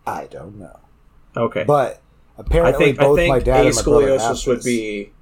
I 0.06 0.26
don't 0.26 0.58
know. 0.58 0.80
okay, 1.36 1.64
But 1.64 2.00
I 2.36 2.40
apparently, 2.42 2.84
think 2.86 3.00
I 3.00 3.04
both 3.04 3.16
think 3.18 3.28
my 3.30 3.38
dad 3.38 3.66
and 3.66 3.74
my 3.76 3.82
brother 3.82 4.08
have 4.18 4.20
ascoliosis 4.20 4.46
would 4.48 4.62
be. 4.64 5.12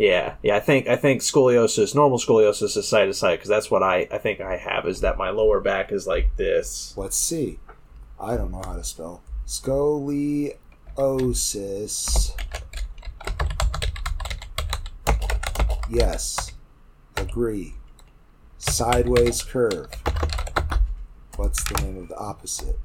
Yeah, 0.00 0.36
yeah. 0.42 0.56
I 0.56 0.60
think 0.60 0.88
I 0.88 0.96
think 0.96 1.20
scoliosis, 1.20 1.94
normal 1.94 2.16
scoliosis, 2.16 2.74
is 2.74 2.88
side 2.88 3.04
to 3.04 3.12
side 3.12 3.36
because 3.36 3.50
that's 3.50 3.70
what 3.70 3.82
I 3.82 4.08
I 4.10 4.16
think 4.16 4.40
I 4.40 4.56
have 4.56 4.86
is 4.86 5.02
that 5.02 5.18
my 5.18 5.28
lower 5.28 5.60
back 5.60 5.92
is 5.92 6.06
like 6.06 6.34
this. 6.36 6.94
Let's 6.96 7.18
see. 7.18 7.58
I 8.18 8.38
don't 8.38 8.50
know 8.50 8.62
how 8.64 8.76
to 8.76 8.82
spell 8.82 9.22
scoliosis. 9.46 10.56
Yes, 15.90 16.52
agree. 17.18 17.74
Sideways 18.56 19.42
curve. 19.42 19.90
What's 21.36 21.62
the 21.64 21.74
name 21.82 21.98
of 21.98 22.08
the 22.08 22.16
opposite? 22.16 22.78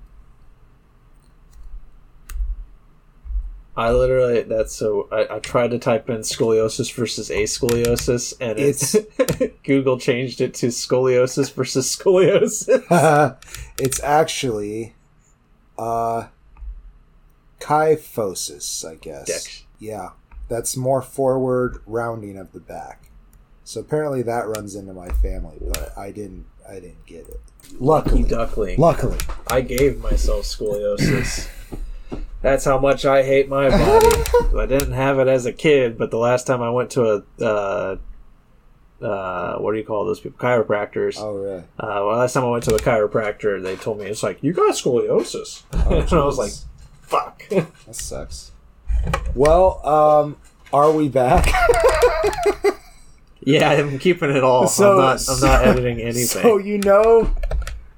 I 3.77 3.91
literally 3.91 4.43
that's 4.43 4.73
so 4.73 5.09
I, 5.11 5.35
I 5.35 5.39
tried 5.39 5.71
to 5.71 5.79
type 5.79 6.09
in 6.09 6.19
scoliosis 6.21 6.93
versus 6.93 7.29
ascoliosis 7.29 8.33
and 8.39 8.57
it's, 8.57 8.95
Google 9.63 9.99
changed 9.99 10.39
it 10.39 10.53
to 10.55 10.67
scoliosis 10.67 11.51
versus 11.53 11.93
scoliosis. 11.93 13.37
it's 13.77 14.01
actually 14.01 14.95
uh 15.77 16.27
kyphosis, 17.59 18.89
I 18.89 18.95
guess. 18.95 19.27
Dex. 19.27 19.63
Yeah, 19.79 20.11
that's 20.47 20.77
more 20.77 21.01
forward 21.01 21.81
rounding 21.85 22.37
of 22.37 22.53
the 22.53 22.59
back. 22.59 23.09
So 23.63 23.81
apparently 23.81 24.21
that 24.21 24.47
runs 24.47 24.75
into 24.75 24.93
my 24.93 25.09
family, 25.09 25.57
but 25.59 25.97
I 25.97 26.11
didn't. 26.11 26.45
I 26.67 26.75
didn't 26.75 27.05
get 27.05 27.27
it. 27.27 27.39
Luckily, 27.79 28.23
Duckling. 28.23 28.79
luckily, 28.79 29.19
I 29.47 29.61
gave 29.61 29.99
myself 29.99 30.45
scoliosis. 30.45 31.47
That's 32.45 32.63
how 32.63 32.77
much 32.77 33.05
I 33.05 33.23
hate 33.23 33.49
my 33.49 33.69
body. 33.69 34.23
I 34.55 34.67
didn't 34.67 34.91
have 34.91 35.17
it 35.17 35.27
as 35.27 35.47
a 35.47 35.51
kid, 35.51 35.97
but 35.97 36.11
the 36.11 36.19
last 36.19 36.45
time 36.45 36.61
I 36.61 36.69
went 36.69 36.91
to 36.91 37.23
a 37.41 37.43
uh, 37.43 37.97
uh, 39.01 39.57
what 39.57 39.71
do 39.71 39.79
you 39.79 39.83
call 39.83 40.05
those 40.05 40.19
people? 40.19 40.37
Chiropractors. 40.37 41.15
oh 41.17 41.33
really? 41.33 41.63
Uh, 41.79 42.05
well, 42.05 42.17
last 42.17 42.33
time 42.33 42.43
I 42.43 42.49
went 42.49 42.63
to 42.65 42.75
a 42.75 42.77
chiropractor, 42.77 43.63
they 43.63 43.75
told 43.75 43.97
me 43.97 44.05
it's 44.05 44.21
like 44.21 44.43
you 44.43 44.53
got 44.53 44.75
scoliosis, 44.75 45.63
Oh, 45.73 45.99
and 46.01 46.13
I 46.13 46.23
was 46.23 46.37
like, 46.37 46.51
"Fuck." 47.01 47.47
that 47.49 47.95
sucks. 47.95 48.51
Well, 49.33 49.83
um, 49.83 50.37
are 50.71 50.91
we 50.91 51.09
back? 51.09 51.47
yeah, 53.41 53.71
I'm 53.71 53.97
keeping 53.97 54.29
it 54.29 54.43
all. 54.43 54.67
So- 54.67 54.91
I'm 54.91 54.97
not. 54.99 55.21
I'm 55.27 55.39
not 55.39 55.65
editing 55.65 55.99
anything. 55.99 56.43
So 56.43 56.59
you 56.59 56.77
know, 56.77 57.33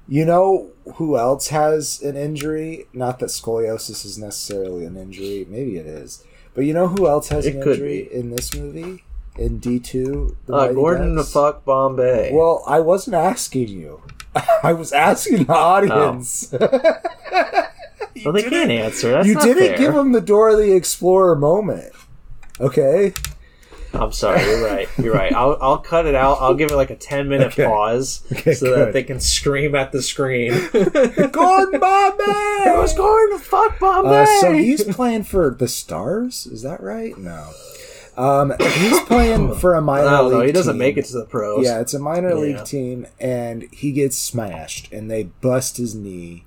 you 0.08 0.24
know 0.24 0.70
who 0.94 1.16
else 1.16 1.48
has 1.48 2.00
an 2.02 2.16
injury? 2.16 2.86
Not 2.92 3.18
that 3.18 3.26
scoliosis 3.26 4.04
is 4.04 4.18
necessarily 4.18 4.84
an 4.84 4.96
injury. 4.96 5.46
Maybe 5.48 5.76
it 5.76 5.86
is, 5.86 6.24
but 6.54 6.64
you 6.64 6.74
know 6.74 6.88
who 6.88 7.06
else 7.06 7.28
has 7.28 7.46
It 7.46 7.56
an 7.56 7.62
injury 7.62 8.08
in 8.12 8.30
this 8.30 8.54
movie? 8.54 9.04
In 9.36 9.58
D 9.58 9.78
two, 9.78 10.36
uh, 10.52 10.72
Gordon 10.72 11.14
the 11.14 11.22
fuck 11.22 11.64
Bombay. 11.64 12.32
Well, 12.32 12.64
I 12.66 12.80
wasn't 12.80 13.14
asking 13.14 13.68
you. 13.68 14.02
I 14.64 14.72
was 14.72 14.92
asking 14.92 15.44
the 15.44 15.54
audience. 15.54 16.52
well, 16.52 18.32
they 18.32 18.42
can't 18.42 18.70
answer. 18.70 19.12
That's 19.12 19.28
you 19.28 19.38
didn't 19.38 19.68
fair. 19.68 19.78
give 19.78 19.94
them 19.94 20.10
the 20.10 20.20
Dora 20.20 20.56
the 20.56 20.72
Explorer 20.72 21.36
moment. 21.36 21.92
Okay. 22.60 23.14
I'm 23.94 24.12
sorry. 24.12 24.42
You're 24.42 24.64
right. 24.66 24.88
You're 24.98 25.14
right. 25.14 25.32
I'll, 25.32 25.56
I'll 25.60 25.78
cut 25.78 26.04
it 26.06 26.14
out. 26.14 26.38
I'll 26.40 26.54
give 26.54 26.70
it 26.70 26.76
like 26.76 26.90
a 26.90 26.96
10 26.96 27.28
minute 27.28 27.48
Okay. 27.48 27.64
pause 27.64 28.22
Okay, 28.32 28.52
so 28.54 28.66
good. 28.66 28.78
that 28.88 28.92
they 28.92 29.02
can 29.02 29.18
scream 29.18 29.74
at 29.74 29.92
the 29.92 30.02
screen. 30.02 30.52
Gordon 30.72 31.80
Bombay. 31.80 32.24
it 32.70 32.78
was 32.78 32.94
going 32.94 33.30
to 33.32 33.38
fuck 33.38 33.78
Bombay. 33.78 34.22
Uh, 34.22 34.40
so 34.40 34.52
he's 34.52 34.84
playing 34.84 35.24
for 35.24 35.50
the 35.58 35.68
Stars. 35.68 36.46
Is 36.46 36.62
that 36.62 36.82
right? 36.82 37.16
No. 37.16 37.50
Um, 38.16 38.52
he's 38.60 39.00
playing 39.02 39.54
for 39.60 39.74
a 39.74 39.80
minor 39.80 40.04
don't 40.10 40.38
league 40.38 40.46
He 40.46 40.52
doesn't 40.52 40.74
team. 40.74 40.78
make 40.80 40.96
it 40.96 41.04
to 41.06 41.12
the 41.18 41.24
pros. 41.24 41.64
Yeah, 41.64 41.80
it's 41.80 41.94
a 41.94 41.98
minor 42.00 42.30
Yeah. 42.30 42.34
league 42.34 42.64
team, 42.64 43.06
and 43.20 43.68
he 43.72 43.92
gets 43.92 44.16
smashed, 44.18 44.92
and 44.92 45.08
they 45.10 45.24
bust 45.40 45.76
his 45.76 45.94
knee, 45.94 46.44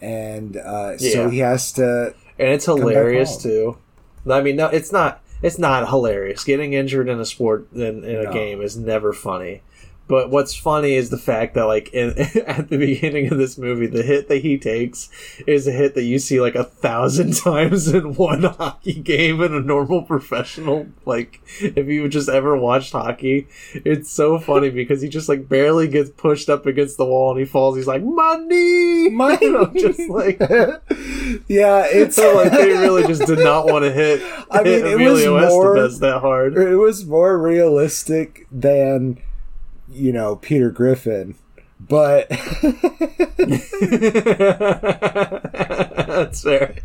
and 0.00 0.56
uh, 0.56 0.96
so 0.98 1.28
he 1.28 1.38
has 1.40 1.72
to. 1.72 2.14
and 2.38 2.48
it's 2.48 2.66
hilarious 2.66 3.36
too. 3.36 3.78
I 4.30 4.40
mean, 4.42 4.56
no, 4.56 4.66
it's 4.68 4.92
not. 4.92 5.20
It's 5.42 5.58
not 5.58 5.88
hilarious. 5.88 6.44
Getting 6.44 6.72
injured 6.72 7.08
in 7.08 7.18
a 7.20 7.24
sport 7.26 7.66
in, 7.74 8.04
in 8.04 8.16
a 8.16 8.22
No. 8.24 8.32
game 8.32 8.60
is 8.60 8.76
never 8.76 9.12
funny. 9.12 9.62
But 10.12 10.28
what's 10.28 10.54
funny 10.54 10.96
is 10.96 11.08
the 11.08 11.16
fact 11.16 11.54
that, 11.54 11.64
like, 11.64 11.88
in, 11.94 12.10
at 12.46 12.68
the 12.68 12.76
beginning 12.76 13.32
of 13.32 13.38
this 13.38 13.56
movie, 13.56 13.86
the 13.86 14.02
hit 14.02 14.28
that 14.28 14.42
he 14.42 14.58
takes 14.58 15.08
is 15.46 15.66
a 15.66 15.72
hit 15.72 15.94
that 15.94 16.02
you 16.02 16.18
see 16.18 16.38
like 16.38 16.54
a 16.54 16.64
thousand 16.64 17.34
times 17.38 17.88
in 17.88 18.12
one 18.16 18.42
hockey 18.42 18.92
game 19.00 19.40
in 19.40 19.54
a 19.54 19.60
normal 19.60 20.02
professional. 20.02 20.86
Like, 21.06 21.40
if 21.62 21.86
you 21.86 22.06
just 22.10 22.28
ever 22.28 22.58
watched 22.58 22.92
hockey, 22.92 23.48
it's 23.72 24.10
so 24.10 24.38
funny 24.38 24.68
because 24.82 25.00
he 25.00 25.08
just 25.08 25.30
like 25.30 25.48
barely 25.48 25.88
gets 25.88 26.10
pushed 26.10 26.50
up 26.50 26.66
against 26.66 26.98
the 26.98 27.06
wall 27.06 27.30
and 27.30 27.40
he 27.40 27.46
falls. 27.46 27.76
He's 27.76 27.86
like, 27.86 28.02
"Money, 28.02 29.08
Money!" 29.08 29.48
Know, 29.50 29.72
just 29.74 30.10
like 30.10 30.38
yeah, 31.48 31.86
it's 31.86 32.16
so. 32.16 32.36
Like 32.36 32.52
they 32.52 32.68
really 32.68 33.06
just 33.06 33.26
did 33.26 33.38
not 33.38 33.64
want 33.64 33.86
to 33.86 33.90
hit. 33.90 34.20
I 34.50 34.62
mean, 34.62 34.84
hit 34.84 35.00
it 35.00 35.10
was 35.10 35.24
more- 35.24 35.74
Estevez 35.74 36.00
that 36.00 36.20
hard. 36.20 36.58
it 36.58 36.76
was 36.76 37.06
more 37.06 37.38
realistic 37.38 38.46
than 38.52 39.18
you 39.92 40.12
know 40.12 40.36
Peter 40.36 40.70
Griffin, 40.70 41.34
but 41.80 42.28
That's 46.06 46.42
fair. 46.42 46.76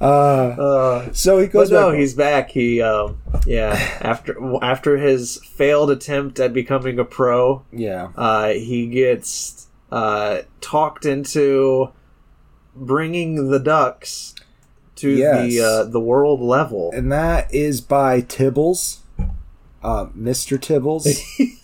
uh, 0.00 0.04
Uh, 0.04 1.12
so 1.12 1.38
he 1.38 1.46
goes 1.46 1.70
no, 1.70 1.90
back. 1.90 1.98
he's 1.98 2.14
back. 2.14 2.50
He, 2.50 2.80
um, 2.82 3.18
yeah, 3.46 3.72
after 4.00 4.36
after 4.62 4.96
his 4.98 5.38
failed 5.44 5.90
attempt 5.90 6.40
at 6.40 6.52
becoming 6.52 6.98
a 6.98 7.04
pro, 7.04 7.62
yeah, 7.72 8.08
uh, 8.16 8.48
he 8.50 8.86
gets 8.86 9.68
uh, 9.90 10.38
talked 10.60 11.04
into 11.06 11.90
bringing 12.74 13.50
the 13.50 13.58
Ducks 13.60 14.34
to 14.96 15.10
Yes. 15.10 15.48
the 15.52 15.60
uh, 15.60 15.84
the 15.84 16.00
world 16.00 16.40
level. 16.40 16.90
and 16.94 17.10
that 17.12 17.52
is 17.54 17.80
by 17.80 18.20
Tibbles, 18.20 18.98
uh, 19.84 20.06
Mr. 20.06 20.58
Tibbles, 20.58 21.06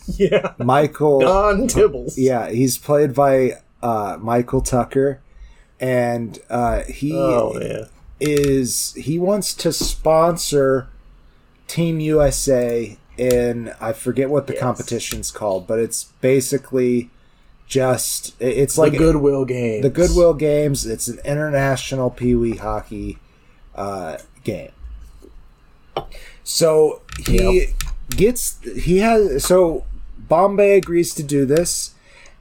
yeah, 0.18 0.52
Michael. 0.58 1.20
Don 1.20 1.66
Tibbles. 1.66 2.14
Yeah, 2.16 2.50
he's 2.50 2.76
played 2.78 3.14
by 3.14 3.54
uh, 3.82 4.18
Michael 4.20 4.60
Tucker, 4.60 5.20
and 5.80 6.38
uh, 6.50 6.82
he 6.84 7.12
Oh 7.16 7.86
is 8.20 8.92
he 8.94 9.18
wants 9.18 9.54
to 9.54 9.72
sponsor 9.72 10.88
Team 11.66 11.98
USA 12.00 12.98
in 13.16 13.72
I 13.80 13.92
forget 13.94 14.28
what 14.28 14.46
the 14.46 14.52
Yes. 14.52 14.60
competition's 14.62 15.30
called, 15.30 15.66
but 15.66 15.78
it's 15.78 16.04
basically 16.20 17.08
just 17.66 18.34
it's 18.40 18.76
Like 18.76 18.92
like 18.92 18.98
Goodwill 18.98 19.44
Games. 19.46 19.82
the 19.82 19.88
Goodwill 19.90 20.34
Games. 20.34 20.84
It's 20.86 21.08
an 21.08 21.18
international 21.24 22.10
Pee 22.10 22.34
Wee 22.34 22.56
hockey 22.56 23.18
uh, 23.74 24.18
game. 24.44 24.72
So 26.44 27.02
he 27.26 27.68
gets 28.10 28.58
he 28.76 28.98
has 28.98 29.44
so 29.44 29.84
Bombay 30.18 30.76
agrees 30.76 31.14
to 31.14 31.22
do 31.22 31.44
this, 31.44 31.94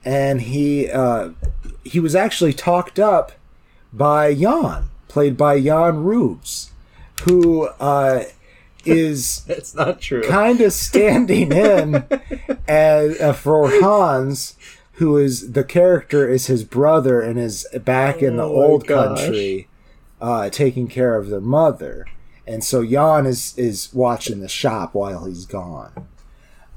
and 0.06 0.42
he 0.42 0.90
uh, 0.90 1.30
he 1.84 2.00
was 2.00 2.16
actually 2.16 2.54
talked 2.54 3.00
up 3.00 3.32
by 3.92 4.34
Jan, 4.36 4.90
played 5.08 5.38
by 5.38 5.60
Jan 5.62 6.04
Rubes, 6.04 6.72
who 7.24 7.68
uh, 7.80 8.24
is 8.86 9.44
It's 9.48 9.74
not 9.74 10.00
true. 10.02 10.24
kind 10.24 10.62
of 10.62 10.74
standing 10.74 11.52
in 11.52 12.06
as 12.68 13.20
uh, 13.20 13.34
for 13.34 13.70
Hans, 13.82 14.56
who 14.94 15.18
is 15.18 15.54
the 15.54 15.64
character 15.64 16.30
is 16.30 16.46
his 16.48 16.64
brother 16.64 17.22
and 17.22 17.40
is 17.40 17.66
back 17.84 18.22
in 18.22 18.38
the 18.38 18.44
Oh 18.44 18.56
old 18.64 18.86
gosh. 18.88 19.20
country, 19.22 19.68
uh, 20.22 20.50
taking 20.50 20.88
care 20.88 21.16
of 21.16 21.30
their 21.30 21.42
mother, 21.42 22.06
and 22.50 22.64
so 22.64 22.84
Jan 22.84 23.28
is 23.28 23.56
is 23.58 23.94
watching 23.94 24.40
the 24.40 24.50
shop 24.50 24.96
while 24.96 25.26
he's 25.26 25.46
gone. 25.46 26.08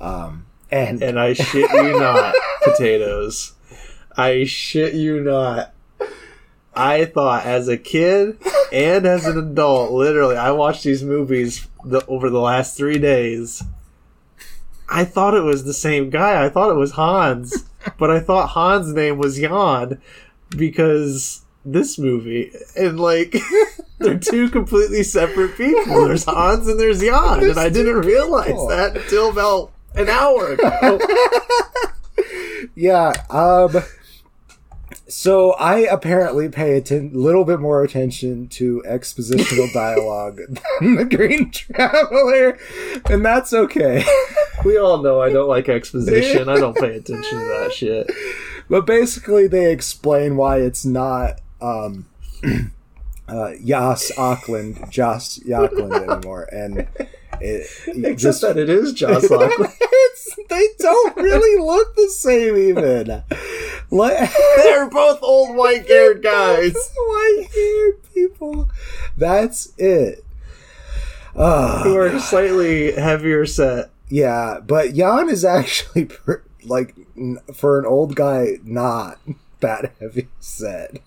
Um, 0.00 0.46
and 0.70 1.02
and 1.02 1.18
I 1.18 1.32
shit 1.32 1.70
you 1.70 1.98
not, 1.98 2.34
potatoes. 2.62 3.54
I 4.14 4.44
shit 4.44 4.92
you 4.92 5.20
not. 5.20 5.72
I 6.74 7.06
thought 7.06 7.46
as 7.46 7.68
a 7.68 7.78
kid 7.78 8.38
and 8.70 9.06
as 9.06 9.26
an 9.26 9.38
adult, 9.38 9.92
literally, 9.92 10.36
I 10.36 10.50
watched 10.50 10.84
these 10.84 11.02
movies 11.02 11.66
the, 11.84 12.04
over 12.06 12.28
the 12.28 12.40
last 12.40 12.76
three 12.76 12.98
days. 12.98 13.62
I 14.90 15.06
thought 15.06 15.34
it 15.34 15.42
was 15.42 15.64
the 15.64 15.74
same 15.74 16.10
guy. 16.10 16.44
I 16.44 16.50
thought 16.50 16.70
it 16.70 16.78
was 16.78 16.92
Hans, 16.92 17.64
but 17.98 18.10
I 18.10 18.20
thought 18.20 18.50
Hans' 18.50 18.92
name 18.92 19.16
was 19.16 19.38
Jan 19.38 20.00
because 20.50 21.42
this 21.64 21.98
movie 21.98 22.52
and 22.76 22.98
like 22.98 23.36
they're 24.02 24.18
two 24.18 24.48
completely 24.50 25.02
separate 25.02 25.56
people. 25.56 26.06
There's 26.06 26.24
Hans 26.24 26.66
and 26.68 26.78
there's 26.78 27.00
Jan, 27.00 27.42
and 27.44 27.58
I 27.58 27.68
didn't 27.68 28.00
realize 28.00 28.46
people. 28.48 28.68
that 28.68 28.96
until 28.96 29.30
about 29.30 29.72
an 29.94 30.08
hour 30.08 30.52
ago. 30.52 31.00
yeah, 32.74 33.12
um, 33.30 33.82
so 35.08 35.52
I 35.52 35.80
apparently 35.80 36.48
pay 36.48 36.76
a 36.76 36.80
ten- 36.80 37.10
little 37.12 37.44
bit 37.44 37.60
more 37.60 37.82
attention 37.82 38.48
to 38.48 38.82
expositional 38.86 39.72
dialogue 39.74 40.40
than 40.80 40.96
the 40.96 41.04
Green 41.04 41.50
Traveler, 41.50 42.58
and 43.10 43.24
that's 43.24 43.52
okay. 43.52 44.04
We 44.64 44.78
all 44.78 45.02
know 45.02 45.20
I 45.20 45.32
don't 45.32 45.48
like 45.48 45.68
exposition. 45.68 46.48
I 46.48 46.54
don't 46.56 46.76
pay 46.76 46.94
attention 46.94 47.38
to 47.38 47.44
that 47.46 47.72
shit. 47.72 48.08
But 48.68 48.86
basically, 48.86 49.48
they 49.48 49.72
explain 49.72 50.36
why 50.36 50.58
it's 50.58 50.84
not 50.84 51.40
um, 51.60 52.06
uh, 53.28 53.52
Yas 53.60 54.10
Ackland, 54.18 54.90
Joss 54.90 55.38
Ackland 55.46 55.92
anymore, 56.10 56.48
and 56.52 56.86
it, 57.40 57.66
Except 57.86 58.18
just 58.18 58.40
that 58.42 58.56
it 58.56 58.68
is 58.68 58.92
Joss 58.92 59.24
it's, 59.30 60.36
they 60.48 60.66
don't 60.78 61.16
really 61.16 61.60
look 61.62 61.94
the 61.96 62.08
same 62.08 62.56
even. 62.56 63.22
Like, 63.90 64.30
They're 64.56 64.88
both 64.88 65.18
old 65.22 65.56
white 65.56 65.86
haired 65.86 66.22
guys. 66.22 66.74
white 66.96 67.46
haired 67.54 68.02
people. 68.14 68.68
That's 69.16 69.72
it. 69.78 70.24
Uh, 71.34 71.82
Who 71.84 71.96
are 71.96 72.18
slightly 72.20 72.92
heavier 72.92 73.46
set. 73.46 73.90
Yeah, 74.08 74.60
but 74.60 74.92
Jan 74.94 75.30
is 75.30 75.44
actually 75.44 76.04
pr- 76.04 76.42
like 76.64 76.94
n- 77.16 77.38
for 77.54 77.78
an 77.78 77.86
old 77.86 78.14
guy 78.14 78.58
not 78.62 79.18
that 79.60 79.92
heavy 80.00 80.28
set. 80.40 80.98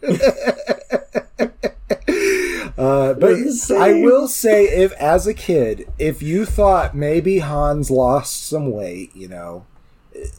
Uh, 2.78 3.14
but 3.14 3.20
They're 3.20 3.44
the 3.46 3.52
same. 3.54 3.82
I 3.82 3.94
will 4.02 4.28
say, 4.28 4.66
if 4.66 4.92
as 4.94 5.28
a 5.28 5.34
kid, 5.34 5.88
if 5.98 6.22
you 6.22 6.46
thought 6.46 6.94
maybe 6.96 7.40
Hans 7.40 7.90
lost 7.90 8.46
some 8.48 8.72
weight, 8.72 9.16
you 9.16 9.28
know, 9.30 9.66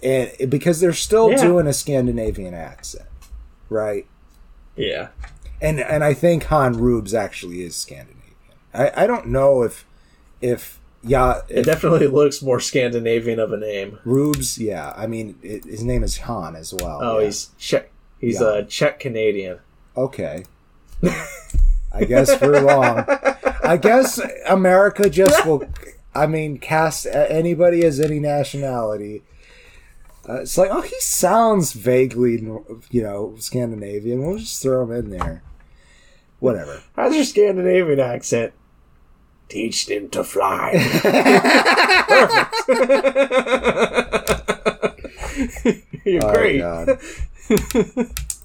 and 0.03 0.31
because 0.51 0.81
they're 0.81 0.93
still 0.93 1.31
Yeah. 1.31 1.43
doing 1.43 1.67
a 1.67 1.73
Scandinavian 1.73 2.53
accent, 2.55 3.09
right? 3.71 4.07
Yeah. 4.77 5.09
And 5.63 5.81
and 5.81 6.05
I 6.05 6.13
think 6.13 6.49
Jan 6.51 6.75
Rubes 6.75 7.15
actually 7.15 7.63
is 7.63 7.75
Scandinavian. 7.75 8.35
I, 8.75 9.05
I 9.05 9.07
don't 9.07 9.29
know 9.29 9.63
if 9.63 9.87
if 10.43 10.79
yeah 11.03 11.41
It 11.49 11.61
if 11.61 11.65
definitely 11.67 12.07
looks 12.09 12.43
more 12.43 12.61
Scandinavian 12.61 13.39
of 13.41 13.53
a 13.53 13.57
name. 13.57 13.99
Rubes, 14.05 14.59
yeah. 14.59 14.93
I 14.95 15.07
mean, 15.07 15.39
it, 15.43 15.65
his 15.65 15.83
name 15.83 16.03
is 16.03 16.19
Han 16.19 16.55
as 16.57 16.75
well. 16.75 16.99
Oh, 17.03 17.19
yeah. 17.19 17.25
he's 17.27 17.51
Czech. 17.59 17.91
He's 18.21 18.41
Yeah. 18.43 18.59
a 18.59 18.65
Czech 18.67 19.01
Canadian. 19.01 19.61
okay. 19.97 20.45
I 21.97 22.05
guess 22.05 22.41
we're 22.41 22.65
wrong. 22.65 23.05
I 23.65 23.77
guess 23.81 24.21
America 24.47 25.09
just 25.11 25.45
will. 25.47 25.69
I 26.15 26.27
mean, 26.27 26.59
cast 26.59 27.07
anybody 27.07 27.85
as 27.85 28.01
any 28.01 28.19
nationality. 28.21 29.23
Uh, 30.29 30.41
it's 30.41 30.59
like, 30.59 30.71
oh, 30.73 30.81
he 30.81 30.99
sounds 31.01 31.73
vaguely, 31.73 32.33
you 32.91 33.03
know, 33.03 33.35
Scandinavian. 33.39 34.25
We'll 34.27 34.39
just 34.39 34.61
throw 34.63 34.83
him 34.85 34.91
in 34.93 35.11
there. 35.11 35.43
Whatever. 36.41 36.83
How's 36.97 37.15
your 37.15 37.25
Scandinavian 37.25 38.01
accent? 38.01 38.53
Teach 39.49 39.87
them 39.87 40.09
to 40.11 40.25
fly. 40.25 40.73
Perfect. 42.09 42.55
You're 46.05 46.25
Oh, 46.25 46.33
great. 46.35 46.61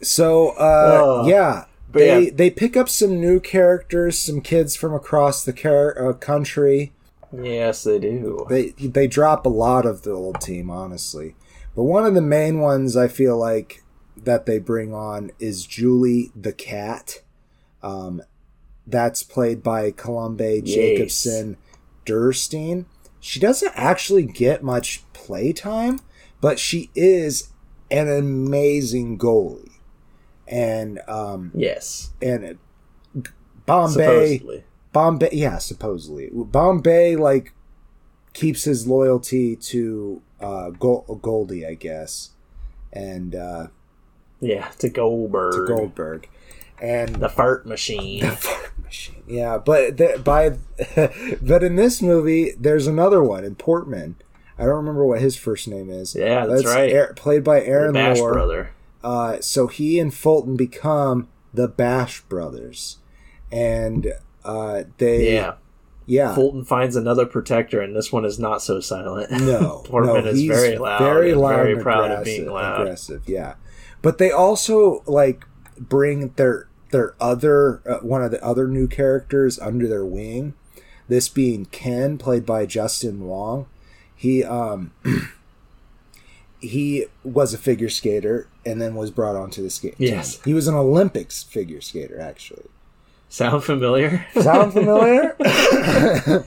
So, 0.02 0.50
uh, 0.50 1.00
Oh. 1.02 1.28
yeah, 1.28 1.66
But 1.92 2.00
they 2.00 2.24
yeah. 2.26 2.32
they 2.34 2.50
pick 2.50 2.78
up 2.78 2.90
some 2.90 3.20
new 3.20 3.40
characters, 3.40 4.18
some 4.18 4.42
kids 4.42 4.76
from 4.76 4.94
across 4.94 5.44
the 5.44 5.54
car- 5.54 6.10
uh, 6.10 6.14
country. 6.14 6.94
Yes, 7.34 7.84
they 7.84 8.00
do. 8.00 8.46
They 8.50 8.70
they 8.72 9.08
drop 9.08 9.46
a 9.46 9.50
lot 9.50 9.86
of 9.86 10.04
the 10.04 10.12
old 10.12 10.42
team, 10.42 10.70
honestly. 10.70 11.36
But 11.76 11.84
one 11.84 12.06
of 12.06 12.14
the 12.14 12.22
main 12.22 12.60
ones 12.60 12.98
I 12.98 13.08
feel 13.08 13.38
like 13.38 13.84
that 14.18 14.46
they 14.46 14.60
bring 14.60 14.94
on 14.94 15.32
is 15.40 15.66
Julie 15.66 16.32
the 16.36 16.54
cat. 16.54 17.22
Um, 17.82 18.22
that's 18.86 19.24
played 19.24 19.64
by 19.64 19.92
Colombe 19.92 20.64
Jacobsen 20.64 21.58
Derstine. 22.06 22.86
She 23.20 23.40
doesn't 23.40 23.74
actually 23.76 24.24
get 24.24 24.64
much 24.64 25.04
playtime, 25.14 26.00
but 26.42 26.60
she 26.60 26.90
is 26.96 27.50
an 27.90 28.10
amazing 28.10 29.18
goalie. 29.18 29.71
And 30.52 31.00
um, 31.08 31.52
Yes. 31.56 32.12
and 32.22 32.44
it- 32.44 32.58
Bombay 33.66 34.38
Supposedly. 34.38 34.64
Bombay, 34.92 35.30
yeah, 35.32 35.58
supposedly 35.60 36.30
Bombay 36.34 37.16
like 37.16 37.54
keeps 38.34 38.64
his 38.66 38.86
loyalty 38.88 39.56
to 39.56 40.22
uh, 40.42 40.72
Gol- 40.72 41.20
Goldie, 41.22 41.66
I 41.66 41.76
guess, 41.76 42.32
and 42.92 43.34
uh, 43.36 43.68
Yeah, 44.42 44.68
to 44.80 44.90
Goldberg. 44.90 45.54
to 45.54 45.66
Goldberg, 45.74 46.28
and 46.82 47.16
The 47.16 47.30
fart 47.30 47.66
machine. 47.66 48.22
The 48.22 48.32
fart 48.32 48.72
machine. 48.84 49.24
Yeah, 49.28 49.58
but 49.58 49.96
the, 49.98 50.20
by 50.22 50.58
but 51.42 51.64
in 51.64 51.76
this 51.78 52.02
movie, 52.02 52.52
there's 52.60 52.88
another 52.88 53.24
one 53.24 53.46
in 53.46 53.56
Portman. 53.56 54.16
I 54.60 54.64
don't 54.66 54.76
remember 54.76 55.06
what 55.06 55.22
his 55.22 55.38
first 55.38 55.68
name 55.70 55.90
is. 55.90 56.14
Yeah, 56.16 56.46
that's 56.46 56.66
right. 56.66 56.92
Aaron- 56.92 57.16
played 57.16 57.44
by 57.46 57.62
the 57.62 57.68
Aaron 57.68 57.94
Bash 57.94 58.18
Moore. 58.18 58.34
brother. 58.34 58.72
Uh, 59.04 59.40
so 59.42 59.68
he 59.68 60.00
and 60.00 60.14
Fulton 60.14 60.56
become 60.56 61.28
the 61.54 61.68
Bash 61.68 62.22
brothers, 62.22 62.98
and 63.52 64.14
uh, 64.46 64.84
they 64.98 65.34
Yeah. 65.36 65.54
yeah 66.06 66.34
Fulton 66.36 66.64
finds 66.64 66.96
another 66.96 67.26
protector, 67.26 67.82
and 67.82 67.96
this 67.96 68.12
one 68.12 68.26
is 68.26 68.40
not 68.40 68.62
so 68.62 68.80
silent. 68.80 69.32
no 69.32 69.82
Portman 69.86 70.24
no 70.26 70.30
is 70.32 70.44
very 70.46 70.78
loud. 70.78 71.00
very 71.00 71.34
loud 71.34 71.56
very 71.56 71.78
proud 71.82 72.12
of 72.12 72.24
being 72.24 72.48
loud. 72.50 72.82
aggressive 72.82 73.24
yeah 73.28 73.56
but 74.02 74.18
they 74.18 74.32
also 74.32 75.04
like 75.06 75.46
bring 75.80 76.30
their 76.38 76.68
their 76.92 77.16
other 77.20 77.82
uh, 77.88 78.00
one 78.06 78.24
of 78.24 78.32
the 78.32 78.44
other 78.44 78.68
new 78.68 78.88
characters 78.88 79.58
under 79.60 79.88
their 79.88 80.06
wing 80.06 80.54
this 81.08 81.28
being 81.30 81.66
ken 81.66 82.18
played 82.18 82.46
by 82.46 82.66
justin 82.66 83.22
wong 83.26 83.66
he 84.16 84.44
um 84.44 84.92
he 86.62 87.06
was 87.24 87.54
a 87.54 87.58
figure 87.58 87.90
skater 87.90 88.48
and 88.66 88.80
then 88.82 88.96
was 88.96 89.10
brought 89.12 89.36
onto 89.36 89.62
the 89.64 89.70
skate 89.70 89.98
team. 89.98 90.08
Yes. 90.10 90.40
he 90.46 90.54
was 90.54 90.68
an 90.68 90.76
olympics 90.76 91.44
figure 91.44 91.82
skater 91.82 92.20
actually 92.20 92.68
Sound 93.30 93.64
familiar? 93.64 94.26
sound 94.42 94.74
familiar 94.74 95.36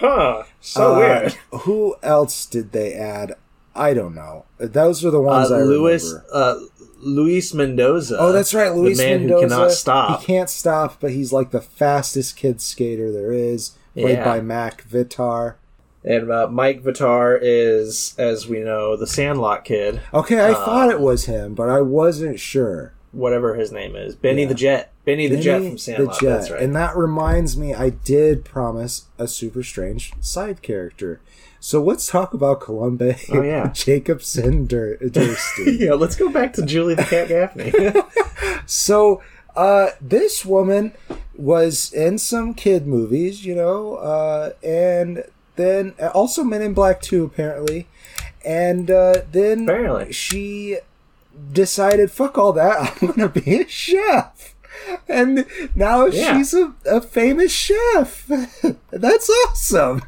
huh. 0.00 0.42
So 0.60 0.94
Uh, 0.94 0.98
weird. 0.98 1.32
who 1.62 1.96
else 2.02 2.46
did 2.46 2.72
they 2.72 2.94
add 2.94 3.34
i 3.74 3.94
don't 3.94 4.14
know 4.14 4.44
those 4.58 5.04
are 5.04 5.10
the 5.10 5.20
ones 5.20 5.50
Uh, 5.50 5.56
i 5.56 5.62
Luis 5.62 6.04
remember 6.12 6.26
uh, 6.32 6.54
Luis 7.00 7.54
Mendoza. 7.54 8.16
Oh, 8.18 8.32
that's 8.32 8.52
right, 8.52 8.74
Luis 8.74 8.98
the 8.98 9.04
man 9.04 9.20
Mendoza. 9.20 9.44
who 9.44 9.48
cannot 9.50 9.70
stop. 9.70 10.18
He 10.20 10.26
can't 10.26 10.50
stop, 10.50 10.98
but 10.98 11.12
he's 11.12 11.32
like 11.32 11.52
the 11.52 11.60
fastest 11.60 12.36
kid 12.36 12.60
skater 12.60 13.12
there 13.12 13.32
is. 13.32 13.76
Played 13.94 14.14
Yeah. 14.18 14.24
by 14.24 14.40
Mike 14.40 14.82
Vitar. 14.88 15.54
And 16.08 16.32
uh, 16.32 16.48
Mike 16.50 16.82
Vitar 16.82 17.38
is, 17.42 18.14
as 18.18 18.48
we 18.48 18.60
know, 18.60 18.96
the 18.96 19.06
Sandlot 19.06 19.64
kid, 19.66 20.00
Okay, 20.14 20.40
I 20.40 20.52
Uh, 20.52 20.64
thought 20.64 20.90
it 20.90 21.00
was 21.00 21.26
him, 21.26 21.54
but 21.54 21.68
I 21.68 21.82
wasn't 21.82 22.40
sure. 22.40 22.94
whatever 23.12 23.54
his 23.54 23.70
name 23.72 23.94
is. 23.94 24.14
Benny 24.14 24.42
Yeah. 24.42 24.48
the 24.48 24.54
Jet. 24.54 24.92
Benny 25.04 25.26
the 25.28 25.36
Jet 25.40 25.58
from 25.62 25.76
Sandlot. 25.78 26.18
the 26.18 26.26
Jet. 26.26 26.32
That's 26.38 26.50
right. 26.50 26.62
And 26.62 26.74
that 26.76 26.96
reminds 26.96 27.56
me, 27.58 27.74
I 27.74 27.90
did 27.90 28.44
promise 28.44 29.04
a 29.18 29.26
super 29.28 29.62
strange 29.62 30.12
side 30.20 30.62
character. 30.62 31.20
So 31.60 31.82
let's 31.82 32.06
talk 32.06 32.32
about 32.34 32.60
Colombe 32.60 33.16
Oh, 33.32 33.42
yeah. 33.52 33.68
Jacobsen 33.74 34.66
Dur- 34.72 34.96
Dursty. 35.02 35.78
yeah, 35.78 35.92
let's 35.94 36.16
go 36.16 36.28
back 36.30 36.52
to 36.54 36.64
Julie 36.64 36.94
the 36.94 37.02
Cat 37.04 37.28
Gaffney. 37.28 37.72
So, 38.66 39.22
uh, 39.56 39.90
this 40.00 40.44
woman 40.44 40.92
was 41.34 41.92
in 41.92 42.18
some 42.18 42.52
kid 42.54 42.86
movies, 42.86 43.44
you 43.44 43.54
know, 43.54 43.94
uh, 43.96 44.52
and 44.62 45.24
then 45.58 45.94
also 46.14 46.42
Men 46.42 46.62
in 46.62 46.72
Black 46.72 47.02
2, 47.02 47.22
apparently. 47.24 47.86
And 48.44 48.90
uh, 48.90 49.22
then 49.30 49.64
Apparently. 49.64 50.12
she 50.12 50.78
decided, 51.52 52.10
fuck 52.10 52.38
all 52.38 52.52
that, 52.54 52.96
I'm 53.02 53.08
going 53.12 53.30
to 53.32 53.40
be 53.40 53.60
a 53.60 53.68
chef. 53.68 54.54
And 55.08 55.44
now 55.74 56.06
Yeah. 56.06 56.36
she's 56.36 56.54
a, 56.54 56.72
a 56.86 57.00
famous 57.00 57.52
chef. 57.52 58.26
That's 58.90 59.28
awesome. 59.46 60.02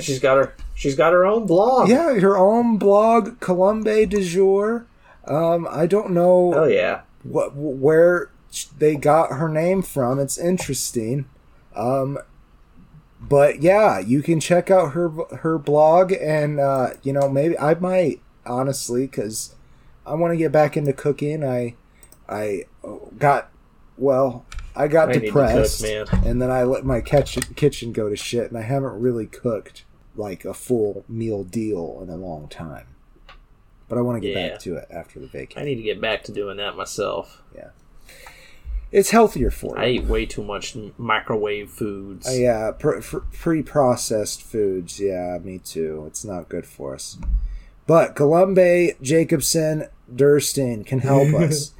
she's 0.00 0.20
got 0.20 0.36
her. 0.36 0.54
She's 0.74 0.94
got 0.96 1.12
her 1.12 1.24
own 1.26 1.46
blog. 1.46 1.88
Yeah, 1.88 2.14
her 2.18 2.36
own 2.36 2.76
blog, 2.78 3.38
Colombe 3.40 3.84
du 4.08 4.24
jour. 4.24 4.86
Um, 5.26 5.68
I 5.70 5.86
don't 5.86 6.10
know 6.10 6.52
Hell 6.52 6.70
yeah. 6.70 7.02
what 7.22 7.54
where 7.54 8.30
they 8.78 8.96
got 8.96 9.32
her 9.32 9.48
name 9.48 9.82
from. 9.82 10.18
It's 10.18 10.38
interesting. 10.38 11.26
Um, 11.76 12.18
but 13.22 13.62
yeah, 13.62 13.98
you 14.00 14.22
can 14.22 14.40
check 14.40 14.70
out 14.70 14.92
her 14.92 15.08
her 15.38 15.58
blog, 15.58 16.12
and 16.12 16.58
uh, 16.60 16.90
you 17.02 17.12
know 17.12 17.28
maybe 17.28 17.58
I 17.58 17.74
might 17.74 18.20
honestly 18.44 19.06
because 19.06 19.54
I 20.04 20.14
want 20.14 20.32
to 20.32 20.36
get 20.36 20.52
back 20.52 20.76
into 20.76 20.92
cooking. 20.92 21.44
I 21.44 21.76
I 22.28 22.64
got 23.18 23.50
well. 23.96 24.44
I 24.74 24.88
got 24.88 25.10
I 25.10 25.18
depressed, 25.18 25.82
cook, 25.84 26.10
man. 26.12 26.24
and 26.26 26.40
then 26.40 26.50
I 26.50 26.62
let 26.62 26.84
my 26.84 27.00
kitchen 27.02 27.42
kitchen 27.54 27.92
go 27.92 28.08
to 28.08 28.16
shit, 28.16 28.48
and 28.48 28.58
I 28.58 28.62
haven't 28.62 29.00
really 29.00 29.26
cooked 29.26 29.84
like 30.16 30.44
a 30.44 30.54
full 30.54 31.04
meal 31.08 31.44
deal 31.44 32.00
in 32.02 32.08
a 32.08 32.16
long 32.16 32.48
time. 32.48 32.86
But 33.88 33.98
I 33.98 34.00
want 34.00 34.22
to 34.22 34.26
get 34.26 34.34
Yeah. 34.36 34.48
back 34.50 34.58
to 34.60 34.76
it 34.76 34.88
after 34.90 35.20
the 35.20 35.26
vacation. 35.26 35.60
I 35.60 35.64
need 35.66 35.76
to 35.76 35.82
get 35.82 36.00
back 36.00 36.22
to 36.24 36.32
doing 36.32 36.56
that 36.56 36.74
myself. 36.76 37.42
It's 38.92 39.10
healthier 39.10 39.50
for 39.50 39.76
you. 39.78 39.82
I 39.82 39.88
eat 39.88 40.04
way 40.04 40.26
too 40.26 40.44
much 40.44 40.76
microwave 40.98 41.70
foods. 41.70 42.28
Uh, 42.28 42.32
yeah, 42.32 42.70
pr- 42.78 43.00
pr- 43.00 43.18
pre-processed 43.32 44.42
foods. 44.42 45.00
Yeah, 45.00 45.38
me 45.42 45.58
too. 45.58 46.04
It's 46.06 46.24
not 46.24 46.50
good 46.50 46.66
for 46.66 46.94
us. 46.94 47.16
But 47.86 48.14
Colombe, 48.14 48.92
Jacobsen, 49.00 49.88
Derstine 50.14 50.84
can 50.86 50.98
help 51.00 51.32
us. 51.40 51.72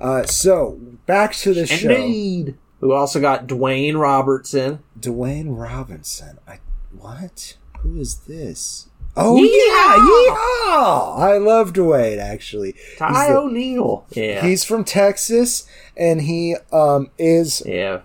Uh, 0.00 0.24
so 0.24 0.72
back 1.06 1.32
to 1.36 1.54
the 1.54 1.66
show. 1.66 1.90
Indeed. 1.90 2.56
We 2.80 2.92
also 2.92 3.20
got 3.20 3.46
Dwayne 3.46 3.98
Robertson. 3.98 4.80
Dwayne 4.98 5.56
Robinson. 5.58 6.38
I 6.46 6.58
what? 6.98 7.56
Who 7.80 7.98
is 7.98 8.16
this? 8.26 8.88
Oh 9.16 9.36
Yeehaw! 9.36 9.46
yeah, 9.46 10.76
yeehaw! 10.76 11.18
I 11.18 11.38
love 11.38 11.72
Dwayne 11.72 12.18
actually. 12.18 12.74
Ty 12.98 13.08
He's 13.08 13.28
the- 13.28 13.38
O'Neal. 13.38 14.06
Yeah. 14.10 14.42
He's 14.42 14.64
from 14.64 14.84
Texas, 14.84 15.66
and 15.96 16.20
he 16.20 16.56
um, 16.72 17.10
is 17.18 17.62
yeah. 17.64 18.00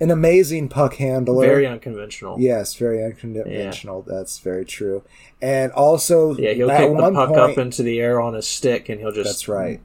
An 0.00 0.10
amazing 0.10 0.68
puck 0.68 0.94
handler. 0.94 1.44
Very 1.46 1.66
unconventional. 1.66 2.40
Yes, 2.40 2.74
very 2.74 3.02
unconventional. 3.04 4.02
That's 4.02 4.38
very 4.38 4.64
true. 4.64 5.02
And 5.40 5.72
also, 5.72 6.34
Yeah, 6.36 6.52
he'll 6.52 6.68
kick 6.68 6.90
the 6.96 7.10
puck 7.12 7.28
point, 7.28 7.40
up 7.40 7.58
into 7.58 7.82
the 7.82 8.00
air 8.00 8.20
on 8.20 8.34
his 8.34 8.46
stick, 8.46 8.88
and 8.88 9.00
he'll 9.00 9.10
just 9.12 9.28
that's 9.28 9.48
right, 9.48 9.80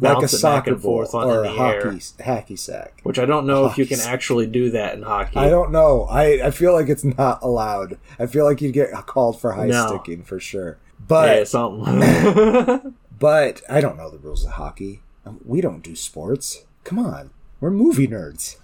like 0.00 0.22
a 0.22 0.28
soccer 0.28 0.72
and 0.74 0.82
forth 0.82 1.12
ball 1.12 1.22
on 1.22 1.28
or 1.28 1.40
a 1.40 1.42
the 1.42 1.48
hockey 1.50 1.76
air. 1.88 1.92
hacky 2.24 2.58
sack. 2.58 3.00
Which 3.02 3.18
I 3.18 3.26
don't 3.26 3.46
know 3.46 3.66
if 3.66 3.76
you 3.78 3.84
can 3.86 3.98
Hockey. 3.98 4.10
actually 4.10 4.46
do 4.46 4.70
that 4.70 4.94
in 4.94 5.02
hockey. 5.02 5.36
I 5.38 5.48
don't 5.48 5.72
know. 5.72 6.04
I, 6.04 6.46
I 6.46 6.50
feel 6.50 6.72
like 6.72 6.88
it's 6.88 7.04
not 7.04 7.42
allowed. 7.42 7.98
I 8.18 8.26
feel 8.26 8.44
like 8.44 8.60
you'd 8.62 8.72
get 8.74 8.92
called 9.06 9.40
for 9.40 9.52
high 9.52 9.66
No. 9.66 9.86
sticking 9.88 10.22
for 10.22 10.38
sure. 10.40 10.78
Yeah, 11.00 11.06
But 11.08 11.48
something. 11.48 12.94
but 13.18 13.62
I 13.68 13.80
don't 13.80 13.96
know 13.96 14.10
the 14.10 14.18
rules 14.18 14.44
of 14.44 14.52
hockey. 14.52 15.02
We 15.44 15.60
don't 15.60 15.82
do 15.82 15.96
sports. 15.96 16.64
Come 16.84 16.98
on, 17.00 17.30
we're 17.60 17.70
movie 17.70 18.06
nerds. 18.06 18.56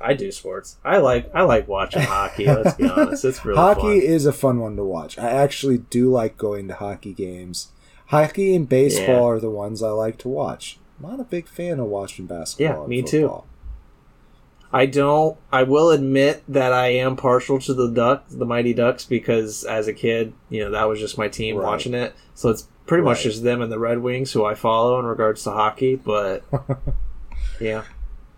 I 0.00 0.14
do 0.14 0.30
sports. 0.30 0.76
I 0.84 0.98
like 0.98 1.30
I 1.34 1.42
like 1.42 1.66
watching 1.68 2.02
hockey. 2.16 2.46
Let's 2.46 2.74
be 2.76 2.88
honest, 2.88 3.24
it's 3.24 3.44
really 3.44 3.56
hockey 3.58 4.00
fun. 4.00 4.10
is 4.10 4.26
a 4.26 4.32
fun 4.32 4.60
one 4.60 4.76
to 4.76 4.84
watch. 4.84 5.18
I 5.18 5.30
actually 5.30 5.78
do 5.78 6.10
like 6.10 6.36
going 6.36 6.68
to 6.68 6.74
hockey 6.74 7.12
games. 7.14 7.68
Hockey 8.06 8.54
and 8.54 8.68
baseball 8.68 9.06
Yeah. 9.08 9.22
are 9.36 9.40
the 9.40 9.50
ones 9.50 9.82
I 9.82 9.88
like 9.90 10.18
to 10.18 10.28
watch. 10.28 10.78
I'm 11.02 11.10
not 11.10 11.20
a 11.20 11.24
big 11.24 11.48
fan 11.48 11.80
of 11.80 11.86
watching 11.86 12.26
basketball. 12.26 12.82
Yeah, 12.82 12.88
me 12.88 13.02
too. 13.02 13.42
I 14.72 14.86
don't. 14.86 15.38
I 15.52 15.62
will 15.62 15.90
admit 15.90 16.42
that 16.48 16.72
I 16.72 16.88
am 16.88 17.16
partial 17.16 17.58
to 17.60 17.72
the 17.72 17.88
Duck, 17.88 18.24
the 18.28 18.44
Mighty 18.44 18.74
Ducks, 18.74 19.04
because 19.04 19.64
as 19.64 19.88
a 19.88 19.92
kid, 19.92 20.34
you 20.50 20.62
know, 20.64 20.70
that 20.72 20.88
was 20.88 20.98
just 21.00 21.16
my 21.16 21.28
team 21.28 21.56
Right. 21.56 21.64
watching 21.64 21.94
it. 21.94 22.14
So 22.34 22.50
it's 22.50 22.68
pretty 22.86 23.02
much 23.04 23.22
just 23.22 23.42
them 23.42 23.62
and 23.62 23.72
the 23.72 23.78
Red 23.78 24.00
Wings 24.00 24.32
who 24.32 24.44
I 24.44 24.54
follow 24.54 24.98
in 24.98 25.06
regards 25.06 25.42
to 25.44 25.50
hockey. 25.52 25.96
But 25.96 26.44
yeah, 27.60 27.84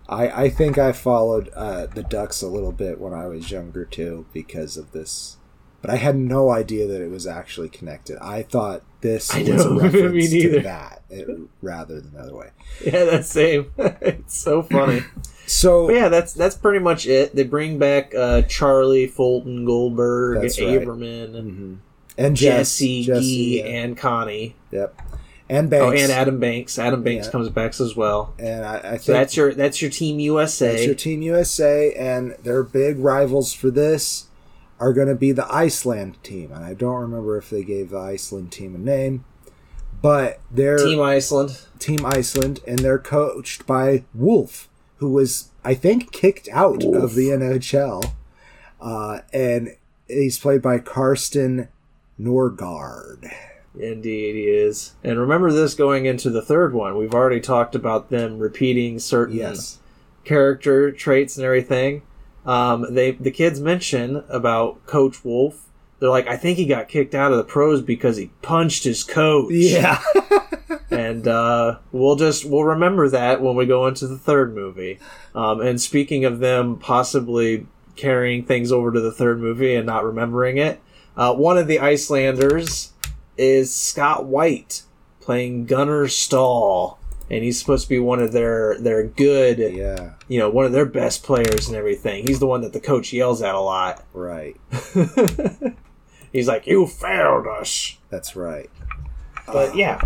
I, 0.09 0.45
I 0.45 0.49
think 0.51 0.79
I 0.79 0.93
followed 0.93 1.51
uh, 1.55 1.87
the 1.87 2.03
Ducks 2.03 2.41
a 2.43 2.49
little 2.49 2.73
bit 2.73 3.01
when 3.01 3.13
I 3.13 3.27
was 3.27 3.51
younger 3.51 3.85
too 3.85 4.27
because 4.33 4.77
of 4.77 4.93
this. 4.93 5.37
But 5.81 5.91
I 5.91 5.97
had 5.97 6.17
no 6.17 6.51
idea 6.51 6.87
that 6.89 7.01
it 7.01 7.09
was 7.11 7.27
actually 7.27 7.69
connected. 7.69 8.19
I 8.21 8.43
thought 8.43 8.83
this 9.01 9.33
I 9.33 9.43
was 9.43 9.65
a 9.65 9.69
know, 9.69 9.75
me 9.77 9.83
reference 9.83 10.31
to 10.31 10.61
that 10.63 11.03
it, 11.09 11.29
rather 11.63 12.01
than 12.01 12.15
the 12.15 12.21
other 12.21 12.35
way. 12.35 12.51
yeah, 12.85 13.05
that's 13.05 13.29
same. 13.29 13.71
it's 13.79 14.37
so 14.37 14.63
funny. 14.63 15.03
So 15.47 15.87
But 15.87 15.95
yeah, 15.95 16.09
that's 16.09 16.33
that's 16.33 16.57
pretty 16.57 16.81
much 16.81 17.07
it. 17.07 17.35
They 17.35 17.45
bring 17.45 17.79
back 17.79 18.13
uh, 18.15 18.43
Charlie, 18.43 19.07
Fulton, 19.07 19.65
Goldberg, 19.65 20.43
That's 20.43 20.61
right. 20.61 20.81
Mhm. 20.83 21.79
and 22.19 22.37
Jesse, 22.37 23.05
Jesse, 23.05 23.21
Gee, 23.23 23.59
yeah. 23.61 23.67
and 23.67 23.97
Connie. 23.97 24.57
yep, 24.73 25.01
and 25.51 25.71
Banks, 25.71 26.01
Oh, 26.01 26.03
and 26.05 26.13
Adam 26.13 26.39
Banks. 26.41 26.79
Adam 26.79 27.03
Banks 27.03 27.27
Yeah. 27.27 27.33
comes 27.33 27.49
back 27.49 27.81
as 27.81 27.97
well. 27.97 28.35
and 28.39 28.65
I, 28.65 28.77
I 28.77 28.81
think 28.91 29.03
So 29.03 29.13
that's 29.13 29.37
your 29.37 29.55
that's 29.55 29.81
your 29.83 29.91
team 29.91 30.19
USA. 30.21 30.73
That's 30.73 30.85
your 30.87 30.95
Team 30.95 31.23
USA, 31.23 31.93
and 31.95 32.37
their 32.43 32.63
big 32.63 32.99
rivals 32.99 33.53
for 33.53 33.71
this 33.71 34.27
are 34.81 34.93
going 34.93 35.09
to 35.09 35.15
be 35.15 35.33
the 35.33 35.47
Iceland 35.53 36.23
team. 36.23 36.53
And 36.53 36.65
I 36.65 36.75
don't 36.75 37.01
remember 37.01 37.37
if 37.37 37.51
they 37.51 37.65
gave 37.65 37.91
the 37.91 37.99
Iceland 37.99 38.53
team 38.53 38.75
a 38.75 38.79
name, 38.79 39.25
but 40.01 40.41
they're 40.51 40.79
Team 40.79 41.01
Iceland. 41.01 41.61
Team 41.79 42.05
Iceland, 42.07 42.61
and 42.67 42.79
they're 42.79 42.99
coached 42.99 43.67
by 43.67 44.05
Wolf, 44.15 44.69
who 44.99 45.11
was, 45.11 45.49
I 45.65 45.75
think, 45.75 46.13
kicked 46.13 46.49
out 46.53 46.85
Wolf. 46.85 47.03
of 47.03 47.15
the 47.17 47.29
NHL. 47.31 48.13
Uh, 48.81 49.21
and 49.33 49.71
he's 50.07 50.39
played 50.39 50.63
by 50.63 50.79
Carsten 50.79 51.69
Norgaard. 52.21 53.33
Indeed, 53.79 54.35
he 54.35 54.45
is. 54.45 54.95
And 55.05 55.19
remember 55.19 55.53
this 55.53 55.75
going 55.75 56.07
into 56.07 56.31
the 56.31 56.43
third 56.43 56.75
one. 56.75 56.97
We've 56.97 57.15
already 57.15 57.41
talked 57.41 57.75
about 57.75 58.11
them 58.11 58.39
repeating 58.39 58.99
certain 58.99 59.37
Yes. 59.37 59.79
character 60.25 60.91
traits 60.91 61.37
and 61.37 61.45
everything. 61.45 62.03
Um, 62.45 62.87
they 62.91 63.13
the 63.13 63.31
kids 63.31 63.61
mention 63.61 64.25
about 64.29 64.85
Coach 64.87 65.25
Wolf. 65.25 65.67
They're 66.01 66.09
like, 66.11 66.29
I 66.29 66.37
think 66.37 66.59
he 66.59 66.67
got 66.67 66.89
kicked 66.89 67.15
out 67.15 67.33
of 67.33 67.39
the 67.39 67.45
pros 67.45 67.83
because 67.83 68.17
he 68.17 68.31
punched 68.43 68.85
his 68.85 69.03
coach. 69.05 69.53
Yeah. 69.53 70.01
and 70.91 71.27
uh, 71.27 71.79
we'll 71.93 72.17
just 72.17 72.45
we'll 72.45 72.65
remember 72.65 73.09
that 73.09 73.41
when 73.43 73.57
we 73.57 73.67
go 73.67 73.87
into 73.87 74.07
the 74.07 74.19
third 74.19 74.55
movie. 74.55 74.99
Um, 75.35 75.61
and 75.61 75.81
speaking 75.81 76.25
of 76.25 76.39
them 76.39 76.79
possibly 76.79 77.67
carrying 77.97 78.45
things 78.45 78.71
over 78.71 78.93
to 78.93 79.01
the 79.01 79.13
third 79.13 79.41
movie 79.41 79.75
and 79.75 79.87
not 79.87 80.05
remembering 80.05 80.57
it, 80.57 80.81
uh, 81.17 81.35
one 81.35 81.59
of 81.59 81.67
the 81.67 81.81
Icelanders 81.81 82.93
is 83.39 83.75
Scott 83.75 84.27
Whyte 84.27 84.83
playing 85.21 85.67
Gunnar 85.67 86.09
Stahl, 86.09 86.99
and 87.31 87.45
he's 87.45 87.59
supposed 87.59 87.85
to 87.85 87.89
be 87.89 87.99
one 87.99 88.21
of 88.21 88.33
their 88.33 88.79
their 88.79 89.05
good, 89.05 89.59
yeah. 89.59 90.15
you 90.29 90.39
know, 90.39 90.51
one 90.51 90.65
of 90.65 90.73
their 90.73 90.87
best 90.87 91.23
players 91.23 91.69
and 91.69 91.77
everything. 91.77 92.27
He's 92.27 92.41
the 92.41 92.47
one 92.47 92.63
that 92.63 92.73
the 92.73 92.81
coach 92.81 93.13
yells 93.13 93.43
at 93.43 93.55
a 93.55 93.61
lot. 93.61 94.05
Right. 94.15 94.57
He's 96.33 96.49
like, 96.49 96.67
"You 96.67 96.87
failed 96.87 97.47
us." 97.47 97.97
That's 98.11 98.37
right. 98.37 98.71
But 99.47 99.75
yeah, 99.77 100.01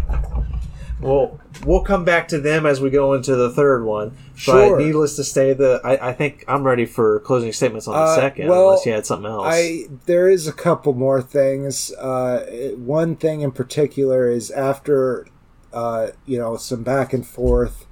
well, 1.00 1.40
we'll 1.64 1.82
come 1.82 2.04
back 2.04 2.28
to 2.28 2.38
them 2.40 2.66
as 2.66 2.80
we 2.80 2.90
go 2.90 3.12
into 3.14 3.36
the 3.36 3.50
third 3.50 3.84
one. 3.84 4.16
Sure. 4.34 4.76
But 4.76 4.84
needless 4.84 5.16
to 5.16 5.24
say, 5.24 5.52
the 5.52 5.80
I, 5.84 6.08
I 6.08 6.12
think 6.12 6.44
I'm 6.48 6.64
ready 6.64 6.86
for 6.86 7.20
closing 7.20 7.52
statements 7.52 7.86
on 7.86 7.94
the 7.94 8.00
Uh, 8.00 8.16
second, 8.16 8.48
well, 8.48 8.70
unless 8.70 8.86
you 8.86 8.92
had 8.92 9.06
something 9.06 9.30
else. 9.30 9.46
I 9.48 9.86
there 10.06 10.28
is 10.28 10.46
a 10.46 10.52
couple 10.52 10.92
more 10.94 11.22
things. 11.22 11.92
Uh, 11.94 12.72
one 12.76 13.16
thing 13.16 13.40
in 13.42 13.52
particular 13.52 14.28
is 14.30 14.50
after 14.50 15.26
uh, 15.72 16.08
you 16.26 16.38
know 16.38 16.56
some 16.56 16.82
back 16.82 17.12
and 17.12 17.26
forth 17.26 17.86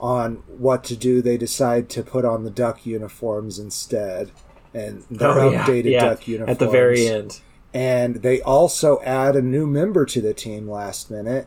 on 0.00 0.36
what 0.46 0.82
to 0.84 0.96
do, 0.96 1.20
they 1.20 1.36
decide 1.36 1.90
to 1.90 2.02
put 2.02 2.24
on 2.24 2.42
the 2.44 2.50
duck 2.50 2.86
uniforms 2.86 3.58
instead, 3.58 4.30
and 4.72 5.04
their 5.10 5.28
Oh, 5.28 5.50
yeah, 5.50 5.64
updated 5.66 5.90
yeah, 5.90 6.04
duck 6.08 6.26
uniforms 6.26 6.50
at 6.50 6.58
the 6.58 6.70
very 6.70 7.06
end. 7.06 7.40
And 7.74 8.16
they 8.16 8.40
also 8.40 9.00
add 9.02 9.36
a 9.36 9.42
new 9.42 9.66
member 9.66 10.06
to 10.06 10.20
the 10.22 10.32
team 10.32 10.68
last 10.68 11.10
minute, 11.10 11.46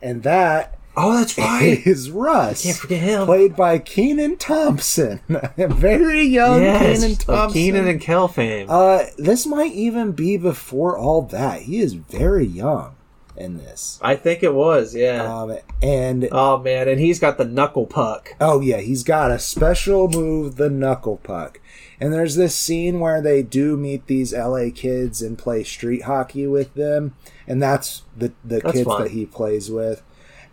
and 0.00 0.22
that 0.22 0.78
Oh, 0.96 1.14
that's 1.18 1.36
right. 1.38 1.86
is 1.86 2.10
Russ. 2.10 2.62
Can't 2.62 2.76
forget 2.76 3.00
him. 3.02 3.24
Played 3.26 3.56
by 3.56 3.78
Kenan 3.78 4.36
Thompson, 4.36 5.20
very 5.56 6.22
young 6.24 6.62
yes, 6.62 7.00
Kenan 7.00 7.16
Thompson. 7.16 7.52
Kenan 7.60 7.88
and 7.88 8.00
Kel 8.00 8.28
fame. 8.28 8.66
Uh, 8.68 9.04
this 9.18 9.46
might 9.46 9.72
even 9.72 10.12
be 10.12 10.36
before 10.36 10.96
all 10.98 11.22
that. 11.22 11.62
He 11.62 11.78
is 11.80 11.94
very 11.94 12.46
young 12.46 12.94
in 13.36 13.56
this. 13.56 13.98
I 14.02 14.16
think 14.16 14.42
it 14.42 14.52
was, 14.54 14.94
yeah. 14.94 15.22
Um, 15.22 15.56
and 15.82 16.28
oh 16.30 16.58
man, 16.58 16.88
and 16.88 17.00
he's 17.00 17.18
got 17.18 17.38
the 17.38 17.46
knuckle 17.46 17.86
puck. 17.86 18.34
oh 18.40 18.60
yeah, 18.60 18.78
he's 18.78 19.02
got 19.02 19.30
a 19.30 19.38
special 19.38 20.08
move, 20.08 20.56
the 20.56 20.68
knuckle 20.70 21.16
puck. 21.16 21.58
And 21.98 22.12
there's 22.12 22.34
this 22.34 22.54
scene 22.54 22.98
where 22.98 23.22
they 23.22 23.42
do 23.42 23.76
meet 23.76 24.08
these 24.08 24.34
LA 24.34 24.66
kids 24.74 25.22
and 25.22 25.38
play 25.38 25.62
street 25.62 26.02
hockey 26.02 26.46
with 26.48 26.74
them, 26.74 27.14
and 27.46 27.62
that's 27.62 28.02
the 28.16 28.32
the 28.44 28.58
That's 28.58 28.72
kids 28.72 28.84
fun. 28.86 29.02
that 29.04 29.12
he 29.12 29.24
plays 29.24 29.70
with. 29.70 30.02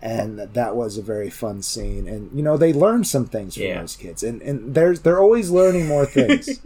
And 0.02 0.39
that 0.39 0.76
was 0.78 0.97
a 0.97 1.02
very 1.02 1.30
fun 1.30 1.62
scene, 1.62 2.08
and 2.08 2.32
you 2.34 2.41
know 2.41 2.56
they 2.56 2.72
learn 2.72 3.04
some 3.04 3.26
things 3.26 3.56
from 3.56 3.64
Yeah. 3.64 3.82
those 3.82 3.97
kids, 3.97 4.24
and 4.24 4.41
and 4.41 4.74
there's 4.74 5.02
they're 5.02 5.20
always 5.20 5.50
learning 5.52 5.88
more 5.88 6.06
things. 6.06 6.62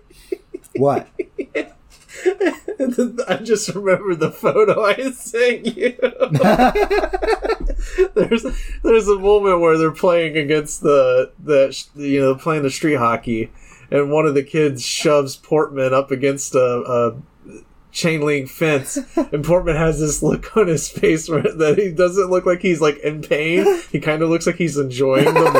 what? 0.76 1.06
I 3.26 3.40
just 3.42 3.68
remember 3.74 4.14
the 4.14 4.30
photo 4.30 4.82
I 4.84 5.10
sent 5.10 5.66
you. 5.76 5.94
there's 8.14 8.46
there's 8.82 9.08
a 9.08 9.18
moment 9.18 9.60
where 9.60 9.76
they're 9.78 9.90
playing 9.90 10.36
against 10.36 10.80
the 10.82 11.32
the 11.42 11.76
you 11.94 12.20
know 12.20 12.34
playing 12.34 12.62
the 12.62 12.70
street 12.70 12.94
hockey, 12.96 13.50
and 13.90 14.10
one 14.10 14.26
of 14.26 14.34
the 14.34 14.42
kids 14.42 14.82
shoves 14.82 15.36
Portman 15.36 15.92
up 15.92 16.10
against 16.10 16.54
a, 16.54 16.60
a 16.60 17.16
chain 17.94 18.20
link 18.20 18.50
fence, 18.50 18.98
and 19.16 19.44
Portman 19.44 19.76
has 19.76 20.00
this 20.00 20.22
look 20.22 20.54
on 20.56 20.66
his 20.66 20.88
face 20.88 21.28
where 21.28 21.42
that 21.42 21.78
he 21.78 21.90
doesn't 21.92 22.28
look 22.28 22.44
like 22.44 22.60
he's 22.60 22.80
like 22.80 22.98
in 22.98 23.22
pain. 23.22 23.80
He 23.90 24.00
kind 24.00 24.20
of 24.20 24.28
looks 24.28 24.46
like 24.46 24.56
he's 24.56 24.76
enjoying 24.76 25.32
the 25.32 25.50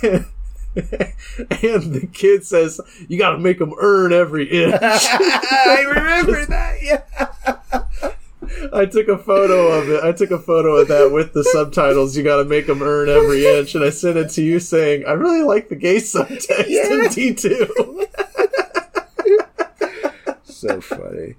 moment. 0.00 0.26
And, 0.76 1.92
the 1.92 2.08
kid 2.12 2.44
says, 2.44 2.80
"You 3.08 3.18
got 3.18 3.32
to 3.32 3.38
make 3.38 3.58
them 3.58 3.74
earn 3.80 4.12
every 4.12 4.44
inch." 4.44 4.76
I 4.80 5.84
remember 5.88 6.44
that. 6.46 6.76
Yeah. 6.80 7.02
I 8.72 8.86
took 8.86 9.08
a 9.08 9.18
photo 9.18 9.68
of 9.72 9.88
it. 9.90 10.04
I 10.04 10.12
took 10.12 10.30
a 10.30 10.38
photo 10.38 10.76
of 10.76 10.88
that 10.88 11.10
with 11.10 11.32
the 11.32 11.42
subtitles. 11.42 12.16
You 12.16 12.22
got 12.22 12.36
to 12.36 12.44
make 12.44 12.66
them 12.68 12.82
earn 12.82 13.08
every 13.08 13.44
inch, 13.44 13.74
and 13.74 13.82
I 13.82 13.90
sent 13.90 14.18
it 14.18 14.30
to 14.30 14.42
you 14.42 14.60
saying, 14.60 15.04
"I 15.06 15.12
really 15.12 15.42
like 15.42 15.68
the 15.68 15.74
gay 15.74 15.96
subtext 15.96 16.66
in 16.66 17.02
Yeah. 17.02 17.08
D 17.08 17.34
two. 17.34 18.06
so 20.58 20.80
funny. 20.80 21.34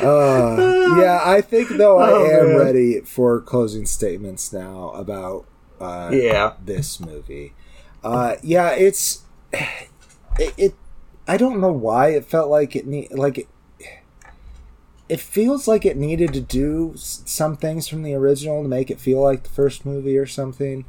Uh, 0.00 0.56
yeah, 0.98 1.20
I 1.24 1.40
think 1.40 1.68
though 1.70 1.98
I 1.98 2.10
Oh, 2.12 2.26
am 2.26 2.46
man. 2.48 2.56
ready 2.56 3.00
for 3.00 3.40
closing 3.40 3.86
statements 3.86 4.52
now 4.52 4.90
about 4.90 5.46
uh, 5.80 6.10
Yeah, 6.12 6.54
this 6.64 7.00
movie. 7.00 7.52
Uh, 8.02 8.36
yeah, 8.42 8.70
it's 8.70 9.22
it, 10.38 10.54
it. 10.56 10.74
I 11.26 11.36
don't 11.36 11.60
know 11.60 11.72
why 11.72 12.08
it 12.10 12.24
felt 12.24 12.50
like 12.50 12.76
it 12.76 12.86
need 12.86 13.10
like 13.12 13.38
it. 13.38 13.48
It 15.08 15.20
feels 15.20 15.68
like 15.68 15.84
it 15.84 15.96
needed 15.98 16.32
to 16.32 16.40
do 16.40 16.92
some 16.96 17.56
things 17.56 17.86
from 17.88 18.02
the 18.02 18.14
original 18.14 18.62
to 18.62 18.68
make 18.68 18.90
it 18.90 18.98
feel 19.00 19.20
like 19.22 19.42
the 19.42 19.50
first 19.50 19.84
movie 19.84 20.16
or 20.16 20.26
something. 20.26 20.86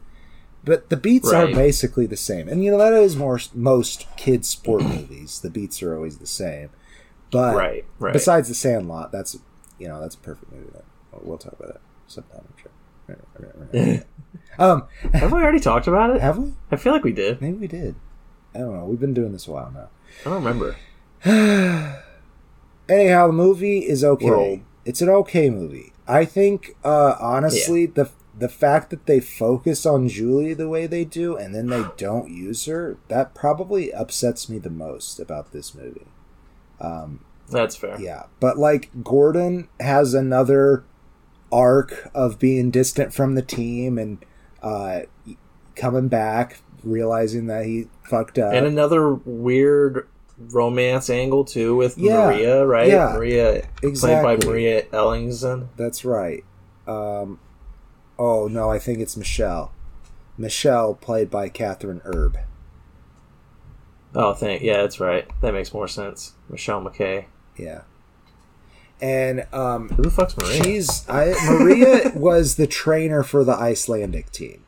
But 0.64 0.90
the 0.90 0.98
beats 0.98 1.32
are 1.32 1.48
basically 1.48 2.06
the 2.08 2.18
same, 2.18 2.48
and 2.50 2.64
you 2.64 2.72
know 2.72 2.78
that 2.80 2.94
is 2.94 3.16
more 3.16 3.40
most 3.54 4.08
kids 4.18 4.48
sport 4.50 4.82
movies. 4.84 5.40
The 5.42 5.50
beats 5.52 5.84
are 5.84 5.96
always 5.96 6.18
the 6.18 6.26
same. 6.26 6.70
But 7.36 7.56
right, 7.56 7.86
right. 8.00 8.14
besides 8.14 8.48
the 8.48 8.56
Sandlot, 8.56 9.12
that's 9.12 9.38
you 9.78 9.88
know 9.88 10.00
that's 10.00 10.16
a 10.16 10.20
perfect 10.20 10.52
movie. 10.52 10.72
That 10.74 10.86
we'll 11.26 11.38
talk 11.38 11.54
about 11.54 11.74
that 11.74 11.82
sometime. 12.08 12.42
I'm 12.48 12.62
sure. 12.62 12.72
um, 14.60 14.88
have 15.14 15.32
we 15.32 15.40
already 15.40 15.60
talked 15.60 15.88
about 15.88 16.16
it? 16.16 16.22
have 16.22 16.38
we? 16.38 16.54
I 16.72 16.76
feel 16.76 16.94
like 16.94 17.04
we 17.04 17.14
did. 17.14 17.42
Maybe 17.42 17.58
we 17.58 17.68
did. 17.68 17.96
I 18.54 18.60
don't 18.60 18.74
know. 18.74 18.86
We've 18.86 19.00
been 19.00 19.14
doing 19.14 19.32
this 19.32 19.48
a 19.48 19.52
while 19.52 19.72
now. 19.72 19.90
I 20.22 20.30
don't 20.30 20.44
remember. 20.44 20.76
Anyhow, 22.90 23.28
the 23.28 23.34
movie 23.34 23.80
is 23.80 24.04
okay. 24.04 24.30
We're. 24.30 24.62
It's 24.86 25.02
an 25.02 25.10
okay 25.10 25.50
movie. 25.50 25.94
I 26.08 26.26
think, 26.26 26.76
uh, 26.84 27.16
honestly, 27.20 27.86
the 27.88 28.10
the 28.38 28.50
fact 28.50 28.90
that 28.90 29.06
they 29.06 29.20
focus 29.20 29.86
on 29.86 30.08
Julie 30.10 30.54
the 30.54 30.70
way 30.70 30.88
they 30.88 31.06
do, 31.06 31.36
and 31.36 31.56
then 31.56 31.68
they 31.68 31.86
don't 31.98 32.30
use 32.30 32.66
her, 32.66 32.98
that 33.08 33.34
probably 33.34 33.94
upsets 33.94 34.50
me 34.50 34.58
the 34.60 34.70
most 34.70 35.20
about 35.20 35.52
this 35.52 35.74
movie. 35.74 36.08
Um, 36.80 37.25
That's 37.50 37.76
fair. 37.76 38.00
Yeah, 38.00 38.24
but 38.40 38.58
like 38.58 38.90
Gordon 39.04 39.68
has 39.80 40.14
another 40.14 40.84
arc 41.52 42.10
of 42.14 42.40
being 42.40 42.72
distant 42.72 43.14
from 43.14 43.36
the 43.36 43.42
team 43.42 43.98
and 43.98 44.24
uh, 44.64 45.02
coming 45.76 46.08
back, 46.08 46.60
realizing 46.84 47.48
that 47.48 47.66
he 47.66 47.88
fucked 48.04 48.38
up. 48.40 48.54
And 48.54 48.66
another 48.66 49.14
weird 49.14 50.08
romance 50.38 51.10
angle 51.10 51.46
too 51.46 51.76
with 51.76 51.98
Yeah, 51.98 52.26
Maria, 52.26 52.66
right? 52.66 52.88
yeah, 52.88 53.14
Maria 53.16 53.68
played 53.82 54.24
by 54.24 54.38
Maria 54.38 54.84
Ellingsen. 54.92 55.70
That's 55.78 56.04
right. 56.04 56.44
Um, 56.88 57.40
oh 58.20 58.48
no, 58.48 58.70
I 58.72 58.80
think 58.80 59.00
it's 59.00 59.16
Michelle. 59.16 59.72
Michelle, 60.38 60.96
played 60.96 61.30
by 61.30 61.50
Kathryn 61.50 62.02
Erbe. 62.06 62.44
Oh, 64.14 64.34
thank 64.34 64.62
yeah, 64.62 64.82
that's 64.82 65.00
right. 65.00 65.28
That 65.42 65.54
makes 65.54 65.74
more 65.74 65.88
sense. 65.88 66.34
Michelle 66.50 66.82
McKay. 66.82 67.26
Yeah, 67.58 67.82
and 69.02 69.46
um, 69.54 69.90
Who 69.90 70.04
the 70.04 70.12
fuck's 70.12 70.36
Maria? 70.38 70.64
she's 70.64 71.08
I, 71.10 71.34
Maria 71.50 72.12
was 72.16 72.56
the 72.56 72.68
trainer 72.68 73.24
for 73.24 73.44
the 73.44 73.54
Icelandic 73.54 74.32
team. 74.32 74.62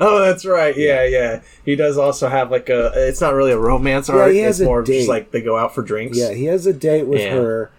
Oh, 0.00 0.20
that's 0.20 0.44
right. 0.44 0.76
Yeah, 0.76 1.04
yeah. 1.04 1.42
He 1.64 1.74
does 1.74 1.98
also 1.98 2.28
have 2.28 2.50
like 2.50 2.68
a. 2.68 2.92
It's 2.94 3.20
not 3.20 3.34
really 3.34 3.50
a 3.52 3.58
romance 3.58 4.08
Yeah, 4.08 4.16
arc. 4.16 4.32
he 4.32 4.38
has 4.38 4.60
it's 4.60 4.64
a 4.64 4.68
more 4.68 4.80
of 4.80 4.86
just 4.86 5.00
date. 5.00 5.08
like 5.08 5.30
they 5.32 5.40
go 5.40 5.56
out 5.56 5.74
for 5.74 5.82
drinks. 5.82 6.16
Yeah, 6.16 6.32
he 6.32 6.44
has 6.44 6.64
a 6.66 6.72
date 6.72 7.06
with 7.08 7.20
Yeah. 7.20 7.32
her, 7.34 7.70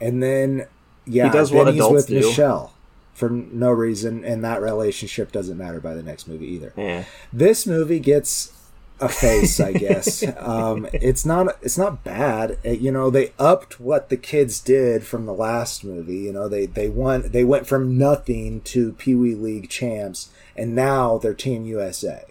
and 0.00 0.20
then 0.22 0.66
yeah, 1.06 1.26
He 1.26 1.30
does 1.30 1.52
what 1.52 1.68
he's 1.68 1.76
adults 1.76 1.94
with 1.94 2.06
do. 2.08 2.14
Michelle 2.26 2.72
for 3.14 3.28
no 3.30 3.70
reason, 3.70 4.24
and 4.24 4.42
that 4.42 4.60
relationship 4.62 5.30
doesn't 5.30 5.58
matter 5.58 5.78
by 5.80 5.94
the 5.94 6.02
next 6.02 6.26
movie 6.26 6.46
either. 6.48 6.72
Yeah. 6.76 7.04
This 7.32 7.66
movie 7.68 8.00
gets 8.00 8.52
a 9.00 9.08
face, 9.08 9.58
I 9.60 9.72
guess. 9.72 10.22
um, 10.38 10.86
it's 10.92 11.24
not 11.24 11.56
it's 11.62 11.78
not 11.78 12.04
bad. 12.04 12.58
Uh, 12.64 12.70
you 12.70 12.92
know, 12.92 13.10
they 13.10 13.32
upped 13.38 13.80
what 13.80 14.08
the 14.08 14.16
kids 14.16 14.60
did 14.60 15.04
from 15.04 15.26
the 15.26 15.32
last 15.32 15.84
movie. 15.84 16.18
You 16.18 16.32
know, 16.32 16.48
they 16.48 16.66
they 16.66 16.88
won 16.88 17.30
they 17.30 17.44
went 17.44 17.66
from 17.66 17.96
nothing 17.98 18.60
to 18.62 18.92
Pee 18.92 19.14
Wee 19.14 19.34
League 19.34 19.68
champs, 19.68 20.30
and 20.56 20.74
now 20.74 21.18
they're 21.18 21.34
Team 21.34 21.64
USA. 21.66 22.24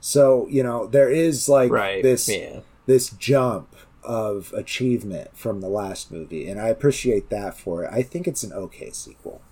So 0.00 0.46
you 0.48 0.62
know, 0.62 0.86
there 0.86 1.10
is 1.10 1.48
like 1.48 1.70
Right. 1.70 2.02
this 2.02 2.28
Yeah. 2.28 2.60
this 2.86 3.10
jump 3.10 3.74
of 4.02 4.52
achievement 4.56 5.36
from 5.36 5.60
the 5.60 5.68
last 5.68 6.10
movie, 6.10 6.48
and 6.48 6.58
I 6.60 6.68
appreciate 6.68 7.28
that 7.30 7.56
for 7.56 7.84
it. 7.84 7.90
I 7.92 8.02
think 8.02 8.26
it's 8.26 8.42
an 8.42 8.52
okay 8.52 8.90
sequel. 8.90 9.42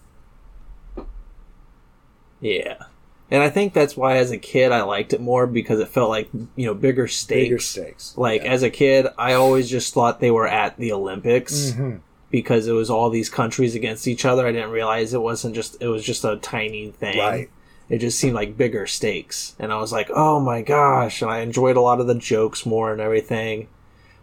Yeah. 2.41 2.84
And 3.31 3.43
I 3.43 3.51
think 3.51 3.72
that's 3.74 3.97
why 3.97 4.16
as 4.16 4.31
a 4.31 4.39
kid 4.39 4.72
I 4.72 4.83
liked 4.83 5.12
it 5.12 5.20
more 5.20 5.47
because 5.47 5.81
it 5.81 5.89
felt 5.89 6.09
like, 6.09 6.29
you 6.57 6.64
know, 6.66 6.74
bigger 6.74 7.07
stakes. 7.07 7.45
Bigger 7.45 7.59
stakes. 7.59 8.14
Like 8.16 8.43
Yeah. 8.43 8.53
as 8.53 8.62
a 8.62 8.70
kid, 8.70 9.07
I 9.18 9.35
always 9.35 9.68
just 9.68 9.93
thought 9.93 10.20
they 10.20 10.31
were 10.31 10.49
at 10.49 10.79
the 10.79 10.93
Olympics 10.93 11.72
Mhm. 11.72 12.01
because 12.31 12.66
it 12.66 12.72
was 12.72 12.89
all 12.89 13.11
these 13.11 13.29
countries 13.29 13.74
against 13.74 14.09
each 14.09 14.24
other. 14.24 14.47
I 14.47 14.53
didn't 14.53 14.70
realize 14.70 15.12
it 15.12 15.20
wasn't 15.20 15.55
just 15.55 15.76
it 15.83 15.89
was 15.89 16.05
just 16.05 16.24
a 16.24 16.37
tiny 16.37 16.91
thing. 16.99 17.18
Right. 17.18 17.51
It 17.91 17.99
just 17.99 18.18
seemed 18.18 18.35
like 18.35 18.57
bigger 18.57 18.87
stakes. 18.87 19.55
And 19.59 19.72
I 19.72 19.79
was 19.81 19.93
like, 19.93 20.11
"Oh 20.14 20.41
my 20.41 20.61
gosh." 20.62 21.20
And 21.22 21.31
I 21.31 21.41
enjoyed 21.41 21.76
a 21.76 21.81
lot 21.83 22.01
of 22.01 22.07
the 22.07 22.14
jokes 22.14 22.64
more 22.66 22.93
and 22.93 23.01
everything. 23.01 23.68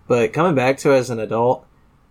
But 0.07 0.33
coming 0.33 0.53
back 0.55 0.77
to 0.79 0.91
it 0.93 0.97
as 0.97 1.09
an 1.09 1.19
adult, 1.19 1.65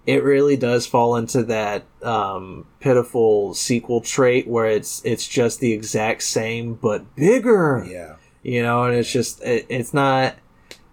it 0.06 0.22
really 0.22 0.56
does 0.56 0.86
fall 0.86 1.16
into 1.16 1.42
that 1.44 1.84
um, 2.02 2.66
pitiful 2.80 3.54
sequel 3.54 4.00
trait 4.00 4.46
where 4.46 4.66
it's 4.66 5.02
it's 5.04 5.26
just 5.26 5.60
the 5.60 5.72
exact 5.72 6.22
same 6.22 6.74
but 6.74 7.14
bigger. 7.16 7.84
Yeah. 7.88 8.16
you 8.42 8.62
know 8.62 8.84
and 8.84 8.94
it's 8.96 9.10
just 9.10 9.42
it, 9.42 9.66
it's 9.68 9.94
not 9.94 10.34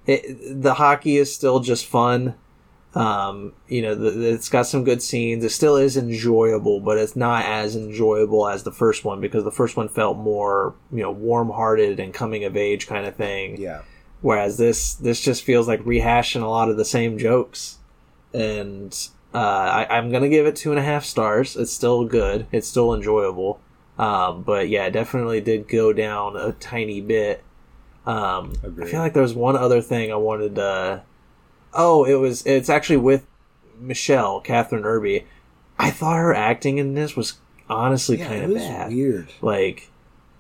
it, 0.07 0.61
the 0.61 0.75
hockey 0.75 1.17
is 1.17 1.33
still 1.33 1.59
just 1.59 1.85
fun. 1.85 2.35
Um 2.93 3.53
you 3.67 3.81
know 3.81 3.95
the, 3.95 4.33
it's 4.33 4.49
got 4.49 4.65
some 4.67 4.83
good 4.83 5.01
scenes. 5.01 5.43
It 5.43 5.49
still 5.51 5.75
is 5.77 5.97
enjoyable 5.97 6.79
but 6.79 6.97
it's 6.97 7.15
not 7.15 7.45
as 7.45 7.75
enjoyable 7.75 8.47
as 8.47 8.63
the 8.63 8.71
first 8.71 9.03
one 9.05 9.19
because 9.21 9.43
the 9.43 9.51
first 9.51 9.75
one 9.77 9.87
felt 9.89 10.17
more 10.17 10.73
you 10.91 11.01
know 11.03 11.11
warm-hearted 11.11 11.99
and 11.99 12.13
coming 12.13 12.43
of 12.45 12.55
age 12.55 12.87
kind 12.87 13.05
of 13.05 13.15
thing. 13.15 13.59
Yeah. 13.59 13.81
whereas 14.21 14.57
this 14.57 14.93
this 14.95 15.19
just 15.19 15.43
feels 15.43 15.67
like 15.67 15.81
rehashing 15.83 16.41
a 16.43 16.47
lot 16.47 16.69
of 16.69 16.77
the 16.77 16.85
same 16.85 17.17
jokes 17.17 17.77
and 18.33 19.09
uh, 19.33 19.37
I, 19.37 19.87
i'm 19.97 20.11
gonna 20.11 20.29
give 20.29 20.45
it 20.45 20.55
two 20.55 20.71
and 20.71 20.79
a 20.79 20.83
half 20.83 21.03
stars 21.05 21.55
it's 21.55 21.71
still 21.71 22.05
good 22.05 22.47
it's 22.51 22.67
still 22.67 22.93
enjoyable 22.93 23.59
um, 23.97 24.43
but 24.43 24.69
yeah 24.69 24.85
it 24.85 24.91
definitely 24.91 25.41
did 25.41 25.67
go 25.67 25.93
down 25.93 26.35
a 26.37 26.53
tiny 26.53 27.01
bit 27.01 27.43
um, 28.05 28.53
i 28.81 28.85
feel 28.85 28.99
like 28.99 29.13
there 29.13 29.21
was 29.23 29.33
one 29.33 29.55
other 29.55 29.81
thing 29.81 30.11
i 30.11 30.15
wanted 30.15 30.55
to 30.55 31.01
oh 31.73 32.03
it 32.05 32.15
was 32.15 32.45
it's 32.45 32.69
actually 32.69 32.97
with 32.97 33.25
michelle 33.79 34.41
kathryn 34.41 34.81
erbe 34.83 35.23
i 35.79 35.89
thought 35.91 36.17
her 36.17 36.33
acting 36.33 36.77
in 36.77 36.93
this 36.93 37.15
was 37.15 37.35
honestly 37.69 38.17
Yeah, 38.17 38.27
kind 38.27 38.43
of 38.45 38.53
bad 38.55 38.91
weird. 38.91 39.31
like 39.41 39.89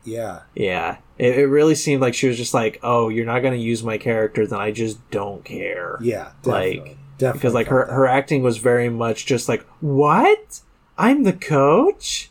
Yeah. 0.03 0.41
yeah, 0.55 0.97
it, 1.17 1.37
it 1.39 1.45
really 1.47 1.75
seemed 1.75 2.01
like 2.01 2.13
she 2.15 2.27
was 2.27 2.35
just 2.37 2.53
like, 2.55 2.79
"Oh, 2.83 3.07
you're 3.09 3.25
not 3.25 3.39
going 3.41 3.53
to 3.53 3.59
use 3.63 3.83
my 3.83 3.97
character, 3.99 4.45
then 4.47 4.59
I 4.59 4.71
just 4.71 4.97
don't 5.11 5.45
care." 5.45 5.97
Yeah. 6.01 6.31
Like, 6.43 6.97
Definitely. 7.21 7.39
because 7.39 7.53
like 7.53 7.67
her 7.67 7.85
felt 7.85 7.95
her 7.95 8.05
acting 8.07 8.43
was 8.43 8.57
very 8.57 8.89
much 8.89 9.25
just 9.25 9.47
like, 9.47 9.65
"What? 9.79 10.59
I'm 10.97 11.23
the 11.23 11.33
coach? 11.33 12.29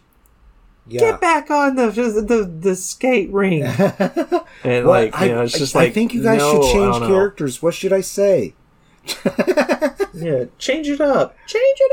that. 0.86 0.99
Get 1.01 1.20
back 1.20 1.51
on 1.51 1.76
the 1.76 1.91
the 1.91 2.45
the 2.45 2.76
skate 2.76 3.32
ring." 3.32 3.64
And 4.62 4.84
Well, 4.84 4.88
like, 5.11 5.18
you 5.20 5.28
know, 5.28 5.41
it's 5.43 5.59
just 5.59 5.74
I, 5.74 5.80
like 5.80 5.88
I 5.88 5.93
think 5.93 6.12
you 6.12 6.22
guys 6.22 6.38
no, 6.41 6.61
should 6.62 6.72
change 6.72 6.97
characters. 7.07 7.62
What 7.62 7.72
should 7.74 7.93
I 7.95 8.03
say? 8.03 8.55
Yeah, 10.12 10.47
change 10.59 10.88
it 10.88 11.01
up. 11.01 11.34
Change 11.47 11.78
it 11.80 11.93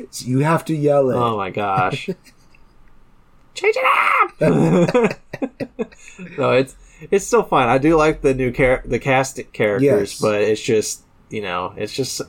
up. 0.00 0.08
you 0.22 0.38
have 0.38 0.64
to 0.66 0.74
yell 0.74 1.10
it. 1.10 1.16
oh 1.16 1.36
my 1.36 1.50
gosh. 1.50 2.06
change 3.54 3.76
it 3.76 3.84
up. 4.40 5.18
no, 6.38 6.52
it's 6.52 6.76
it's 7.10 7.26
still 7.26 7.42
fine. 7.42 7.68
I 7.68 7.76
do 7.78 7.96
like 7.96 8.22
the 8.22 8.32
new 8.32 8.50
char- 8.52 8.82
the 8.86 8.98
cast 8.98 9.40
characters, 9.52 9.82
Yes. 10.12 10.20
but 10.20 10.40
it's 10.40 10.62
just 10.62 11.02
you 11.30 11.42
know 11.42 11.74
it's 11.76 11.92
just 11.92 12.20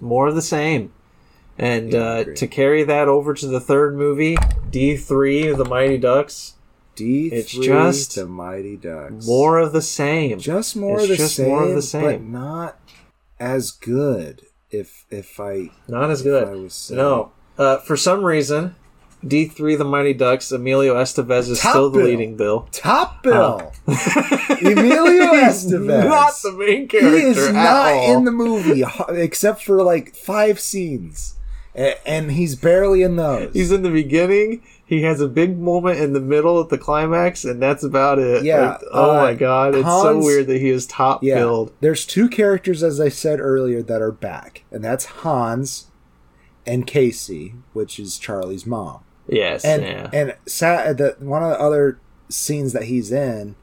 more 0.00 0.28
of 0.28 0.34
the 0.34 0.42
same. 0.42 0.92
And 1.58 1.94
uh, 1.94 2.24
to 2.24 2.46
carry 2.46 2.82
that 2.84 3.08
over 3.08 3.34
to 3.34 3.46
the 3.46 3.60
third 3.60 3.94
movie, 3.94 4.36
D 4.70 4.96
three, 4.96 5.52
The 5.52 5.66
Mighty 5.66 5.98
Ducks, 5.98 6.54
D 6.96 7.28
It's 7.32 7.52
three, 7.52 7.66
just 7.66 8.14
the 8.16 8.26
Mighty 8.26 8.76
Ducks. 8.76 9.26
more 9.26 9.58
of 9.58 9.72
the 9.72 9.82
same. 9.82 10.38
just 10.38 10.74
more 10.74 10.94
It's 10.94 11.02
of 11.04 11.08
the 11.10 11.16
just 11.16 11.36
same, 11.36 11.48
more 11.48 11.64
of 11.64 11.74
the 11.74 11.98
but 12.00 12.22
not 12.22 12.78
as 13.38 13.70
good. 13.70 14.46
If 14.70 15.04
if 15.10 15.38
I 15.38 15.70
Not 15.86 16.10
as 16.10 16.22
good. 16.22 16.48
I 16.48 16.52
was 16.52 16.72
saying. 16.72 16.96
No, 16.96 17.32
uh, 17.58 17.76
for 17.78 17.96
some 17.98 18.24
reason, 18.24 18.74
D 19.26 19.46
three, 19.46 19.76
The 19.76 19.84
Mighty 19.84 20.14
Ducks, 20.14 20.50
Emilio 20.50 20.96
Estevez 20.96 21.48
is 21.48 21.60
Top 21.60 21.70
still 21.70 21.90
the 21.90 21.98
bill. 21.98 22.06
leading 22.08 22.36
bill. 22.36 22.68
top 22.72 23.22
bill. 23.22 23.72
Emilio 23.86 25.32
He's 25.34 25.64
Estevez. 25.66 26.08
not 26.08 26.32
the 26.42 26.52
main 26.52 26.88
character. 26.88 27.16
He 27.18 27.24
is 27.24 27.52
not 27.52 27.92
all. 27.92 28.16
in 28.16 28.24
the 28.24 28.30
movie 28.32 28.82
except 29.10 29.62
for 29.62 29.82
like 29.82 30.14
five 30.16 30.58
scenes, 30.60 31.36
and 31.74 32.32
he's 32.32 32.56
barely 32.56 33.02
in 33.02 33.16
those. 33.16 33.52
He's 33.54 33.70
in 33.72 33.82
the 33.82 33.90
beginning. 33.90 34.62
He 34.84 35.02
has 35.02 35.20
a 35.22 35.28
big 35.28 35.56
moment 35.58 36.00
in 36.00 36.12
the 36.12 36.20
middle 36.20 36.60
at 36.60 36.68
the 36.68 36.76
climax, 36.76 37.44
and 37.44 37.62
that's 37.62 37.82
about 37.82 38.18
it. 38.18 38.44
Yeah, 38.44 38.72
Like, 38.72 38.80
oh 38.92 39.10
uh, 39.18 39.22
my 39.22 39.34
god, 39.34 39.74
it's 39.74 39.86
so 39.86 40.18
weird 40.18 40.48
that 40.48 40.60
he 40.60 40.68
is 40.68 40.86
top 40.86 41.22
yeah. 41.22 41.36
billed. 41.36 41.72
There's 41.80 42.04
two 42.04 42.28
characters, 42.28 42.82
as 42.82 43.00
I 43.00 43.08
said 43.08 43.40
earlier, 43.40 43.82
that 43.82 44.02
are 44.02 44.12
back, 44.12 44.64
and 44.70 44.84
that's 44.84 45.04
Hans 45.06 45.86
and 46.66 46.86
Casey, 46.86 47.54
which 47.72 47.98
is 47.98 48.18
Charlie's 48.18 48.66
mom. 48.66 49.01
Yes, 49.28 49.64
and 49.64 49.82
yeah. 49.82 50.10
and 50.12 50.36
sa- 50.46 50.92
the 50.92 51.16
one 51.20 51.42
of 51.42 51.50
the 51.50 51.60
other 51.60 51.98
scenes 52.28 52.72
that 52.72 52.84
he's 52.84 53.12
in 53.12 53.54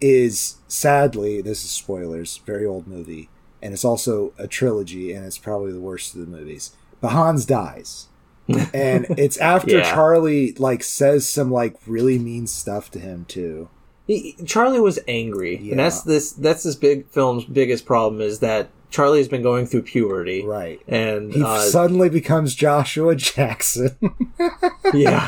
is 0.00 0.56
sadly 0.68 1.40
this 1.40 1.64
is 1.64 1.70
spoilers 1.70 2.36
very 2.38 2.66
old 2.66 2.86
movie 2.86 3.28
and 3.62 3.72
it's 3.72 3.84
also 3.84 4.32
a 4.38 4.46
trilogy 4.46 5.12
and 5.12 5.24
it's 5.24 5.38
probably 5.38 5.72
the 5.72 5.80
worst 5.80 6.14
of 6.14 6.20
the 6.20 6.26
movies 6.26 6.72
but 7.00 7.08
hans 7.10 7.46
dies 7.46 8.08
and 8.74 9.06
it's 9.16 9.38
after 9.38 9.78
Yeah. 9.78 9.82
charlie 9.94 10.52
like 10.54 10.82
says 10.82 11.26
some 11.26 11.50
like 11.50 11.76
really 11.86 12.18
mean 12.18 12.46
stuff 12.46 12.90
to 12.90 12.98
him 12.98 13.24
too 13.26 13.70
He, 14.06 14.36
Charlie 14.44 14.80
was 14.80 14.98
angry, 15.08 15.56
Yeah. 15.56 15.70
and 15.70 15.80
that's 15.80 16.02
this 16.02 16.32
that's 16.32 16.64
this 16.64 16.74
big 16.76 17.08
film's 17.08 17.44
biggest 17.46 17.86
problem 17.86 18.20
is 18.20 18.40
that 18.40 18.68
Charlie 18.94 19.18
has 19.18 19.26
been 19.28 19.42
going 19.42 19.66
through 19.66 19.82
puberty, 19.82 20.44
right 20.44 20.80
and 20.86 21.32
he 21.34 21.42
uh, 21.42 21.58
suddenly 21.60 22.08
becomes 22.08 22.54
joshua 22.54 23.16
jackson 23.16 23.96
yeah, 24.94 25.26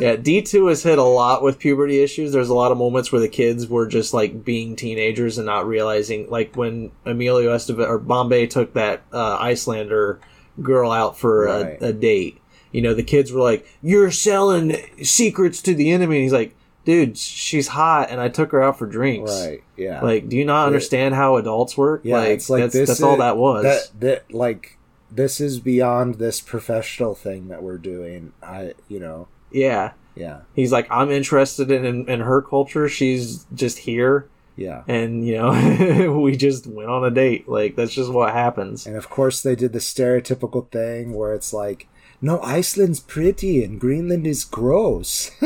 yeah. 0.00 0.16
D 0.16 0.40
two 0.42 0.66
has 0.68 0.82
hit 0.82 0.98
a 0.98 1.02
lot 1.02 1.42
with 1.42 1.58
puberty 1.58 2.02
issues. 2.02 2.32
There's 2.32 2.48
a 2.48 2.54
lot 2.54 2.72
of 2.72 2.78
moments 2.78 3.12
where 3.12 3.20
the 3.20 3.28
kids 3.28 3.68
were 3.68 3.86
just 3.86 4.14
like 4.14 4.44
being 4.44 4.74
teenagers 4.76 5.36
and 5.38 5.46
not 5.46 5.66
realizing, 5.66 6.30
like 6.30 6.56
when 6.56 6.90
Emilio 7.04 7.54
Estevez 7.54 7.86
or 7.86 7.98
Bombay 7.98 8.46
took 8.46 8.72
that 8.74 9.02
uh, 9.12 9.36
Icelander 9.38 10.18
girl 10.62 10.90
out 10.90 11.18
for 11.18 11.44
Right. 11.46 11.82
a, 11.82 11.86
a 11.88 11.92
date. 11.92 12.40
You 12.72 12.82
know, 12.82 12.94
the 12.94 13.02
kids 13.04 13.30
were 13.32 13.42
like, 13.42 13.66
"You're 13.82 14.10
selling 14.10 14.76
secrets 15.02 15.60
to 15.62 15.74
the 15.74 15.90
enemy." 15.90 16.16
And 16.16 16.22
he's 16.24 16.32
like, 16.32 16.56
"Dude, 16.84 17.16
she's 17.18 17.68
hot, 17.68 18.10
and 18.10 18.20
I 18.20 18.28
took 18.28 18.52
her 18.52 18.62
out 18.62 18.78
for 18.78 18.86
drinks." 18.86 19.30
right 19.30 19.62
yeah 19.76 20.00
Like, 20.00 20.28
do 20.28 20.36
you 20.36 20.44
not 20.44 20.66
understand 20.66 21.14
how 21.14 21.36
adults 21.36 21.76
work? 21.76 22.02
Yeah, 22.04 22.18
like, 22.18 22.28
it's 22.30 22.50
like 22.50 22.62
that's, 22.62 22.74
this 22.74 22.88
that's 22.88 23.02
all 23.02 23.16
that 23.18 23.36
was. 23.36 23.64
That 23.64 24.00
that 24.00 24.34
like 24.34 24.78
this 25.10 25.40
is 25.40 25.60
beyond 25.60 26.16
this 26.16 26.40
professional 26.40 27.14
thing 27.14 27.48
that 27.48 27.62
we're 27.62 27.78
doing. 27.78 28.32
I 28.42 28.74
you 28.88 29.00
know 29.00 29.28
yeah. 29.50 29.92
yeah 30.14 30.40
He's 30.54 30.72
like, 30.72 30.86
I'm 30.90 31.10
interested 31.10 31.70
in, 31.70 31.84
in 31.84 32.08
in 32.08 32.20
her 32.20 32.42
culture. 32.42 32.88
She's 32.88 33.46
just 33.54 33.78
here. 33.78 34.28
yeah. 34.56 34.82
and 34.86 35.26
you 35.26 35.36
know 35.36 36.20
we 36.24 36.36
just 36.36 36.66
went 36.66 36.88
on 36.88 37.04
a 37.04 37.10
date 37.10 37.48
like 37.48 37.74
that's 37.74 37.92
just 37.92 38.12
what 38.12 38.32
happens 38.32 38.86
And 38.86 38.94
of 38.96 39.10
course 39.10 39.42
they 39.42 39.56
did 39.56 39.72
the 39.72 39.80
stereotypical 39.80 40.70
thing 40.70 41.12
where 41.12 41.34
it's 41.34 41.52
like, 41.52 41.88
no, 42.24 42.40
Iceland's 42.42 43.00
pretty 43.00 43.62
and 43.64 43.78
Greenland 43.78 44.26
is 44.26 44.44
gross. 44.44 45.30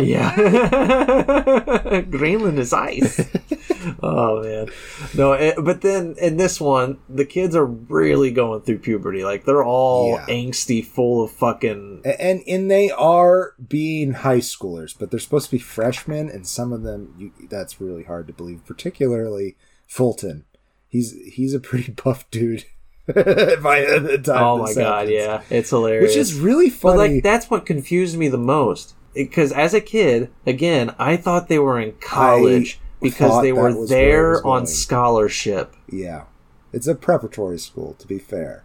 yeah 0.00 2.00
greenland 2.10 2.58
is 2.58 2.72
ice 2.72 3.28
oh 4.02 4.42
man 4.42 4.66
no 5.14 5.32
it, 5.34 5.54
but 5.62 5.82
then 5.82 6.14
in 6.18 6.38
this 6.38 6.58
one 6.58 6.96
the 7.10 7.26
kids 7.26 7.54
are 7.54 7.66
really 7.66 8.30
going 8.30 8.62
through 8.62 8.78
puberty 8.78 9.22
like 9.22 9.44
they're 9.44 9.62
all 9.64 10.14
Yeah. 10.14 10.24
angsty 10.34 10.82
full 10.82 11.22
of 11.24 11.30
fucking 11.30 12.00
and 12.06 12.40
and 12.48 12.70
they 12.70 12.90
are 12.90 13.52
being 13.68 14.12
high 14.12 14.38
schoolers, 14.38 14.96
but 14.98 15.10
they're 15.10 15.20
supposed 15.20 15.46
to 15.50 15.56
be 15.56 15.58
freshmen, 15.58 16.30
and 16.30 16.46
some 16.46 16.72
of 16.72 16.82
them 16.82 17.14
you, 17.18 17.32
that's 17.50 17.78
really 17.80 18.04
hard 18.04 18.26
to 18.28 18.32
believe. 18.32 18.64
Particularly 18.64 19.56
Fulton, 19.86 20.44
he's 20.88 21.12
he's 21.34 21.52
a 21.54 21.60
pretty 21.60 21.92
buff 21.92 22.28
dude. 22.30 22.64
by 23.14 23.80
the 23.98 24.20
time 24.24 24.42
oh 24.42 24.58
my 24.58 24.72
god 24.74 25.08
yeah 25.08 25.42
it's 25.50 25.70
hilarious 25.70 26.10
which 26.10 26.16
is 26.16 26.34
really 26.34 26.70
but 26.70 26.76
funny. 26.78 27.14
like 27.14 27.22
that's 27.22 27.50
what 27.50 27.66
confused 27.66 28.16
me 28.16 28.28
the 28.28 28.38
most 28.38 28.94
because 29.12 29.50
as 29.52 29.74
a 29.74 29.80
kid 29.80 30.30
again 30.46 30.94
i 30.98 31.16
thought 31.16 31.48
they 31.48 31.58
were 31.58 31.80
in 31.80 31.92
college 32.00 32.78
because 33.00 33.42
they 33.42 33.52
were 33.52 33.64
was 33.64 33.74
where 33.74 33.84
it 33.84 33.88
there 33.88 34.46
on 34.46 34.66
scholarship 34.66 35.74
yeah, 35.88 36.24
it's 36.72 36.86
a 36.86 36.94
preparatory 36.94 37.58
school. 37.58 37.94
To 37.98 38.06
be 38.06 38.18
fair, 38.18 38.64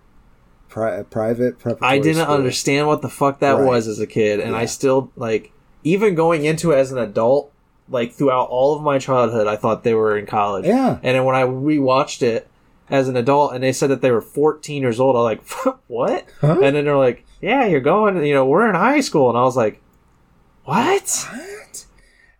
Pri- 0.70 1.04
private 1.04 1.60
preparatory. 1.60 1.92
I 1.92 2.00
didn't 2.00 2.24
school. 2.24 2.36
understand 2.36 2.88
what 2.88 3.02
the 3.02 3.10
fuck 3.10 3.40
that 3.40 3.54
Right. 3.58 3.66
was 3.66 3.88
as 3.88 4.00
a 4.00 4.08
kid, 4.08 4.40
and 4.40 4.56
I 4.56 4.66
still 4.66 5.12
like 5.18 5.52
even 5.84 6.16
going 6.16 6.46
into 6.46 6.72
it 6.72 6.78
as 6.78 6.92
an 6.94 7.00
adult. 7.00 7.52
Like 7.90 8.14
throughout 8.14 8.48
all 8.50 8.76
of 8.78 8.82
my 8.84 8.98
childhood, 9.00 9.48
I 9.48 9.56
thought 9.58 9.84
they 9.84 9.94
were 9.94 10.18
in 10.18 10.26
college. 10.26 10.66
Yeah. 10.66 11.00
and 11.04 11.16
then 11.18 11.26
when 11.26 11.36
I 11.36 11.44
rewatched 11.44 12.22
it, 12.22 12.48
as 12.90 13.08
an 13.08 13.18
adult, 13.18 13.54
and 13.54 13.64
they 13.64 13.74
said 13.74 13.90
that 13.90 14.02
they 14.02 14.12
were 14.12 14.22
14 14.22 14.82
years 14.82 15.00
old. 15.00 15.16
I 15.16 15.20
was 15.20 15.66
like, 15.66 15.78
what? 15.88 16.26
Huh? 16.42 16.60
And 16.62 16.76
then 16.76 16.86
they're 16.86 16.98
like, 16.98 17.26
yeah, 17.42 17.66
you're 17.66 17.80
going. 17.80 18.24
You 18.26 18.34
know, 18.34 18.46
we're 18.46 18.68
in 18.68 18.76
high 18.76 19.02
school, 19.02 19.30
and 19.30 19.38
I 19.38 19.44
was 19.44 19.58
like, 19.58 19.82
what? 20.64 21.28
What? 21.32 21.86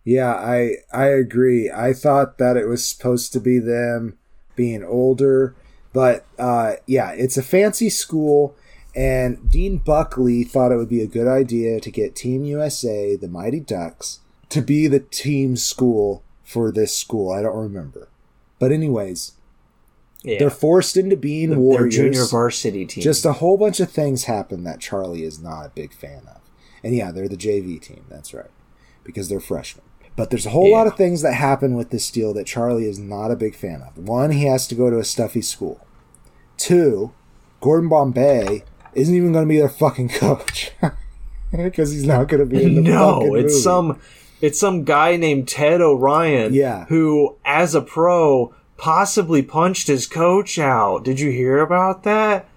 Yeah, 0.04 0.34
I 0.34 0.76
I 0.92 1.06
agree. 1.06 1.70
I 1.70 1.92
thought 1.92 2.38
that 2.38 2.56
it 2.56 2.66
was 2.66 2.86
supposed 2.86 3.32
to 3.34 3.40
be 3.40 3.58
them 3.58 4.16
being 4.56 4.82
older, 4.82 5.54
but 5.92 6.24
uh, 6.38 6.74
yeah, 6.86 7.12
it's 7.12 7.36
a 7.36 7.42
fancy 7.42 7.90
school, 7.90 8.56
and 8.96 9.50
Dean 9.50 9.78
Buckley 9.78 10.44
thought 10.44 10.72
it 10.72 10.76
would 10.76 10.88
be 10.88 11.02
a 11.02 11.06
good 11.06 11.28
idea 11.28 11.78
to 11.80 11.90
get 11.90 12.16
Team 12.16 12.44
USA, 12.44 13.16
the 13.16 13.28
Mighty 13.28 13.60
Ducks, 13.60 14.20
to 14.48 14.62
be 14.62 14.86
the 14.86 15.00
team 15.00 15.56
school 15.56 16.22
for 16.42 16.72
this 16.72 16.96
school. 16.96 17.30
I 17.30 17.42
don't 17.42 17.56
remember, 17.56 18.08
but 18.58 18.72
anyways, 18.72 19.32
Yeah, 20.28 20.38
they're 20.38 20.50
forced 20.50 20.96
into 20.96 21.16
being 21.16 21.50
their 21.50 21.58
warriors. 21.58 21.94
junior 21.96 22.24
varsity 22.26 22.84
team. 22.86 23.02
Just 23.02 23.24
a 23.24 23.34
whole 23.34 23.56
bunch 23.56 23.80
of 23.80 23.90
things 23.90 24.24
happen 24.24 24.64
that 24.64 24.80
Charlie 24.80 25.22
is 25.24 25.40
not 25.40 25.66
a 25.66 25.70
big 25.70 25.92
fan 25.92 26.22
of. 26.28 26.40
And 26.84 26.94
yeah, 26.94 27.10
they're 27.10 27.28
the 27.28 27.36
JV 27.36 27.80
team. 27.80 28.04
That's 28.08 28.32
right. 28.34 28.50
Because 29.04 29.28
they're 29.28 29.40
freshmen. 29.40 29.84
But 30.16 30.30
there's 30.30 30.46
a 30.46 30.50
whole 30.50 30.70
lot 30.72 30.86
of 30.88 30.96
things 30.96 31.22
that 31.22 31.34
happen 31.34 31.74
with 31.74 31.90
this 31.90 32.10
deal 32.10 32.34
that 32.34 32.46
Charlie 32.46 32.88
is 32.88 32.98
not 32.98 33.30
a 33.30 33.36
big 33.36 33.54
fan 33.54 33.82
of. 33.82 33.96
One, 33.96 34.32
he 34.32 34.44
has 34.46 34.66
to 34.68 34.74
go 34.74 34.90
to 34.90 34.98
a 34.98 35.04
stuffy 35.04 35.42
school. 35.42 35.86
Two, 36.56 37.12
Gordon 37.60 37.88
Bombay 37.88 38.64
isn't 38.94 39.14
even 39.14 39.32
going 39.32 39.44
to 39.44 39.48
be 39.48 39.58
their 39.58 39.68
fucking 39.68 40.08
coach. 40.20 40.72
Because 41.52 41.92
he's 41.92 42.04
not 42.06 42.28
going 42.28 42.40
to 42.40 42.46
be 42.46 42.62
in 42.64 42.74
the 42.74 42.80
no, 42.82 43.34
it's 43.36 43.52
movie. 43.54 43.62
some 43.62 44.00
it's 44.40 44.60
some 44.60 44.84
guy 44.84 45.16
named 45.16 45.48
Ted 45.48 45.80
Orion. 45.80 46.52
Yeah. 46.52 46.84
who 46.86 47.36
as 47.44 47.74
a 47.74 47.80
pro 47.80 48.54
possibly 48.78 49.42
punched 49.42 49.88
his 49.88 50.06
coach 50.06 50.58
out. 50.58 51.04
Did 51.04 51.20
you 51.20 51.30
hear 51.30 51.58
about 51.58 52.04
that? 52.04 52.48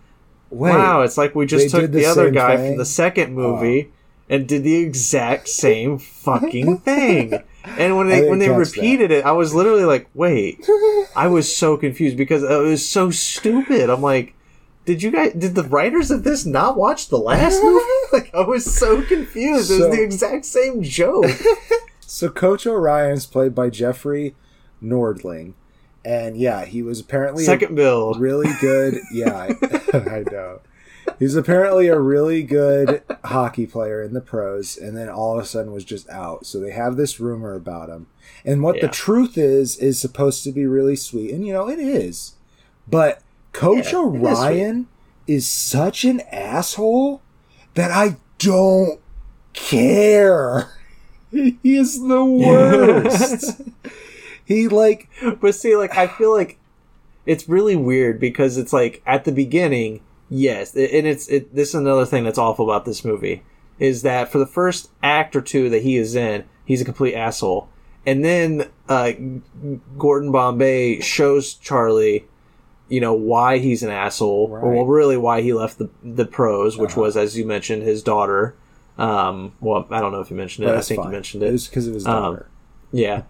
Wait, 0.50 0.72
wow, 0.72 1.02
it's 1.02 1.18
like 1.18 1.36
we 1.36 1.46
just 1.46 1.70
took 1.72 1.82
the, 1.82 1.88
the 1.88 2.06
other 2.06 2.30
guy 2.30 2.56
thing? 2.56 2.72
from 2.72 2.78
the 2.78 2.86
second 2.86 3.34
oh. 3.34 3.58
movie 3.58 3.92
and 4.30 4.48
did 4.48 4.64
the 4.64 4.76
exact 4.76 5.48
same 5.50 5.98
fucking 5.98 6.78
thing. 6.80 7.44
And 7.78 7.98
when 7.98 8.08
they 8.10 8.30
when 8.30 8.40
they 8.40 8.50
repeated 8.50 9.12
it, 9.12 9.26
I 9.26 9.34
was 9.34 9.54
literally 9.54 9.84
like, 9.84 10.10
"Wait!" 10.14 10.68
I 11.16 11.28
was 11.28 11.56
so 11.56 11.78
confused 11.78 12.18
because 12.18 12.44
it 12.44 12.58
was 12.58 12.88
so 12.88 13.12
stupid. 13.12 13.90
I'm 13.90 14.02
like, 14.02 14.34
"Did 14.86 15.04
you 15.04 15.12
guys? 15.12 15.34
Did 15.34 15.54
the 15.54 15.64
writers 15.64 16.10
of 16.10 16.24
this 16.24 16.46
not 16.46 16.76
watch 16.76 17.10
the 17.10 17.20
last 17.20 17.62
movie?" 17.64 17.86
Like, 18.12 18.36
I 18.36 18.42
was 18.42 18.66
so 18.66 19.02
confused. 19.04 19.72
it 19.72 19.80
was 19.80 19.96
the 19.96 20.04
exact 20.04 20.44
same 20.44 20.84
joke. 20.84 21.32
So 22.02 22.28
Coach 22.28 22.68
Orion's 22.68 23.26
played 23.26 23.56
by 23.56 23.70
Jeffrey 23.70 24.36
Nordling. 24.84 25.54
And 26.04 26.36
yeah, 26.38 26.66
he 26.66 26.82
was 26.82 27.00
apparently 27.00 27.44
Second 27.44 27.76
build. 27.76 28.20
really 28.20 28.52
good. 28.60 29.00
Yeah, 29.12 29.36
I, 29.36 29.98
I 29.98 30.24
know. 30.32 30.62
He's 31.20 31.36
apparently 31.36 31.88
a 31.88 32.00
really 32.00 32.44
good 32.44 33.04
hockey 33.26 33.68
player 33.68 34.02
in 34.02 34.14
the 34.14 34.22
pros, 34.22 34.78
and 34.78 34.96
then 34.96 35.10
all 35.10 35.38
of 35.38 35.44
a 35.44 35.48
sudden 35.48 35.72
was 35.72 35.84
just 35.84 36.10
out. 36.10 36.46
So 36.46 36.60
they 36.60 36.72
have 36.72 36.96
this 36.96 37.20
rumor 37.20 37.54
about 37.54 37.90
him. 37.90 38.08
And 38.46 38.64
what 38.64 38.82
the 38.82 38.88
truth 38.88 39.38
is, 39.38 39.78
is 39.78 40.00
supposed 40.00 40.44
to 40.46 40.52
be 40.52 40.66
really 40.66 40.96
sweet. 40.96 41.32
And, 41.32 41.46
you 41.46 41.54
know, 41.54 41.70
it 41.70 41.80
is. 41.80 42.34
But 42.88 43.22
Coach 43.52 43.94
Yeah, 43.94 44.12
it 44.14 44.22
is 44.22 44.40
Orion 44.40 44.88
is 45.28 45.48
such 45.48 46.04
an 46.06 46.22
asshole 46.32 47.22
that 47.76 47.92
I 47.92 48.18
don't 48.40 49.00
care. 49.54 50.72
He 51.32 51.58
is 51.64 52.02
the 52.02 52.26
worst. 52.26 53.62
he, 54.56 54.68
like, 54.68 55.10
But 55.40 55.56
see, 55.56 55.76
like, 55.76 55.96
I 55.98 56.08
feel 56.08 56.36
like 56.36 56.58
it's 57.26 57.48
really 57.48 57.76
weird 57.76 58.20
because 58.20 58.58
it's 58.58 58.74
like 58.74 59.02
at 59.06 59.26
the 59.26 59.32
beginning, 59.32 60.02
yes, 60.30 60.74
and 60.76 61.06
it's 61.08 61.28
it, 61.28 61.54
this 61.56 61.70
is 61.70 61.76
another 61.76 62.06
thing 62.06 62.24
that's 62.24 62.38
awful 62.40 62.70
about 62.70 62.86
this 62.86 63.06
movie 63.06 63.44
is 63.80 64.02
that 64.04 64.32
for 64.32 64.38
the 64.38 64.46
first 64.48 64.90
act 65.02 65.36
or 65.36 65.42
two 65.42 65.70
that 65.70 65.82
he 65.82 65.98
is 65.98 66.16
in, 66.16 66.44
he's 66.66 66.82
a 66.82 66.86
complete 66.86 67.16
asshole, 67.16 67.68
and 68.06 68.24
then 68.26 68.70
uh, 68.90 69.12
Gordon 69.98 70.32
Bombay 70.32 71.00
shows 71.02 71.54
Charlie, 71.56 72.26
you 72.90 73.00
know, 73.02 73.14
why 73.14 73.58
he's 73.60 73.84
an 73.84 73.90
asshole, 73.90 74.50
or 74.52 74.60
Right. 74.60 74.76
well, 74.78 74.86
really 74.86 75.18
why 75.18 75.42
he 75.42 75.54
left 75.54 75.78
the 75.78 75.90
the 76.04 76.26
pros, 76.26 76.78
which 76.78 76.92
Uh-huh. 76.92 77.02
was 77.02 77.18
as 77.18 77.38
you 77.38 77.46
mentioned 77.46 77.84
his 77.84 78.02
daughter. 78.04 78.56
Um, 78.98 79.54
well, 79.62 79.88
I 79.90 80.00
don't 80.02 80.12
know 80.12 80.22
if 80.22 80.30
you 80.30 80.38
mentioned 80.38 80.68
it. 80.68 80.76
I 80.76 80.82
think 80.82 81.00
fine. 81.00 81.08
you 81.08 81.12
mentioned 81.14 81.44
It 81.44 81.48
it. 81.48 81.52
was 81.54 81.68
because 81.68 81.88
of 81.88 81.94
his 81.96 82.06
Um, 82.06 82.14
daughter. 82.34 82.46
Yeah, 82.92 83.22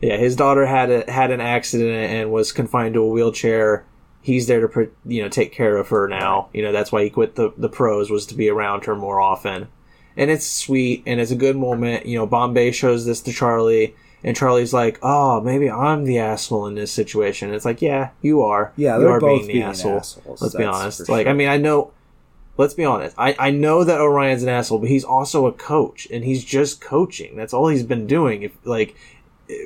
yeah. 0.00 0.16
His 0.16 0.36
daughter 0.36 0.66
had 0.66 0.90
a 0.90 1.10
had 1.10 1.30
an 1.30 1.40
accident 1.40 1.90
and 1.90 2.30
was 2.30 2.52
confined 2.52 2.94
to 2.94 3.02
a 3.02 3.08
wheelchair. 3.08 3.84
He's 4.22 4.46
there 4.46 4.66
to 4.66 4.90
you 5.06 5.22
know 5.22 5.28
take 5.28 5.52
care 5.52 5.76
of 5.76 5.88
her 5.88 6.08
now. 6.08 6.48
You 6.52 6.62
know 6.62 6.72
that's 6.72 6.92
why 6.92 7.04
he 7.04 7.10
quit 7.10 7.36
the 7.36 7.52
the 7.56 7.68
pros 7.68 8.10
was 8.10 8.26
to 8.26 8.34
be 8.34 8.48
around 8.48 8.84
her 8.84 8.94
more 8.96 9.20
often. 9.20 9.68
And 10.16 10.30
it's 10.30 10.46
sweet 10.46 11.02
and 11.06 11.20
it's 11.20 11.30
a 11.30 11.36
good 11.36 11.56
moment. 11.56 12.06
You 12.06 12.18
know, 12.18 12.26
Bombay 12.26 12.72
shows 12.72 13.06
this 13.06 13.20
to 13.22 13.32
Charlie, 13.32 13.94
and 14.22 14.36
Charlie's 14.36 14.72
like, 14.72 14.98
"Oh, 15.02 15.40
maybe 15.40 15.70
I'm 15.70 16.04
the 16.04 16.18
asshole 16.18 16.66
in 16.66 16.74
this 16.74 16.92
situation." 16.92 17.54
It's 17.54 17.64
like, 17.64 17.80
yeah, 17.80 18.10
you 18.20 18.42
are. 18.42 18.72
Yeah, 18.76 18.96
you 18.96 19.04
they're 19.04 19.12
are 19.12 19.20
both 19.20 19.38
being 19.40 19.46
the 19.46 19.52
being 19.54 19.64
asshole. 19.64 19.98
assholes, 19.98 20.42
Let's 20.42 20.54
be 20.54 20.64
honest. 20.64 21.08
Like, 21.08 21.26
I 21.26 21.32
mean, 21.32 21.48
I 21.48 21.56
know. 21.56 21.92
Let's 22.56 22.74
be 22.74 22.84
honest. 22.84 23.14
I, 23.16 23.34
I 23.38 23.50
know 23.50 23.84
that 23.84 24.00
Orion's 24.00 24.42
an 24.42 24.50
asshole, 24.50 24.80
but 24.80 24.90
he's 24.90 25.04
also 25.04 25.46
a 25.46 25.52
coach, 25.52 26.06
and 26.10 26.24
he's 26.24 26.44
just 26.44 26.82
coaching. 26.82 27.34
That's 27.36 27.54
all 27.54 27.68
he's 27.68 27.84
been 27.84 28.06
doing. 28.06 28.42
If 28.42 28.52
like 28.66 28.96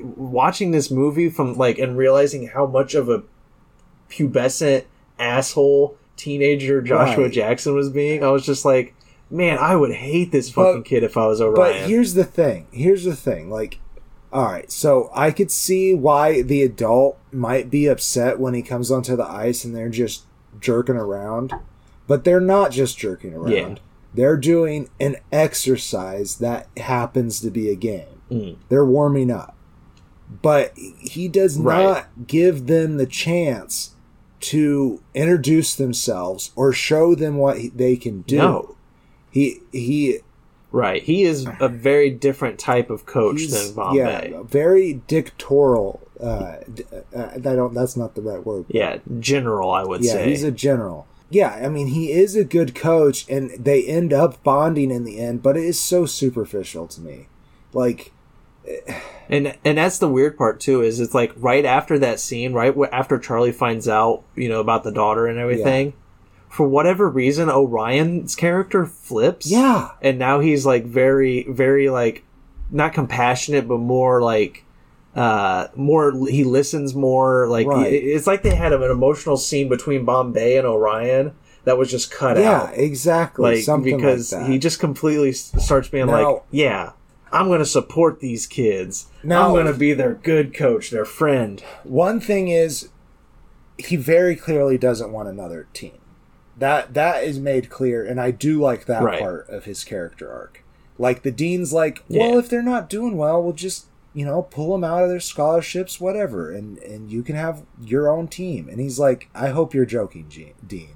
watching 0.02 0.70
this 0.70 0.90
movie 0.90 1.28
from 1.30 1.54
like 1.54 1.78
and 1.78 1.96
realizing 1.96 2.48
how 2.48 2.66
much 2.66 2.94
of 2.94 3.08
a 3.08 3.22
pubescent 4.10 4.84
asshole 5.18 5.96
teenager 6.16 6.80
Joshua 6.82 7.24
Right. 7.24 7.32
Jackson 7.32 7.74
was 7.74 7.90
being, 7.90 8.22
I 8.24 8.28
was 8.30 8.44
just 8.46 8.64
like, 8.64 8.94
man, 9.30 9.58
I 9.58 9.74
would 9.76 9.92
hate 9.92 10.30
this 10.32 10.50
fucking 10.50 10.80
But- 10.82 10.84
kid 10.86 11.02
if 11.02 11.16
I 11.16 11.26
was 11.26 11.40
Orion. 11.40 11.54
But 11.56 11.88
here's 11.88 12.14
the 12.14 12.24
thing. 12.24 12.66
Here's 12.72 13.04
the 13.04 13.16
thing. 13.16 13.50
Like, 13.50 13.78
all 14.32 14.44
right, 14.44 14.70
so 14.70 15.10
I 15.14 15.30
could 15.30 15.50
see 15.50 15.94
why 15.94 16.42
the 16.42 16.62
adult 16.62 17.18
might 17.32 17.70
be 17.70 17.86
upset 17.86 18.40
when 18.40 18.54
he 18.54 18.62
comes 18.62 18.90
onto 18.90 19.14
the 19.16 19.28
ice 19.28 19.64
and 19.64 19.74
they're 19.74 19.88
just 19.88 20.24
jerking 20.60 20.96
around, 20.96 21.52
but 22.08 22.24
they're 22.24 22.40
not 22.40 22.70
just 22.72 22.98
jerking 22.98 23.34
around. 23.34 23.52
Yeah. 23.52 23.74
They're 24.12 24.36
doing 24.36 24.88
an 25.00 25.16
exercise 25.32 26.36
that 26.36 26.68
happens 26.76 27.40
to 27.40 27.50
be 27.50 27.70
a 27.70 27.74
game. 27.76 28.06
Mm. 28.30 28.56
They're 28.68 28.84
warming 28.84 29.30
up. 29.30 29.53
But 30.42 30.72
he 30.76 31.28
does 31.28 31.58
Right. 31.58 31.82
not 31.82 32.26
give 32.26 32.66
them 32.66 32.96
the 32.96 33.06
chance 33.06 33.90
to 34.40 35.00
introduce 35.14 35.74
themselves 35.74 36.50
or 36.56 36.72
show 36.72 37.14
them 37.14 37.36
what 37.36 37.58
they 37.76 37.96
can 37.96 38.22
do. 38.22 38.36
No. 38.36 38.76
He 39.30 39.60
he 39.72 40.18
right. 40.70 41.02
He 41.02 41.22
is 41.24 41.46
a 41.60 41.68
very 41.68 42.10
different 42.10 42.58
type 42.58 42.90
of 42.90 43.06
coach 43.06 43.46
than 43.48 43.74
Bombay. 43.74 44.30
Yeah, 44.32 44.42
very 44.42 44.94
dictatorial. 45.06 46.00
Uh, 46.20 46.56
uh, 47.14 47.30
I 47.34 47.38
don't. 47.38 47.74
That's 47.74 47.96
not 47.96 48.14
the 48.14 48.22
right 48.22 48.44
word. 48.44 48.66
Yeah, 48.68 48.98
general, 49.18 49.70
I 49.72 49.82
would 49.82 50.04
yeah, 50.04 50.12
say. 50.12 50.28
he's 50.30 50.44
a 50.44 50.52
general. 50.52 51.06
Yeah, 51.30 51.48
I 51.50 51.68
mean, 51.68 51.88
he 51.88 52.12
is 52.12 52.36
a 52.36 52.44
good 52.44 52.74
coach, 52.74 53.26
and 53.28 53.50
they 53.58 53.82
end 53.84 54.12
up 54.12 54.42
bonding 54.44 54.90
in 54.92 55.04
the 55.04 55.18
end. 55.18 55.42
But 55.42 55.56
it 55.56 55.64
is 55.64 55.80
so 55.80 56.06
superficial 56.06 56.86
to 56.88 57.00
me. 57.00 57.26
Like, 57.72 58.12
And 59.28 59.56
and 59.64 59.78
that's 59.78 59.98
the 59.98 60.08
weird 60.08 60.36
part 60.36 60.60
too 60.60 60.82
is 60.82 61.00
it's 61.00 61.14
like 61.14 61.32
right 61.36 61.64
after 61.64 61.98
that 61.98 62.20
scene, 62.20 62.52
right 62.52 62.74
after 62.92 63.18
Charlie 63.18 63.52
finds 63.52 63.88
out, 63.88 64.22
you 64.36 64.48
know, 64.48 64.60
about 64.60 64.84
the 64.84 64.92
daughter 64.92 65.26
and 65.26 65.38
everything, 65.38 65.94
for 66.48 66.66
whatever 66.68 67.08
reason 67.08 67.48
Orion's 67.50 68.34
character 68.36 68.84
flips. 68.86 69.50
yeah, 69.50 69.90
And 70.02 70.18
now 70.18 70.40
he's 70.40 70.66
like 70.66 70.84
very 70.84 71.46
very 71.48 71.88
like 71.88 72.22
not 72.70 72.92
compassionate 72.92 73.66
but 73.68 73.78
more 73.78 74.20
like 74.22 74.64
uh 75.14 75.68
more 75.76 76.12
he 76.28 76.42
listens 76.44 76.94
more 76.94 77.46
like 77.48 77.66
Right. 77.66 77.92
it's 77.92 78.26
like 78.26 78.42
they 78.42 78.54
had 78.54 78.72
an 78.72 78.82
emotional 78.82 79.36
scene 79.36 79.68
between 79.68 80.04
Bombay 80.04 80.56
and 80.58 80.66
Orion 80.66 81.32
that 81.64 81.78
was 81.78 81.90
just 81.90 82.10
cut 82.10 82.36
yeah, 82.36 82.50
out 82.62 82.70
yeah 82.76 82.80
exactly. 82.82 83.54
like 83.56 83.64
Something 83.64 83.96
because 83.96 84.32
like 84.32 84.42
that. 84.42 84.50
he 84.50 84.58
just 84.58 84.80
completely 84.80 85.32
starts 85.32 85.88
being 85.88 86.06
Now- 86.06 86.32
like, 86.34 86.42
"Yeah, 86.50 86.92
I'm 87.34 87.48
going 87.48 87.58
to 87.58 87.66
support 87.66 88.20
these 88.20 88.46
kids. 88.46 89.06
Now- 89.22 89.46
I'm 89.48 89.52
going 89.52 89.66
to 89.66 89.78
be 89.78 89.92
their 89.92 90.14
good 90.14 90.54
coach, 90.54 90.90
their 90.90 91.04
friend." 91.04 91.62
One 91.82 92.20
thing 92.20 92.48
is, 92.48 92.88
he 93.78 93.96
very 93.96 94.36
clearly 94.36 94.78
doesn't 94.78 95.12
want 95.12 95.28
another 95.28 95.66
team. 95.72 95.98
That 96.56 96.94
that 96.94 97.24
is 97.24 97.40
made 97.40 97.68
clear, 97.68 98.04
and 98.04 98.20
I 98.20 98.30
do 98.30 98.60
like 98.60 98.84
that 98.86 99.02
Right. 99.02 99.20
part 99.20 99.48
of 99.48 99.64
his 99.64 99.82
character 99.84 100.30
arc. 100.32 100.62
Like 100.98 101.22
the 101.24 101.32
dean's 101.32 101.72
like, 101.72 102.04
well, 102.08 102.30
Yeah. 102.34 102.38
if 102.38 102.48
they're 102.48 102.62
not 102.62 102.88
doing 102.88 103.16
well, 103.16 103.42
we'll 103.42 103.52
just 103.54 103.86
you 104.12 104.24
know 104.24 104.42
pull 104.42 104.70
them 104.70 104.84
out 104.84 105.02
of 105.02 105.08
their 105.08 105.18
scholarships, 105.18 106.00
whatever, 106.00 106.52
and 106.52 106.78
and 106.78 107.10
you 107.10 107.24
can 107.24 107.34
have 107.34 107.62
your 107.84 108.08
own 108.08 108.28
team. 108.28 108.68
And 108.68 108.78
he's 108.80 109.00
like, 109.00 109.28
I 109.34 109.48
hope 109.48 109.74
you're 109.74 109.84
joking, 109.84 110.26
Gene, 110.28 110.54
Dean. 110.64 110.94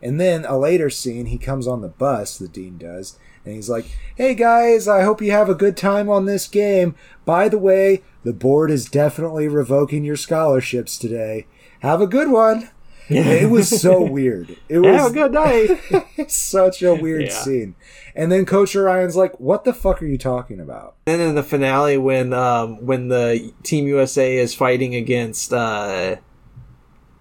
And 0.00 0.20
then 0.20 0.44
a 0.44 0.56
later 0.56 0.88
scene, 0.88 1.26
he 1.26 1.36
comes 1.38 1.66
on 1.66 1.80
the 1.80 1.88
bus. 1.88 2.38
The 2.38 2.46
dean 2.48 2.78
does, 2.78 3.18
and 3.50 3.56
And 3.56 3.56
he's 3.56 3.68
like, 3.70 3.86
"Hey 4.16 4.34
guys, 4.34 4.86
I 4.88 5.02
hope 5.02 5.20
you 5.20 5.32
have 5.32 5.48
a 5.48 5.54
good 5.54 5.76
time 5.76 6.08
on 6.08 6.24
this 6.24 6.46
game. 6.48 6.94
By 7.24 7.48
the 7.48 7.58
way, 7.58 8.02
the 8.24 8.32
board 8.32 8.70
is 8.70 8.86
definitely 8.88 9.48
revoking 9.48 10.04
your 10.04 10.16
scholarships 10.16 10.96
today. 10.98 11.46
Have 11.80 12.00
a 12.00 12.06
good 12.06 12.30
one." 12.30 12.70
It 13.12 13.50
was 13.50 13.68
so 13.80 14.00
weird. 14.18 14.56
It 14.68 14.78
was 14.78 14.94
Have 15.00 15.10
a 15.10 15.14
good 15.14 15.32
night. 15.32 16.30
such 16.30 16.80
a 16.80 16.94
weird 16.94 17.22
Yeah. 17.24 17.30
scene. 17.30 17.74
And 18.14 18.30
then 18.30 18.46
Coach 18.46 18.76
Orion's 18.76 19.16
like, 19.16 19.38
"What 19.40 19.64
the 19.64 19.74
fuck 19.74 20.00
are 20.00 20.06
you 20.06 20.16
talking 20.18 20.60
about?" 20.60 20.94
then 21.06 21.18
in 21.20 21.34
the 21.34 21.42
finale, 21.42 21.98
when 21.98 22.32
um, 22.32 22.86
when 22.86 23.08
the 23.08 23.52
Team 23.64 23.88
USA 23.88 24.36
is 24.36 24.54
fighting 24.54 24.94
against 24.94 25.52
uh, 25.52 26.16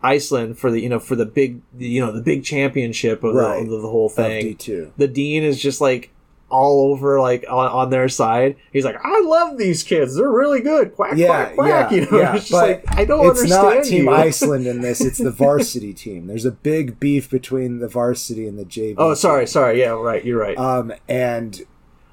Iceland 0.03 0.57
for 0.59 0.69
the 0.71 0.80
you 0.80 0.89
know 0.89 0.99
for 0.99 1.15
the 1.15 1.25
big 1.25 1.61
you 1.77 1.99
know 2.05 2.11
the 2.11 2.21
big 2.21 2.43
championship 2.43 3.23
of, 3.23 3.34
Right. 3.36 3.67
the, 3.67 3.73
of 3.73 3.82
the 3.82 3.89
whole 3.89 4.09
thing, 4.09 4.55
D2. 4.55 4.91
the 4.97 5.07
dean 5.07 5.43
is 5.43 5.59
just 5.59 5.82
like 5.82 6.11
all 6.50 6.91
over 6.91 7.20
like 7.22 7.45
on, 7.50 7.68
on 7.70 7.89
their 7.89 8.10
side. 8.10 8.56
He's 8.74 8.86
like, 8.86 8.97
I 9.04 9.22
love 9.22 9.58
these 9.58 9.84
kids. 9.84 10.16
They're 10.16 10.30
really 10.30 10.62
good. 10.62 10.95
Quack 10.95 11.18
Yeah, 11.18 11.28
quack 11.28 11.56
quack. 11.56 11.91
yeah, 11.91 11.97
you 11.97 12.10
know, 12.12 12.18
yeah. 12.20 12.36
it's 12.36 12.50
just 12.50 12.54
like 12.54 12.84
I 12.89 13.06
don't 13.06 13.26
it's 13.28 13.39
understand 13.41 13.76
not 13.76 13.84
Team 13.86 14.06
you. 14.06 14.12
Iceland 14.14 14.68
in 14.68 14.82
this. 14.82 15.02
It's 15.02 15.18
the 15.18 15.32
varsity 15.32 15.93
team. 15.93 16.28
There's 16.28 16.45
a 16.45 16.52
big 16.52 17.00
beef 17.00 17.30
between 17.30 17.80
the 17.80 17.88
varsity 17.88 18.47
and 18.47 18.58
the 18.58 18.66
JV. 18.66 18.95
Oh, 18.97 19.14
sorry, 19.14 19.47
sorry. 19.47 19.80
Yeah, 19.80 19.89
right. 19.89 20.24
You're 20.24 20.39
right. 20.39 20.58
Um, 20.58 20.93
and 21.08 21.62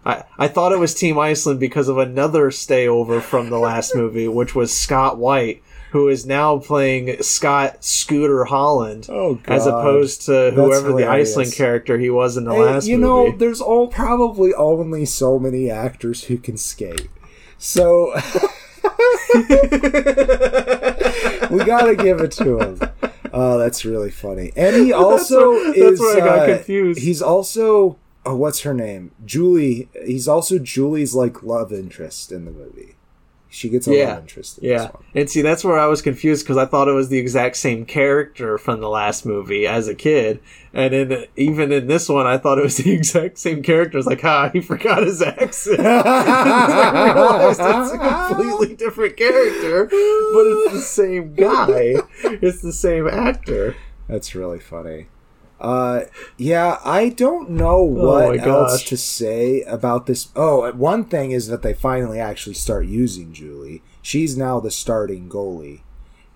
I, 0.05 0.25
I 0.39 0.49
thought 0.49 0.73
it 0.73 0.79
was 0.79 0.95
Team 0.95 1.19
Iceland 1.19 1.59
because 1.59 1.89
of 1.89 1.99
another 1.99 2.51
stayover 2.51 3.21
from 3.21 3.51
the 3.51 3.59
last 3.59 3.95
movie, 3.97 4.29
which 4.29 4.55
was 4.55 4.73
Scott 4.77 5.19
Whyte, 5.19 5.63
who 5.97 6.09
is 6.09 6.27
now 6.27 6.59
playing 6.59 7.23
Scott 7.23 7.83
Scooter 7.83 8.45
Holland, 8.45 9.07
oh 9.09 9.41
as 9.47 9.67
opposed 9.67 10.23
to 10.27 10.51
whoever 10.51 10.93
the. 10.93 11.07
Iceland 11.09 11.53
character 11.55 11.99
he 11.99 12.11
was 12.11 12.37
in 12.37 12.45
the 12.45 12.53
Hey, 12.53 12.61
last 12.61 12.87
you 12.87 12.99
movie. 12.99 13.31
know, 13.31 13.37
there's 13.39 13.61
all 13.63 13.89
probably 13.89 14.53
only 14.55 15.07
so 15.07 15.39
many 15.39 15.71
actors 15.71 16.25
who 16.25 16.37
can 16.37 16.57
skate. 16.59 17.09
So 17.59 18.13
we 21.51 21.65
gotta 21.65 21.95
give 21.97 22.21
it 22.21 22.33
to 22.33 22.59
him. 22.59 22.81
Oh, 23.33 23.59
that's 23.59 23.85
really 23.85 24.11
funny. 24.11 24.53
And 24.57 24.77
he 24.77 24.93
also 25.05 25.51
where- 25.53 25.65
that's 25.73 25.79
is. 25.93 26.01
where 26.01 26.17
I 26.23 26.27
got 26.27 26.39
uh, 26.41 26.55
confused. 26.57 27.01
He's 27.01 27.23
also. 27.23 27.99
Oh, 28.25 28.35
what's 28.35 28.63
her 28.63 28.75
name? 28.75 29.13
Julie. 29.25 29.89
He's 30.05 30.27
also 30.27 30.59
Julie's 30.59 31.15
like 31.15 31.43
love 31.45 31.73
interest 31.73 32.33
in 32.33 32.45
the 32.45 32.51
movie. 32.51 32.96
She 33.57 33.71
gets 33.71 33.87
a 33.89 33.95
Yeah. 33.95 34.09
love 34.11 34.19
interest 34.21 34.59
in 34.59 34.69
yeah, 34.69 34.91
and 35.15 35.31
see 35.31 35.41
that's 35.41 35.65
where 35.65 35.79
I 35.79 35.87
was 35.87 36.03
confused 36.03 36.45
because 36.45 36.59
I 36.59 36.67
thought 36.67 36.89
it 36.89 36.93
was 36.93 37.09
the 37.09 37.17
exact 37.19 37.57
same 37.57 37.87
character 37.87 38.59
from 38.59 38.81
the 38.83 38.89
last 38.91 39.25
movie 39.25 39.67
as 39.67 39.89
a 39.89 39.95
kid, 39.95 40.41
and 40.75 40.93
in 40.93 41.25
even 41.37 41.73
in 41.73 41.87
this 41.87 42.07
one 42.09 42.27
I 42.27 42.37
thought 42.37 42.59
it 42.59 42.63
was 42.65 42.77
the 42.85 42.93
exact 42.93 43.39
same 43.39 43.63
character. 43.63 43.97
It's 43.97 44.07
like, 44.07 44.23
ah, 44.25 44.51
he 44.53 44.61
forgot 44.61 45.05
his 45.05 45.23
accent. 45.23 45.81
I 45.81 47.13
realized 47.15 47.61
it's 47.61 47.93
a 47.93 47.99
completely 48.29 48.77
different 48.77 49.17
character, 49.17 49.87
but 49.87 50.47
it's 50.47 50.73
the 50.73 50.81
same 50.83 51.35
guy. 51.35 51.95
It's 52.25 52.61
the 52.61 52.73
same 52.75 53.09
actor. 53.09 53.75
That's 54.07 54.35
really 54.35 54.61
funny. 54.61 55.07
Uh, 55.61 56.03
yeah, 56.37 56.79
I 56.85 57.09
don't 57.09 57.51
know 57.51 57.79
Oh 57.79 57.83
what 57.85 58.37
my 58.37 58.45
else 58.45 58.83
to 58.85 58.97
say 58.97 59.63
about 59.63 60.07
this. 60.07 60.29
Oh, 60.37 60.71
one 60.73 61.05
thing 61.05 61.31
is 61.31 61.47
that 61.49 61.63
they 61.63 61.73
finally 61.73 62.21
actually 62.21 62.55
start 62.55 62.87
using 62.87 63.33
Julie. 63.33 63.83
She's 64.03 64.37
now 64.37 64.61
the 64.61 64.71
starting 64.71 65.29
goalie, 65.29 65.81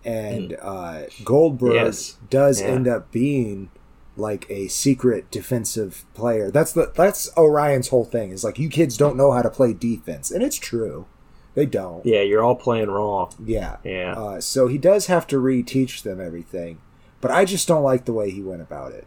and 0.04 0.56
uh, 0.60 1.02
Goldberg 1.24 1.72
Hmm. 1.72 1.84
Yes. 1.86 2.16
does 2.30 2.60
Yeah. 2.60 2.68
end 2.68 2.88
up 2.88 3.12
being 3.12 3.70
like 4.16 4.46
a 4.50 4.68
secret 4.68 5.30
defensive 5.30 6.04
player. 6.14 6.50
That's 6.50 6.72
the 6.72 6.90
that's 6.94 7.30
Orion's 7.36 7.88
whole 7.88 8.04
thing. 8.04 8.30
Is 8.30 8.42
like 8.44 8.58
you 8.58 8.68
kids 8.68 8.96
don't 8.96 9.16
know 9.16 9.32
how 9.32 9.42
to 9.42 9.50
play 9.50 9.72
defense, 9.74 10.30
and 10.30 10.42
it's 10.42 10.56
true. 10.56 11.06
They 11.54 11.66
don't. 11.66 12.06
Yeah, 12.06 12.22
you're 12.22 12.42
all 12.42 12.54
playing 12.56 12.88
wrong. 12.90 13.34
Yeah. 13.44 13.76
Yeah. 13.84 14.14
Uh, 14.16 14.40
so 14.40 14.66
he 14.68 14.78
does 14.78 15.06
have 15.06 15.26
to 15.28 15.36
reteach 15.36 16.02
them 16.04 16.20
everything, 16.20 16.78
but 17.20 17.30
I 17.30 17.44
just 17.44 17.66
don't 17.68 17.82
like 17.82 18.04
the 18.04 18.12
way 18.12 18.30
he 18.30 18.40
went 18.40 18.62
about 18.62 18.92
it. 18.92 19.06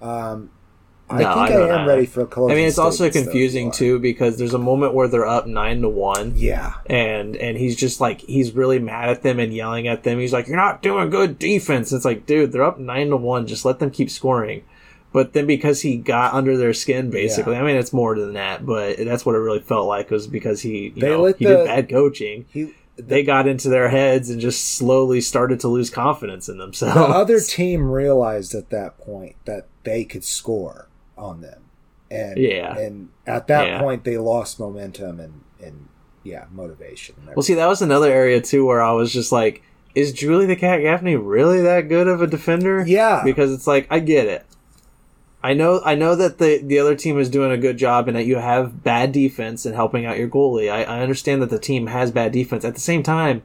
Um, 0.00 0.50
I 1.10 1.22
No, 1.22 1.34
think 1.34 1.50
I 1.50 1.54
I, 1.54 1.62
am 1.62 1.86
know. 1.86 1.86
ready 1.86 2.04
for 2.04 2.20
a 2.20 2.26
closing. 2.26 2.52
I 2.52 2.56
mean, 2.58 2.68
it's 2.68 2.76
also 2.78 2.96
statements, 2.96 3.16
though, 3.16 3.22
confusing 3.32 3.68
are. 3.68 3.72
too 3.72 3.98
because 3.98 4.36
there's 4.36 4.52
a 4.52 4.58
moment 4.58 4.92
where 4.92 5.08
they're 5.08 5.26
up 5.26 5.46
nine 5.46 5.80
to 5.80 5.88
one. 5.88 6.34
Yeah, 6.36 6.74
and 6.86 7.34
and 7.36 7.56
he's 7.56 7.76
just 7.76 7.98
like 8.00 8.20
he's 8.20 8.52
really 8.52 8.78
mad 8.78 9.08
at 9.08 9.22
them 9.22 9.38
and 9.38 9.54
yelling 9.54 9.88
at 9.88 10.02
them. 10.02 10.18
He's 10.18 10.34
like, 10.34 10.48
"You're 10.48 10.56
not 10.58 10.82
doing 10.82 11.08
good 11.08 11.38
defense." 11.38 11.92
It's 11.92 12.04
like, 12.04 12.26
dude, 12.26 12.52
they're 12.52 12.62
up 12.62 12.78
nine 12.78 13.08
to 13.08 13.16
one. 13.16 13.46
Just 13.46 13.64
let 13.64 13.78
them 13.78 13.90
keep 13.90 14.10
scoring. 14.10 14.64
But 15.10 15.32
then 15.32 15.46
because 15.46 15.80
he 15.80 15.96
got 15.96 16.34
under 16.34 16.58
their 16.58 16.74
skin, 16.74 17.08
basically, 17.08 17.56
I 17.56 17.62
mean, 17.62 17.76
it's 17.76 17.94
more 17.94 18.14
than 18.18 18.34
that, 18.34 18.66
but 18.66 18.98
that's 18.98 19.24
what 19.24 19.34
it 19.34 19.38
really 19.38 19.60
felt 19.60 19.86
like 19.88 20.10
was 20.10 20.26
because 20.26 20.60
he, 20.60 20.92
you 20.94 21.00
They 21.00 21.08
know, 21.08 21.22
let 21.22 21.38
he 21.38 21.46
the- 21.46 21.56
did 21.56 21.64
bad 21.66 21.88
coaching. 21.88 22.44
he. 22.52 22.74
They 22.98 23.22
got 23.22 23.46
into 23.46 23.68
their 23.68 23.88
heads 23.88 24.28
and 24.28 24.40
just 24.40 24.74
slowly 24.76 25.20
started 25.20 25.60
to 25.60 25.68
lose 25.68 25.88
confidence 25.88 26.48
in 26.48 26.58
themselves. 26.58 26.94
The 26.96 27.00
other 27.02 27.40
team 27.40 27.90
realized 27.90 28.54
at 28.54 28.70
that 28.70 28.98
point 28.98 29.36
that 29.44 29.66
they 29.84 30.04
could 30.04 30.24
score 30.24 30.88
on 31.16 31.40
them, 31.40 31.62
and 32.10 32.36
Yeah. 32.38 32.76
and 32.76 33.08
at 33.26 33.46
that 33.46 33.66
Yeah. 33.66 33.80
point 33.80 34.04
they 34.04 34.18
lost 34.18 34.58
momentum 34.60 35.20
and 35.20 35.40
and 35.62 35.86
yeah, 36.24 36.44
motivation. 36.52 37.14
and 37.26 37.34
Well, 37.36 37.42
see, 37.42 37.54
that 37.54 37.66
was 37.68 37.80
another 37.82 38.10
area 38.12 38.40
too 38.40 38.66
where 38.66 38.82
I 38.82 38.92
was 38.92 39.12
just 39.12 39.32
like, 39.32 39.62
is 39.94 40.12
Julie 40.12 40.46
the 40.46 40.56
Cat 40.56 40.80
Gaffney 40.82 41.16
really 41.16 41.60
that 41.62 41.88
good 41.88 42.06
of 42.08 42.20
a 42.22 42.26
defender? 42.26 42.84
Yeah. 42.86 43.22
because 43.24 43.52
it's 43.52 43.66
like 43.66 43.86
I 43.90 43.98
get 44.00 44.26
it. 44.26 44.44
I 45.42 45.54
know, 45.54 45.80
I 45.84 45.94
know 45.94 46.16
that 46.16 46.38
the 46.38 46.58
the 46.62 46.78
other 46.80 46.96
team 46.96 47.18
is 47.18 47.28
doing 47.30 47.52
a 47.52 47.56
good 47.56 47.76
job 47.76 48.08
and 48.08 48.16
that 48.16 48.26
you 48.26 48.36
have 48.36 48.82
bad 48.82 49.12
defense 49.12 49.64
and 49.64 49.74
helping 49.74 50.04
out 50.04 50.18
your 50.18 50.28
goalie. 50.28 50.70
I, 50.70 50.82
I 50.82 51.00
understand 51.00 51.40
that 51.42 51.50
the 51.50 51.58
team 51.60 51.86
has 51.86 52.10
bad 52.10 52.32
defense. 52.32 52.64
At 52.64 52.74
the 52.74 52.80
same 52.80 53.04
time, 53.04 53.42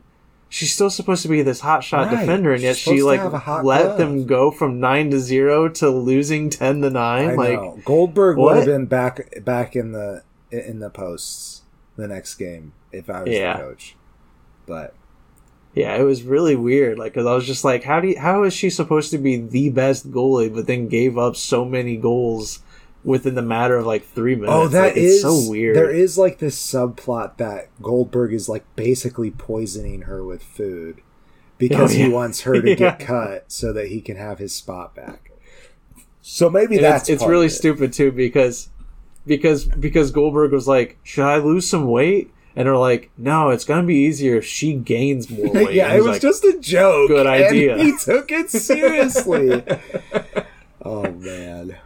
she's 0.50 0.74
still 0.74 0.89
supposed 0.89 1.22
to 1.22 1.28
be 1.28 1.44
this 1.44 1.60
hot 1.60 1.84
shot 1.84 2.08
Right. 2.08 2.20
defender, 2.22 2.52
and 2.52 2.64
yet 2.64 2.78
She's 2.78 2.96
she 2.96 3.04
like 3.04 3.20
have 3.20 3.36
a 3.36 3.39
hot 3.39 3.64
let 3.64 3.84
glove. 3.84 3.98
them 4.00 4.26
go 4.26 4.50
from 4.50 4.80
nine 4.80 5.12
to 5.12 5.20
zero 5.20 5.70
to 5.70 5.89
losing 5.91 6.50
ten 6.50 6.82
to 6.82 6.89
nine. 6.89 7.30
I 7.30 7.36
like, 7.36 7.54
know 7.62 7.80
Goldberg 7.86 8.38
would 8.38 8.56
have 8.58 8.66
been 8.66 8.88
back 8.88 9.44
back 9.46 9.76
in 9.76 9.91
the 9.91 10.24
in 10.50 10.80
the 10.80 10.89
posts 10.89 11.62
the 11.96 12.08
next 12.08 12.36
game 12.36 12.74
if 12.91 13.08
I 13.08 13.22
was 13.22 13.30
Yeah. 13.32 13.58
the 13.58 13.64
coach, 13.64 13.96
but 14.66 14.96
Yeah, 15.74 15.95
it 15.95 16.03
was 16.03 16.24
really 16.24 16.55
weird. 16.55 16.99
Like, 16.99 17.13
cause 17.15 17.26
I 17.26 17.34
was 17.34 17.47
just 17.47 17.63
like, 17.63 17.84
how 17.84 17.99
do 17.99 18.09
you, 18.09 18.19
how 18.19 18.43
is 18.43 18.53
she 18.53 18.69
supposed 18.69 19.09
to 19.11 19.17
be 19.17 19.38
the 19.38 19.69
best 19.69 20.11
goalie, 20.11 20.53
but 20.53 20.67
then 20.67 20.88
gave 20.88 21.17
up 21.17 21.36
so 21.36 21.65
many 21.65 21.97
goals 21.97 22.59
within 23.03 23.34
the 23.36 23.41
matter 23.41 23.78
of 23.78 23.86
like 23.86 24.05
three 24.05 24.36
oh, 24.36 24.38
minutes? 24.38 24.53
Oh, 24.53 24.67
that 24.67 24.82
like, 24.89 24.97
is 24.97 25.13
it's 25.13 25.21
so 25.24 25.49
weird. 25.49 25.76
There 25.76 25.89
is 25.89 26.17
like 26.17 26.38
this 26.39 26.57
subplot 26.59 27.38
that 27.38 27.69
Goldberg 27.82 28.34
is 28.34 28.47
like 28.47 28.63
basically 28.76 29.32
poisoning 29.32 30.03
her 30.03 30.24
with 30.24 30.43
food 30.43 31.01
because 31.57 31.95
Oh, 31.95 31.97
yeah. 31.97 32.05
he 32.05 32.11
wants 32.11 32.41
her 32.41 32.61
to 32.61 32.69
Yeah. 32.69 32.76
get 32.76 32.99
cut 32.99 33.51
so 33.51 33.74
that 33.74 33.88
he 33.88 33.99
can 33.99 34.17
have 34.17 34.38
his 34.38 34.53
spot 34.53 34.93
back. 34.95 35.32
So 36.21 36.49
maybe 36.49 36.76
And 36.76 36.84
that's 36.86 37.09
it's, 37.09 37.21
it's 37.24 37.30
really 37.30 37.47
it. 37.47 37.51
stupid 37.51 37.93
too 37.93 38.11
because 38.11 38.69
because 39.26 39.65
because 39.65 40.11
Goldberg 40.11 40.51
was 40.51 40.67
like, 40.67 40.97
should 41.03 41.26
I 41.26 41.38
lose 41.38 41.67
some 41.67 41.88
weight? 41.88 42.32
And 42.56 42.68
they're 42.68 42.78
like, 42.78 43.10
no, 43.18 43.49
it's 43.49 43.66
gonna 43.66 43.84
be 43.88 43.95
easier 43.95 44.36
if 44.38 44.45
she 44.45 44.74
gains 44.74 45.30
more 45.30 45.49
weight. 45.54 45.74
yeah, 45.74 45.91
it 45.93 45.97
was 45.97 46.08
like, 46.08 46.22
just 46.22 46.43
a 46.43 46.58
joke. 46.60 47.08
Good 47.10 47.26
and 47.26 47.30
idea. 47.30 47.78
he 47.78 47.97
took 47.97 48.32
it 48.32 48.49
seriously. 48.51 49.64
oh 50.84 51.12
man. 51.12 51.78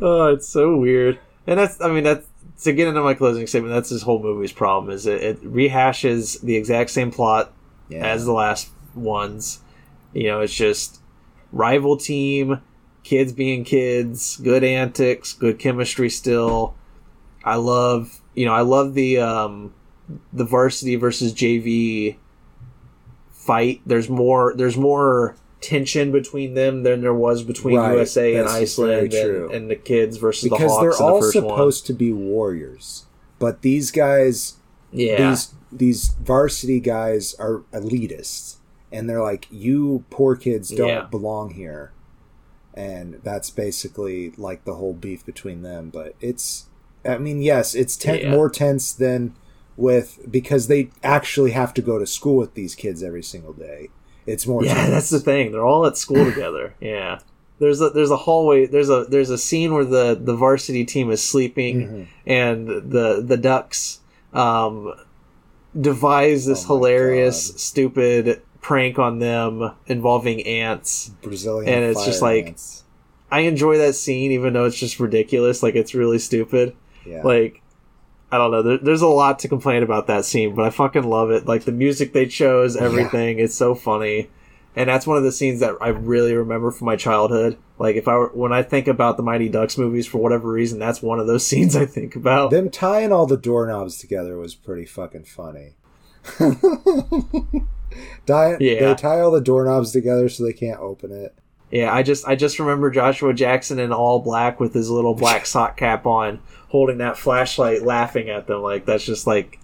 oh, 0.00 0.26
it's 0.32 0.48
so 0.48 0.76
weird. 0.76 1.18
And 1.46 1.58
that's, 1.60 1.80
I 1.80 1.88
mean, 1.92 2.02
that's 2.04 2.26
to 2.64 2.72
get 2.72 2.88
into 2.88 3.02
my 3.02 3.14
closing 3.14 3.46
statement. 3.46 3.72
That's 3.74 3.90
this 3.90 4.02
whole 4.02 4.20
movie's 4.20 4.52
problem 4.52 4.92
is 4.92 5.06
it, 5.06 5.22
it 5.22 5.44
rehashes 5.44 6.40
the 6.40 6.56
exact 6.56 6.90
same 6.90 7.10
plot 7.10 7.52
Yeah. 7.88 8.04
as 8.06 8.24
the 8.24 8.32
last 8.32 8.70
ones. 8.94 9.60
You 10.12 10.28
know, 10.28 10.40
it's 10.40 10.54
just 10.54 11.00
rival 11.52 11.96
team, 11.98 12.60
kids 13.04 13.32
being 13.32 13.62
kids, 13.64 14.38
good 14.38 14.64
antics, 14.64 15.34
good 15.34 15.58
chemistry 15.58 16.08
still. 16.10 16.74
I 17.44 17.56
love, 17.56 18.20
you 18.34 18.46
know, 18.46 18.54
I 18.54 18.62
love 18.62 18.94
the 18.94 19.18
um 19.18 19.72
the 20.32 20.44
varsity 20.44 20.96
versus 20.96 21.32
JV 21.32 22.16
fight. 23.30 23.80
There's 23.86 24.08
more 24.08 24.54
there's 24.56 24.76
more 24.76 25.36
tension 25.60 26.12
between 26.12 26.54
them 26.54 26.82
than 26.82 27.00
there 27.00 27.14
was 27.14 27.42
between 27.42 27.76
Right, 27.78 27.92
USA 27.94 28.36
and 28.36 28.48
Iceland 28.48 29.12
and, 29.14 29.50
and 29.50 29.70
the 29.70 29.76
kids 29.76 30.16
versus 30.18 30.44
the 30.44 30.50
because 30.50 30.70
Hawks 30.70 30.80
they're 30.82 30.90
the 30.92 31.12
all 31.12 31.20
first 31.20 31.32
supposed 31.32 31.86
to 31.86 31.92
be 31.92 32.12
warriors. 32.12 33.06
But 33.38 33.62
these 33.62 33.90
guys. 33.90 34.54
Yeah. 34.92 35.30
these 35.30 35.52
these 35.72 36.08
varsity 36.22 36.78
guys 36.80 37.34
are 37.34 37.62
elitists 37.72 38.56
and 38.92 39.10
they're 39.10 39.20
like 39.20 39.46
you 39.50 40.04
poor 40.10 40.36
kids 40.36 40.70
don't 40.70 40.88
Yeah. 40.88 41.02
belong 41.02 41.50
here 41.50 41.90
and 42.72 43.20
that's 43.24 43.50
basically 43.50 44.30
like 44.38 44.64
the 44.64 44.74
whole 44.74 44.94
beef 44.94 45.26
between 45.26 45.62
them 45.62 45.90
but 45.90 46.14
it's 46.20 46.66
i 47.04 47.18
mean 47.18 47.42
yes 47.42 47.74
it's 47.74 47.96
ten- 47.96 48.20
Yeah. 48.20 48.30
more 48.30 48.48
tense 48.48 48.92
than 48.92 49.34
with 49.76 50.30
because 50.30 50.68
they 50.68 50.90
actually 51.02 51.50
have 51.52 51.72
to 51.74 51.82
go 51.82 51.98
to 51.98 52.06
school 52.06 52.36
with 52.36 52.54
these 52.54 52.74
kids 52.74 53.02
every 53.02 53.22
single 53.22 53.52
day 53.52 53.90
it's 54.26 54.46
more 54.46 54.64
Yeah, 54.64 54.90
that's 54.90 55.10
the 55.10 55.20
thing. 55.20 55.52
They're 55.52 55.64
all 55.64 55.86
at 55.86 55.96
school 55.96 56.24
together. 56.32 56.74
Yeah. 56.80 57.20
there's 57.60 57.80
a 57.80 57.90
there's 57.90 58.10
a 58.10 58.16
hallway 58.16 58.66
there's 58.66 58.90
a 58.90 59.04
there's 59.08 59.30
a 59.30 59.38
scene 59.38 59.72
where 59.74 59.84
the 59.84 60.14
the 60.20 60.34
varsity 60.34 60.84
team 60.84 61.10
is 61.10 61.22
sleeping 61.22 61.76
Mm-hmm. 61.80 62.30
and 62.30 62.68
the 62.90 63.22
the 63.24 63.36
ducks 63.36 64.00
um 64.32 64.92
devise 65.78 66.46
this 66.46 66.64
Oh 66.64 66.76
hilarious 66.76 67.50
God. 67.50 67.60
stupid 67.60 68.42
prank 68.60 68.98
on 68.98 69.18
them 69.20 69.72
involving 69.86 70.42
ants 70.46 71.10
Brazilian 71.22 71.72
And 71.72 71.84
it's 71.84 72.04
just 72.04 72.22
like- 72.22 72.46
ants. 72.46 72.84
i 73.30 73.40
enjoy 73.40 73.78
that 73.78 73.94
scene 73.94 74.32
even 74.32 74.54
though 74.54 74.64
it's 74.64 74.78
just 74.78 74.98
ridiculous 74.98 75.62
like 75.62 75.74
it's 75.76 75.94
really 75.94 76.18
stupid 76.18 76.74
yeah. 77.04 77.22
like 77.22 77.62
i 78.36 78.38
don't 78.38 78.50
know. 78.50 78.62
There, 78.62 78.78
there's 78.78 79.02
a 79.02 79.06
lot 79.08 79.38
to 79.40 79.48
complain 79.48 79.82
about 79.82 80.06
that 80.08 80.24
scene 80.24 80.54
but 80.54 80.64
i 80.64 80.70
fucking 80.70 81.02
love 81.04 81.30
it. 81.30 81.46
Like 81.46 81.64
the 81.64 81.72
music 81.72 82.12
they 82.12 82.26
chose 82.26 82.76
everything 82.76 83.38
it's 83.38 83.54
so 83.54 83.74
funny. 83.74 84.28
And 84.78 84.90
that's 84.90 85.06
one 85.06 85.16
of 85.16 85.24
the 85.24 85.32
scenes 85.32 85.60
that 85.60 85.74
i 85.80 85.88
really 85.88 86.34
remember 86.34 86.70
from 86.70 86.84
my 86.86 86.96
childhood. 86.96 87.56
Like 87.78 87.96
if 87.96 88.06
i 88.08 88.14
were 88.14 88.28
when 88.34 88.52
i 88.52 88.62
think 88.62 88.88
about 88.88 89.16
the 89.16 89.22
mighty 89.22 89.48
ducks 89.48 89.78
movies 89.78 90.06
for 90.06 90.18
whatever 90.18 90.50
reason 90.50 90.78
that's 90.78 91.00
one 91.02 91.18
of 91.18 91.26
those 91.26 91.46
scenes 91.50 91.74
i 91.74 91.86
think 91.86 92.14
about. 92.14 92.50
Them 92.50 92.70
tying 92.70 93.10
all 93.12 93.26
the 93.26 93.36
doorknobs 93.38 93.98
together 93.98 94.36
was 94.36 94.54
pretty 94.54 94.84
fucking 94.84 95.24
funny. 95.24 95.76
Die, 98.26 98.56
Yeah. 98.60 98.88
They 98.88 98.94
tie 98.94 99.20
all 99.20 99.30
the 99.30 99.40
doorknobs 99.40 99.92
together 99.92 100.28
so 100.28 100.44
they 100.44 100.52
can't 100.52 100.80
open 100.80 101.12
it. 101.12 101.34
yeah 101.70 101.92
i 101.94 102.02
just 102.02 102.26
i 102.28 102.34
just 102.36 102.58
remember 102.58 102.90
joshua 102.90 103.32
jackson 103.32 103.78
in 103.78 103.92
all 103.92 104.18
black 104.20 104.60
with 104.60 104.74
his 104.74 104.90
little 104.90 105.14
black 105.14 105.46
sock 105.54 105.76
cap 105.76 106.04
on 106.06 106.38
holding 106.68 106.98
that 106.98 107.16
flashlight 107.16 107.82
laughing 107.82 108.28
at 108.28 108.46
them 108.46 108.60
like 108.62 108.84
that's 108.86 109.04
just 109.04 109.26
like 109.26 109.58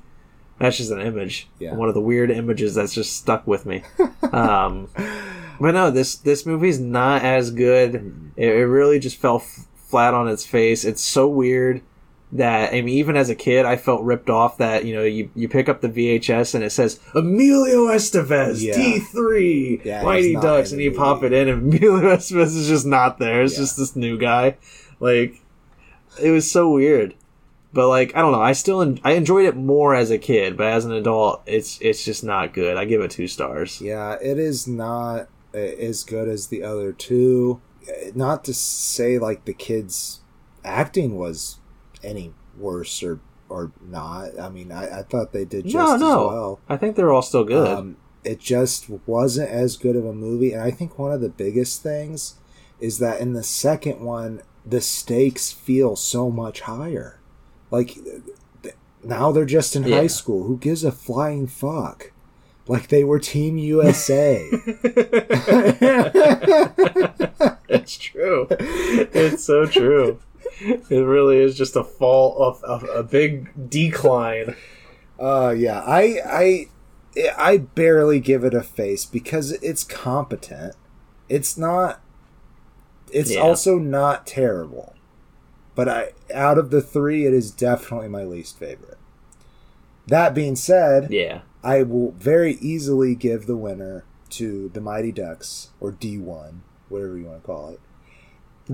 that's 0.59 0.76
just 0.76 0.90
an 0.92 1.00
image 1.00 1.48
Yeah. 1.59 1.74
one 1.74 1.88
of 1.88 1.94
the 1.94 2.00
weird 2.00 2.30
images 2.30 2.74
that's 2.74 2.94
just 2.94 3.16
stuck 3.16 3.46
with 3.46 3.66
me 3.66 3.82
um 4.32 4.88
but 5.61 5.72
no 5.74 5.90
this 5.90 6.16
this 6.16 6.46
movie's 6.46 6.78
not 6.80 7.22
as 7.22 7.50
good 7.50 8.32
it, 8.36 8.48
it 8.48 8.66
really 8.66 8.98
just 8.98 9.16
fell 9.16 9.36
f- 9.36 9.66
flat 9.76 10.14
on 10.14 10.28
its 10.28 10.46
face 10.46 10.84
it's 10.84 11.03
so 11.03 11.28
weird 11.28 11.82
that 12.34 12.72
I 12.72 12.80
mean, 12.80 12.88
even 12.96 13.14
as 13.14 13.28
a 13.28 13.34
kid, 13.34 13.66
I 13.66 13.76
felt 13.76 14.00
ripped 14.05 14.30
off. 14.30 14.57
That 14.57 14.86
you 14.86 14.94
know, 14.94 15.03
you, 15.05 15.28
you 15.34 15.50
pick 15.50 15.68
up 15.68 15.82
the 15.82 15.88
VHS 15.90 16.55
and 16.55 16.64
it 16.64 16.70
says 16.70 16.98
Emilio 17.14 17.88
Estevez, 17.88 18.62
Yeah. 18.62 18.72
T 18.72 19.00
three, 19.00 19.82
Yeah, 19.84 20.03
Mighty 20.03 20.32
Ducks, 20.36 20.72
and 20.72 20.80
you 20.80 20.92
pop 20.92 21.22
it 21.24 21.34
in, 21.34 21.50
and 21.50 21.62
Emilio 21.74 22.16
Estevez 22.16 22.57
is 22.57 22.68
just 22.68 22.86
not 22.86 23.18
there. 23.18 23.42
It's 23.42 23.53
Yeah. 23.53 23.59
just 23.64 23.76
this 23.76 23.94
new 23.94 24.16
guy. 24.16 24.57
Like, 24.98 25.41
it 26.20 26.30
was 26.30 26.50
so 26.50 26.70
weird. 26.70 27.14
But 27.72 27.88
like, 27.88 28.14
I 28.14 28.20
don't 28.20 28.32
know. 28.32 28.42
I 28.42 28.52
still 28.52 28.82
en- 28.82 29.00
I 29.02 29.12
enjoyed 29.12 29.46
it 29.46 29.56
more 29.56 29.94
as 29.94 30.10
a 30.10 30.18
kid, 30.18 30.56
but 30.56 30.66
as 30.66 30.84
an 30.84 30.92
adult, 30.92 31.42
it's 31.46 31.80
it's 31.80 32.04
just 32.04 32.22
not 32.22 32.52
good. 32.52 32.76
I 32.76 32.84
give 32.84 33.00
it 33.00 33.10
two 33.10 33.28
stars. 33.28 33.80
Yeah, 33.80 34.16
it 34.20 34.38
is 34.38 34.68
not 34.68 35.28
as 35.54 36.04
good 36.04 36.28
as 36.28 36.48
the 36.48 36.62
other 36.62 36.92
two. 36.92 37.60
Not 38.14 38.44
to 38.44 38.54
say 38.54 39.18
like 39.18 39.44
the 39.44 39.54
kids' 39.54 40.20
acting 40.64 41.16
was 41.16 41.58
any 42.04 42.34
worse 42.58 43.02
or 43.02 43.20
or 43.48 43.72
not. 43.80 44.38
I 44.38 44.48
mean, 44.48 44.70
I, 44.70 45.00
I 45.00 45.02
thought 45.02 45.32
they 45.32 45.44
did 45.44 45.64
just 45.64 45.74
no, 45.74 45.94
as 45.94 46.00
no. 46.00 46.26
well. 46.26 46.60
I 46.68 46.76
think 46.76 46.96
they're 46.96 47.12
all 47.12 47.22
still 47.22 47.44
good. 47.44 47.68
Um, 47.68 47.96
it 48.24 48.38
just 48.38 48.88
wasn't 49.06 49.50
as 49.50 49.76
good 49.76 49.96
of 49.96 50.04
a 50.04 50.12
movie, 50.12 50.52
and 50.52 50.62
I 50.62 50.70
think 50.70 50.98
one 50.98 51.12
of 51.12 51.20
the 51.20 51.28
biggest 51.28 51.82
things 51.82 52.34
is 52.80 52.98
that 52.98 53.20
in 53.20 53.32
the 53.32 53.42
second 53.42 54.00
one, 54.00 54.42
the 54.64 54.80
stakes 54.80 55.50
feel 55.52 55.96
so 55.96 56.30
much 56.30 56.60
higher. 56.62 57.18
Like 57.70 57.96
now 59.02 59.32
they're 59.32 59.44
just 59.44 59.74
in 59.76 59.84
Yeah. 59.84 59.96
high 59.96 60.06
school. 60.06 60.44
Who 60.44 60.56
gives 60.58 60.84
a 60.84 60.92
flying 60.92 61.46
fuck? 61.46 62.12
Like 62.68 62.88
they 62.88 63.02
were 63.02 63.18
Team 63.18 63.58
USA. 63.58 64.48
it's 67.68 67.96
true. 67.98 68.46
It's 68.50 69.44
so 69.44 69.66
true. 69.66 70.20
It 70.60 70.90
really 70.90 71.38
is 71.38 71.56
just 71.56 71.74
a 71.76 71.82
fall 71.84 72.36
of 72.42 72.62
a, 72.62 72.86
a 72.98 73.02
big 73.02 73.68
decline. 73.70 74.54
Uh 75.18 75.54
yeah, 75.56 75.80
I 75.80 76.18
I 76.26 76.66
I 77.36 77.56
barely 77.58 78.20
give 78.20 78.44
it 78.44 78.54
a 78.54 78.62
face 78.62 79.04
because 79.04 79.52
it's 79.52 79.84
competent. 79.84 80.74
It's 81.28 81.56
not 81.58 82.00
it's 83.12 83.32
Yeah. 83.34 83.40
also 83.40 83.78
not 83.78 84.26
terrible. 84.26 84.94
But 85.74 85.88
I 85.88 86.12
out 86.34 86.58
of 86.58 86.70
the 86.70 86.82
3 86.82 87.26
it 87.26 87.32
is 87.32 87.50
definitely 87.50 88.08
my 88.08 88.24
least 88.24 88.58
favorite. 88.58 88.98
That 90.06 90.34
being 90.34 90.56
said, 90.56 91.08
Yeah. 91.10 91.42
I 91.62 91.82
will 91.82 92.12
very 92.12 92.54
easily 92.60 93.14
give 93.14 93.46
the 93.46 93.56
winner 93.56 94.04
to 94.30 94.70
the 94.74 94.80
Mighty 94.80 95.12
Ducks 95.12 95.68
or 95.80 95.92
D1, 95.92 96.60
whatever 96.88 97.16
you 97.16 97.26
want 97.26 97.42
to 97.42 97.46
call 97.46 97.68
it. 97.70 97.80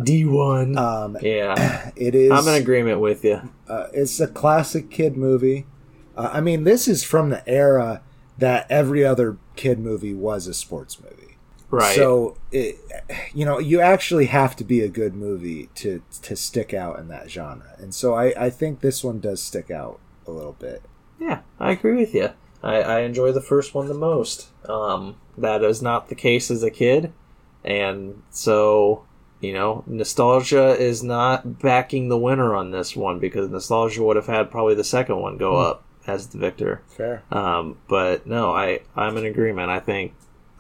D 0.05 0.25
one. 0.25 0.77
Um 0.79 1.17
yeah. 1.21 1.91
it 1.97 2.15
is 2.15 2.31
I'm 2.31 2.47
in 2.49 2.61
agreement 2.61 3.01
with 3.01 3.25
you. 3.25 3.41
uh, 3.69 3.87
it's 3.93 4.21
a 4.21 4.27
classic 4.27 4.91
kid 4.91 5.17
movie. 5.17 5.67
Uh, 6.17 6.31
I 6.33 6.41
mean, 6.41 6.65
this 6.65 6.89
is 6.89 7.05
from 7.05 7.31
the 7.31 7.49
era 7.49 8.03
that 8.39 8.67
every 8.71 9.05
other 9.05 9.37
kid 9.57 9.79
movie 9.79 10.15
was 10.15 10.47
a 10.47 10.55
sports 10.55 11.01
movie. 11.01 11.15
Right. 11.71 11.95
So, 11.95 12.37
it, 12.51 12.79
you 13.35 13.45
know, 13.45 13.59
you 13.59 13.81
actually 13.81 14.27
have 14.27 14.57
to 14.57 14.65
be 14.65 14.81
a 14.81 14.89
good 14.89 15.15
movie 15.15 15.69
to 15.77 16.03
to 16.23 16.35
stick 16.35 16.73
out 16.73 16.99
in 16.99 17.09
that 17.09 17.31
genre, 17.31 17.75
and 17.79 17.95
so 17.95 18.15
I, 18.15 18.47
I 18.47 18.51
think 18.51 18.81
this 18.81 19.05
one 19.05 19.21
does 19.21 19.43
stick 19.43 19.71
out 19.71 20.01
a 20.27 20.31
little 20.31 20.55
bit. 20.55 20.83
yeah, 21.19 21.41
I 21.61 21.73
agree 21.73 21.97
with 21.97 22.15
you. 22.15 22.31
I, 22.63 22.77
I 22.83 23.01
enjoy 23.01 23.33
the 23.33 23.43
first 23.43 23.75
one 23.75 23.87
the 23.87 23.95
most. 23.95 24.49
Um, 24.69 25.17
that 25.37 25.63
is 25.63 25.83
not 25.83 26.09
the 26.09 26.15
case 26.15 26.51
as 26.51 26.63
a 26.63 26.71
kid, 26.71 27.13
and 27.65 28.23
so 28.31 29.05
you 29.41 29.53
know, 29.53 29.85
nostalgia 29.87 30.71
is 30.71 31.03
not 31.03 31.61
backing 31.61 32.09
the 32.09 32.19
winner 32.19 32.55
on 32.55 32.71
this 32.71 32.97
one 32.97 33.19
because 33.19 33.49
nostalgia 33.49 34.03
would 34.03 34.17
have 34.17 34.27
had 34.27 34.51
probably 34.51 34.75
the 34.75 34.85
second 34.85 35.21
one 35.21 35.37
go 35.37 35.57
up 35.57 35.85
as 36.07 36.29
the 36.29 36.39
victor. 36.39 36.83
Fair. 36.89 37.23
Um, 37.31 37.79
but 37.89 38.27
no, 38.27 38.53
I 38.53 38.81
I'm 38.97 39.17
in 39.17 39.27
agreement. 39.27 39.71
I 39.71 39.81
think 39.81 40.15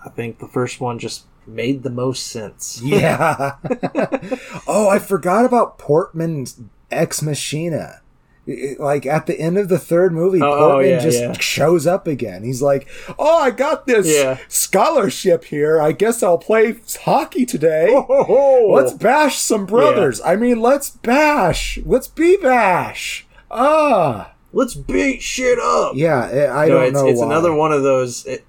I 0.04 0.08
think 0.10 0.38
the 0.38 0.48
first 0.48 0.80
one 0.80 0.98
just 0.98 1.24
made 1.46 1.82
the 1.82 1.90
most 1.90 2.26
sense. 2.26 2.80
Yeah. 2.84 3.56
oh, 4.66 4.88
I 4.90 4.98
forgot 4.98 5.44
about 5.44 5.78
Portman's 5.78 6.60
Ex 6.90 7.22
Machina. 7.22 8.00
It- 8.46 8.80
Like 8.80 9.04
at 9.06 9.26
the 9.26 9.38
end 9.38 9.58
of 9.58 9.68
the 9.68 9.78
third 9.78 10.12
movie, 10.12 10.40
Oh, 10.42 10.46
oh, 10.52 10.68
Portman 10.70 10.88
yeah, 10.90 10.98
just 11.00 11.20
yeah. 11.20 11.32
shows 11.38 11.86
up 11.86 12.06
again. 12.06 12.42
He's 12.44 12.62
like, 12.62 12.88
"Oh, 13.18 13.38
I 13.38 13.50
got 13.50 13.86
this 13.86 14.06
Yeah. 14.08 14.38
scholarship 14.48 15.44
here. 15.44 15.80
I 15.82 15.92
guess 15.92 16.22
I'll 16.22 16.38
play 16.38 16.76
hockey 17.02 17.44
today. 17.44 17.94
Let's 18.68 18.92
bash 18.94 19.38
some 19.38 19.66
brothers. 19.66 20.20
I 20.24 20.36
mean, 20.36 20.60
let's 20.62 20.90
bash. 20.90 21.78
Let's 21.84 22.08
be 22.08 22.36
bash. 22.38 23.26
Ah, 23.50 24.32
let's 24.52 24.74
beat 24.74 25.20
shit 25.22 25.58
up. 25.58 25.92
yeah. 25.94 26.50
I 26.54 26.68
don't 26.68 26.84
it's, 26.84 26.94
know. 26.94 27.06
it's 27.08 27.20
why. 27.20 27.26
another 27.26 27.52
one 27.52 27.72
of 27.72 27.82
those. 27.82 28.24
It, 28.26 28.44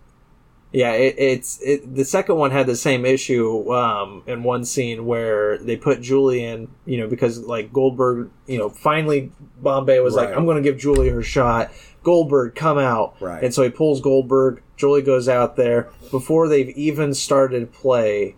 yeah, 0.71 0.91
it, 0.93 1.15
it's 1.17 1.59
it, 1.61 1.95
the 1.95 2.05
second 2.05 2.35
one 2.35 2.51
had 2.51 2.67
the 2.67 2.75
same 2.75 3.05
issue 3.05 3.73
um, 3.73 4.23
in 4.27 4.43
one 4.43 4.65
scene 4.65 5.05
where 5.05 5.57
they 5.57 5.75
put 5.75 6.01
Julie 6.01 6.43
in, 6.43 6.67
you 6.85 6.97
know, 6.99 7.07
because 7.07 7.39
like 7.39 7.73
Goldberg, 7.73 8.29
you 8.47 8.57
know, 8.57 8.69
finally 8.69 9.31
Bombay 9.61 9.99
was 9.99 10.13
like, 10.15 10.29
"I'm 10.35 10.45
going 10.45 10.57
to 10.57 10.63
give 10.63 10.77
Julie 10.79 11.09
her 11.09 11.23
shot." 11.23 11.71
Goldberg, 12.01 12.55
come 12.55 12.77
out, 12.77 13.15
Right. 13.19 13.43
and 13.43 13.53
so 13.53 13.61
he 13.63 13.69
pulls 13.69 13.99
Goldberg. 13.99 14.61
Julie 14.77 15.01
goes 15.01 15.27
out 15.27 15.57
there 15.57 15.89
before 16.11 16.47
they've 16.47 16.69
even 16.77 17.13
started 17.13 17.73
play. 17.73 18.35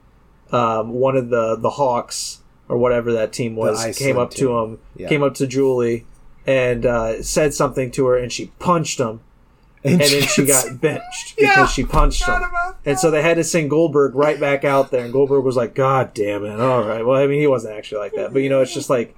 Um, 0.52 0.94
one 0.94 1.16
of 1.16 1.30
the 1.30 1.56
the 1.58 1.70
Hawks 1.72 2.40
or 2.68 2.78
whatever 2.78 3.12
that 3.14 3.34
team 3.34 3.56
was 3.56 3.98
came 3.98 4.18
up 4.18 4.32
team. 4.32 4.48
to 4.48 4.58
him, 4.60 4.80
Yeah. 4.96 5.10
came 5.10 5.22
up 5.24 5.34
to 5.36 5.48
Julie, 5.48 6.06
and 6.48 6.86
uh, 6.86 7.22
said 7.24 7.54
something 7.54 7.92
to 7.92 8.06
her, 8.08 8.18
and 8.18 8.32
she 8.32 8.48
punched 8.60 9.00
him 9.00 9.20
and 9.84 10.00
then 10.00 10.22
she 10.24 10.46
got 10.46 10.80
benched 10.80 11.36
Yeah, 11.38 11.50
because 11.56 11.72
she 11.72 11.84
punched 11.84 12.24
him. 12.26 12.42
And 12.86 13.00
so 13.00 13.10
they 13.12 13.22
had 13.22 13.38
to 13.38 13.44
send 13.44 13.70
Goldberg 13.70 14.16
right 14.16 14.40
back 14.40 14.64
out 14.64 14.92
there, 14.92 15.04
and 15.04 15.12
Goldberg 15.14 15.44
was 15.44 15.56
like, 15.56 15.74
"God 15.76 16.14
damn 16.14 16.46
it! 16.46 16.60
All 16.60 16.84
right, 16.84 17.06
well, 17.06 17.22
I 17.22 17.28
mean, 17.28 17.40
he 17.40 17.48
wasn't 17.48 17.76
actually 17.78 18.00
like 18.00 18.14
that, 18.14 18.34
but 18.34 18.40
you 18.44 18.50
know, 18.50 18.62
it's 18.62 18.74
just 18.74 18.90
like 18.90 19.16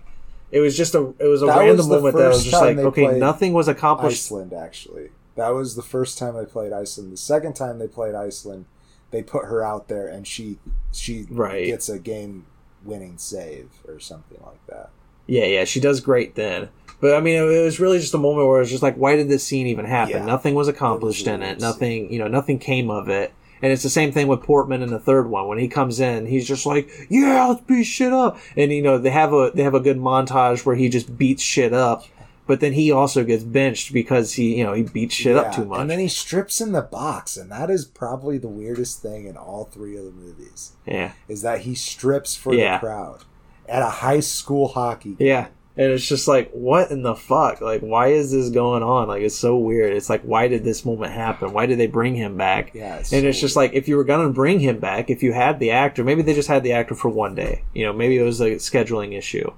it 0.52 0.60
was 0.60 0.78
just 0.78 0.96
a 0.96 1.14
it 1.20 1.28
was 1.28 1.42
a 1.42 1.48
That 1.48 1.58
random 1.60 1.88
the 1.88 1.96
moment 1.96 2.16
that 2.18 2.28
was 2.30 2.44
just 2.44 2.62
like, 2.62 2.78
okay, 2.78 3.18
nothing 3.20 3.54
was 3.54 3.68
accomplished. 3.68 4.26
Iceland, 4.28 4.54
actually. 4.54 5.10
That 5.36 5.50
was 5.50 5.76
the 5.76 5.82
first 5.82 6.18
time 6.20 6.36
they 6.36 6.46
played 6.46 6.72
Iceland. 6.72 7.12
The 7.12 7.18
second 7.18 7.56
time 7.56 7.80
they 7.80 7.88
played 7.88 8.14
Iceland, 8.14 8.66
they 9.10 9.24
put 9.24 9.46
her 9.46 9.64
out 9.64 9.88
there 9.88 10.08
and 10.08 10.28
she 10.28 10.60
she 10.92 11.26
Right. 11.30 11.66
gets 11.66 11.90
a 11.90 11.98
game 11.98 12.46
winning 12.84 13.18
save 13.18 13.70
or 13.88 14.00
something 14.00 14.38
like 14.46 14.64
that. 14.68 14.92
Yeah, 15.28 15.45
yeah, 15.45 15.64
she 15.66 15.80
does 15.80 16.00
great 16.02 16.36
then. 16.36 16.70
But 17.00 17.16
I 17.16 17.20
mean, 17.22 17.36
it 17.36 17.64
was 17.64 17.80
really 17.80 18.00
just 18.00 18.14
a 18.14 18.18
moment 18.18 18.48
where 18.48 18.58
it 18.58 18.62
was 18.62 18.70
just 18.72 18.84
like, 18.84 18.95
why 18.95 19.16
did 19.16 19.28
this 19.28 19.44
scene 19.44 19.68
even 19.68 19.86
happen? 19.86 20.16
Yeah. 20.18 20.26
Nothing 20.26 20.56
was 20.56 20.68
accomplished 20.70 21.28
in 21.28 21.41
it. 21.44 21.60
Nothing, 21.60 22.12
you 22.12 22.20
know, 22.20 22.28
nothing 22.30 22.60
came 22.60 22.90
of 22.90 23.10
it. 23.10 23.34
And 23.62 23.72
it's 23.72 23.84
the 23.84 23.90
same 23.90 24.12
thing 24.12 24.28
with 24.28 24.41
Portman 24.41 24.82
in 24.82 24.90
the 24.90 25.00
third 25.00 25.30
one. 25.30 25.48
When 25.48 25.58
he 25.58 25.70
comes 25.70 26.00
in, 26.02 26.26
he's 26.26 26.45
just 26.45 26.66
like, 26.66 26.90
"Yeah, 27.10 27.45
let's 27.48 27.62
beat 27.62 27.86
shit 27.86 28.12
up." 28.12 28.38
And 28.58 28.74
you 28.74 28.82
know, 28.82 28.98
they 28.98 29.10
have 29.10 29.32
a 29.32 29.52
they 29.56 29.64
have 29.64 29.74
a 29.74 29.80
good 29.80 29.98
montage 29.98 30.66
where 30.66 30.76
he 30.76 30.90
just 30.90 31.18
beats 31.18 31.41
shit 31.41 31.72
up. 31.74 32.04
but 32.45 32.60
then 32.60 32.74
he 32.74 32.91
also 32.91 33.24
gets 33.24 33.41
benched 33.41 33.94
because 33.94 34.34
he 34.34 34.58
you 34.58 34.66
know 34.66 34.74
he 34.74 34.84
beats 34.84 35.16
shit 35.16 35.38
up 35.38 35.54
too 35.56 35.64
much. 35.64 35.80
And 35.80 35.90
then 35.90 36.00
he 36.00 36.10
strips 36.10 36.60
in 36.60 36.74
the 36.74 36.82
box, 36.82 37.38
and 37.38 37.50
that 37.54 37.70
is 37.70 37.86
probably 37.86 38.38
the 38.38 38.50
weirdest 38.50 39.02
thing 39.02 39.28
in 39.28 39.38
all 39.38 39.64
three 39.72 39.95
of 39.95 40.04
the 40.04 40.12
movies. 40.12 40.74
yeah, 40.86 41.14
Is 41.30 41.41
that 41.44 41.62
he 41.62 41.74
strips 41.74 42.36
for 42.36 42.54
Yeah. 42.54 42.76
the 42.76 42.80
crowd 42.86 43.24
at 43.68 43.81
a 43.81 43.90
high 43.90 44.19
school 44.19 44.68
hockey. 44.68 45.15
game. 45.15 45.27
yeah. 45.27 45.48
And 45.76 45.91
it's 45.91 46.07
just 46.07 46.27
like, 46.27 46.52
what 46.52 46.91
in 46.91 47.02
the 47.02 47.15
fuck? 47.15 47.60
Like, 47.60 47.81
why 47.81 48.10
is 48.10 48.31
this 48.31 48.52
going 48.52 48.84
on? 48.84 49.07
Like, 49.07 49.23
it's 49.23 49.35
so 49.35 49.57
weird. 49.57 49.94
It's 49.94 50.07
like, 50.07 50.22
why 50.22 50.48
did 50.48 50.64
this 50.64 50.85
moment 50.85 51.14
happen? 51.14 51.52
Why 51.52 51.65
did 51.65 51.80
they 51.80 51.88
bring 51.88 52.14
him 52.14 52.38
back? 52.38 52.76
Yeah, 52.76 52.98
it's 52.98 53.11
and 53.11 53.23
so 53.23 53.27
it's 53.30 53.40
just 53.40 53.56
like 53.56 53.73
if 53.73 53.88
you 53.88 53.95
were 53.98 54.03
gonna 54.03 54.30
bring 54.30 54.60
him 54.60 54.77
back, 54.77 55.10
if 55.10 55.23
you 55.23 55.34
had 55.34 55.60
the 55.60 55.72
actor, 55.72 56.03
maybe 56.03 56.22
they 56.22 56.35
just 56.35 56.48
had 56.48 56.61
the 56.61 56.73
actor 56.73 56.94
for 56.94 57.10
one 57.10 57.34
day. 57.34 57.64
You 57.73 57.85
know, 57.88 57.94
maybe 57.94 58.19
it 58.19 58.23
was 58.23 58.40
a 58.40 58.52
scheduling 58.57 59.18
issue. 59.18 59.52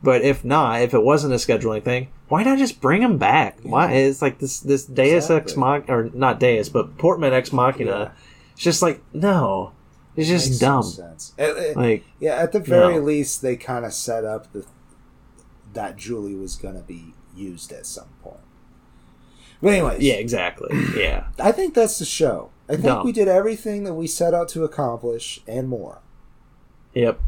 But 0.00 0.22
if 0.22 0.44
not, 0.44 0.80
if 0.82 0.94
it 0.94 1.02
wasn't 1.02 1.32
a 1.34 1.38
scheduling 1.38 1.82
thing, 1.82 2.06
why 2.28 2.44
not 2.44 2.58
just 2.58 2.80
bring 2.80 3.02
him 3.02 3.18
back? 3.18 3.58
Why 3.64 3.90
it's 3.90 4.22
like 4.22 4.38
this 4.38 4.60
this 4.60 4.84
Deus 4.84 5.28
ex 5.28 5.54
Exactly. 5.54 5.60
mach 5.60 5.88
or 5.90 6.08
not 6.14 6.38
Deus, 6.38 6.68
but 6.68 6.96
Portman 6.98 7.32
ex 7.32 7.52
machina. 7.52 7.90
Yeah. 7.90 8.10
It's 8.52 8.62
just 8.62 8.80
like 8.80 9.02
no, 9.12 9.72
it's 10.18 10.28
just 10.28 10.48
Makes 10.48 10.58
dumb. 10.58 10.82
sense. 10.82 11.32
Like 11.76 12.04
yeah, 12.20 12.34
at 12.36 12.52
the 12.52 12.60
very 12.60 12.94
No. 12.96 13.00
least, 13.00 13.40
they 13.42 13.56
kind 13.56 13.84
of 13.84 13.92
set 13.94 14.24
up 14.24 14.52
the 14.52 14.66
that 15.72 15.96
Julie 15.96 16.34
was 16.34 16.56
going 16.56 16.74
to 16.74 16.82
be 16.82 17.14
used 17.36 17.72
at 17.72 17.86
some 17.86 18.08
point. 18.22 18.40
But 19.62 19.74
anyways, 19.74 20.02
yeah, 20.02 20.14
exactly. 20.14 20.68
Yeah, 20.96 21.28
I 21.38 21.52
think 21.52 21.74
that's 21.74 21.98
the 21.98 22.04
show. 22.04 22.50
I 22.68 22.72
think 22.74 22.84
Dumb. 22.84 23.06
we 23.06 23.12
did 23.12 23.28
everything 23.28 23.84
that 23.84 23.94
we 23.94 24.06
set 24.06 24.34
out 24.34 24.48
to 24.50 24.62
accomplish 24.64 25.40
and 25.48 25.68
more. 25.68 26.00
yep, 26.94 27.20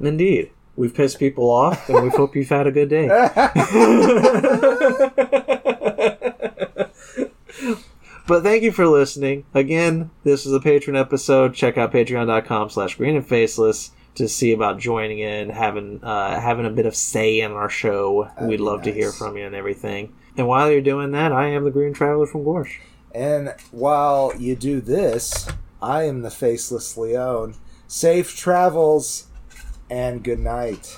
indeed. 0.00 0.50
We've 0.74 0.94
pissed 0.94 1.18
people 1.18 1.50
off, 1.50 1.86
and 1.90 2.02
we 2.02 2.08
hope 2.08 2.34
you've 2.34 2.48
had 2.48 2.66
a 2.66 2.72
good 2.72 2.88
day. 2.88 3.06
but 8.26 8.42
thank 8.42 8.62
you 8.62 8.72
for 8.72 8.86
listening. 8.86 9.44
Again, 9.54 10.10
this 10.24 10.46
is 10.46 10.52
a 10.52 10.60
patron 10.60 10.96
episode. 10.96 11.54
Check 11.54 11.78
out 11.78 11.92
patreon.com 11.92 12.70
slash 12.70 12.96
green 12.96 13.16
and 13.16 13.26
faceless 13.26 13.90
to 14.14 14.28
see 14.28 14.52
about 14.52 14.78
joining 14.78 15.18
in, 15.20 15.50
having 15.50 16.02
uh, 16.02 16.40
having 16.40 16.66
a 16.66 16.70
bit 16.70 16.86
of 16.86 16.94
say 16.94 17.40
in 17.40 17.52
our 17.52 17.68
show. 17.68 18.30
That'd 18.34 18.48
We'd 18.48 18.60
love 18.60 18.82
to 18.82 18.92
hear 18.92 19.12
from 19.12 19.36
you 19.36 19.46
and 19.46 19.54
everything. 19.54 20.14
And 20.36 20.46
while 20.46 20.70
you're 20.70 20.80
doing 20.80 21.12
that, 21.12 21.32
I 21.32 21.48
am 21.48 21.64
the 21.64 21.70
Green 21.70 21.92
Traveler 21.92 22.26
from 22.26 22.44
Gorsh. 22.44 22.78
And 23.14 23.54
while 23.70 24.32
you 24.38 24.56
do 24.56 24.80
this, 24.80 25.48
I 25.80 26.04
am 26.04 26.22
the 26.22 26.30
faceless 26.30 26.96
Leone. 26.96 27.54
Safe 27.86 28.34
travels 28.34 29.26
and 29.90 30.24
good 30.24 30.38
night. 30.38 30.96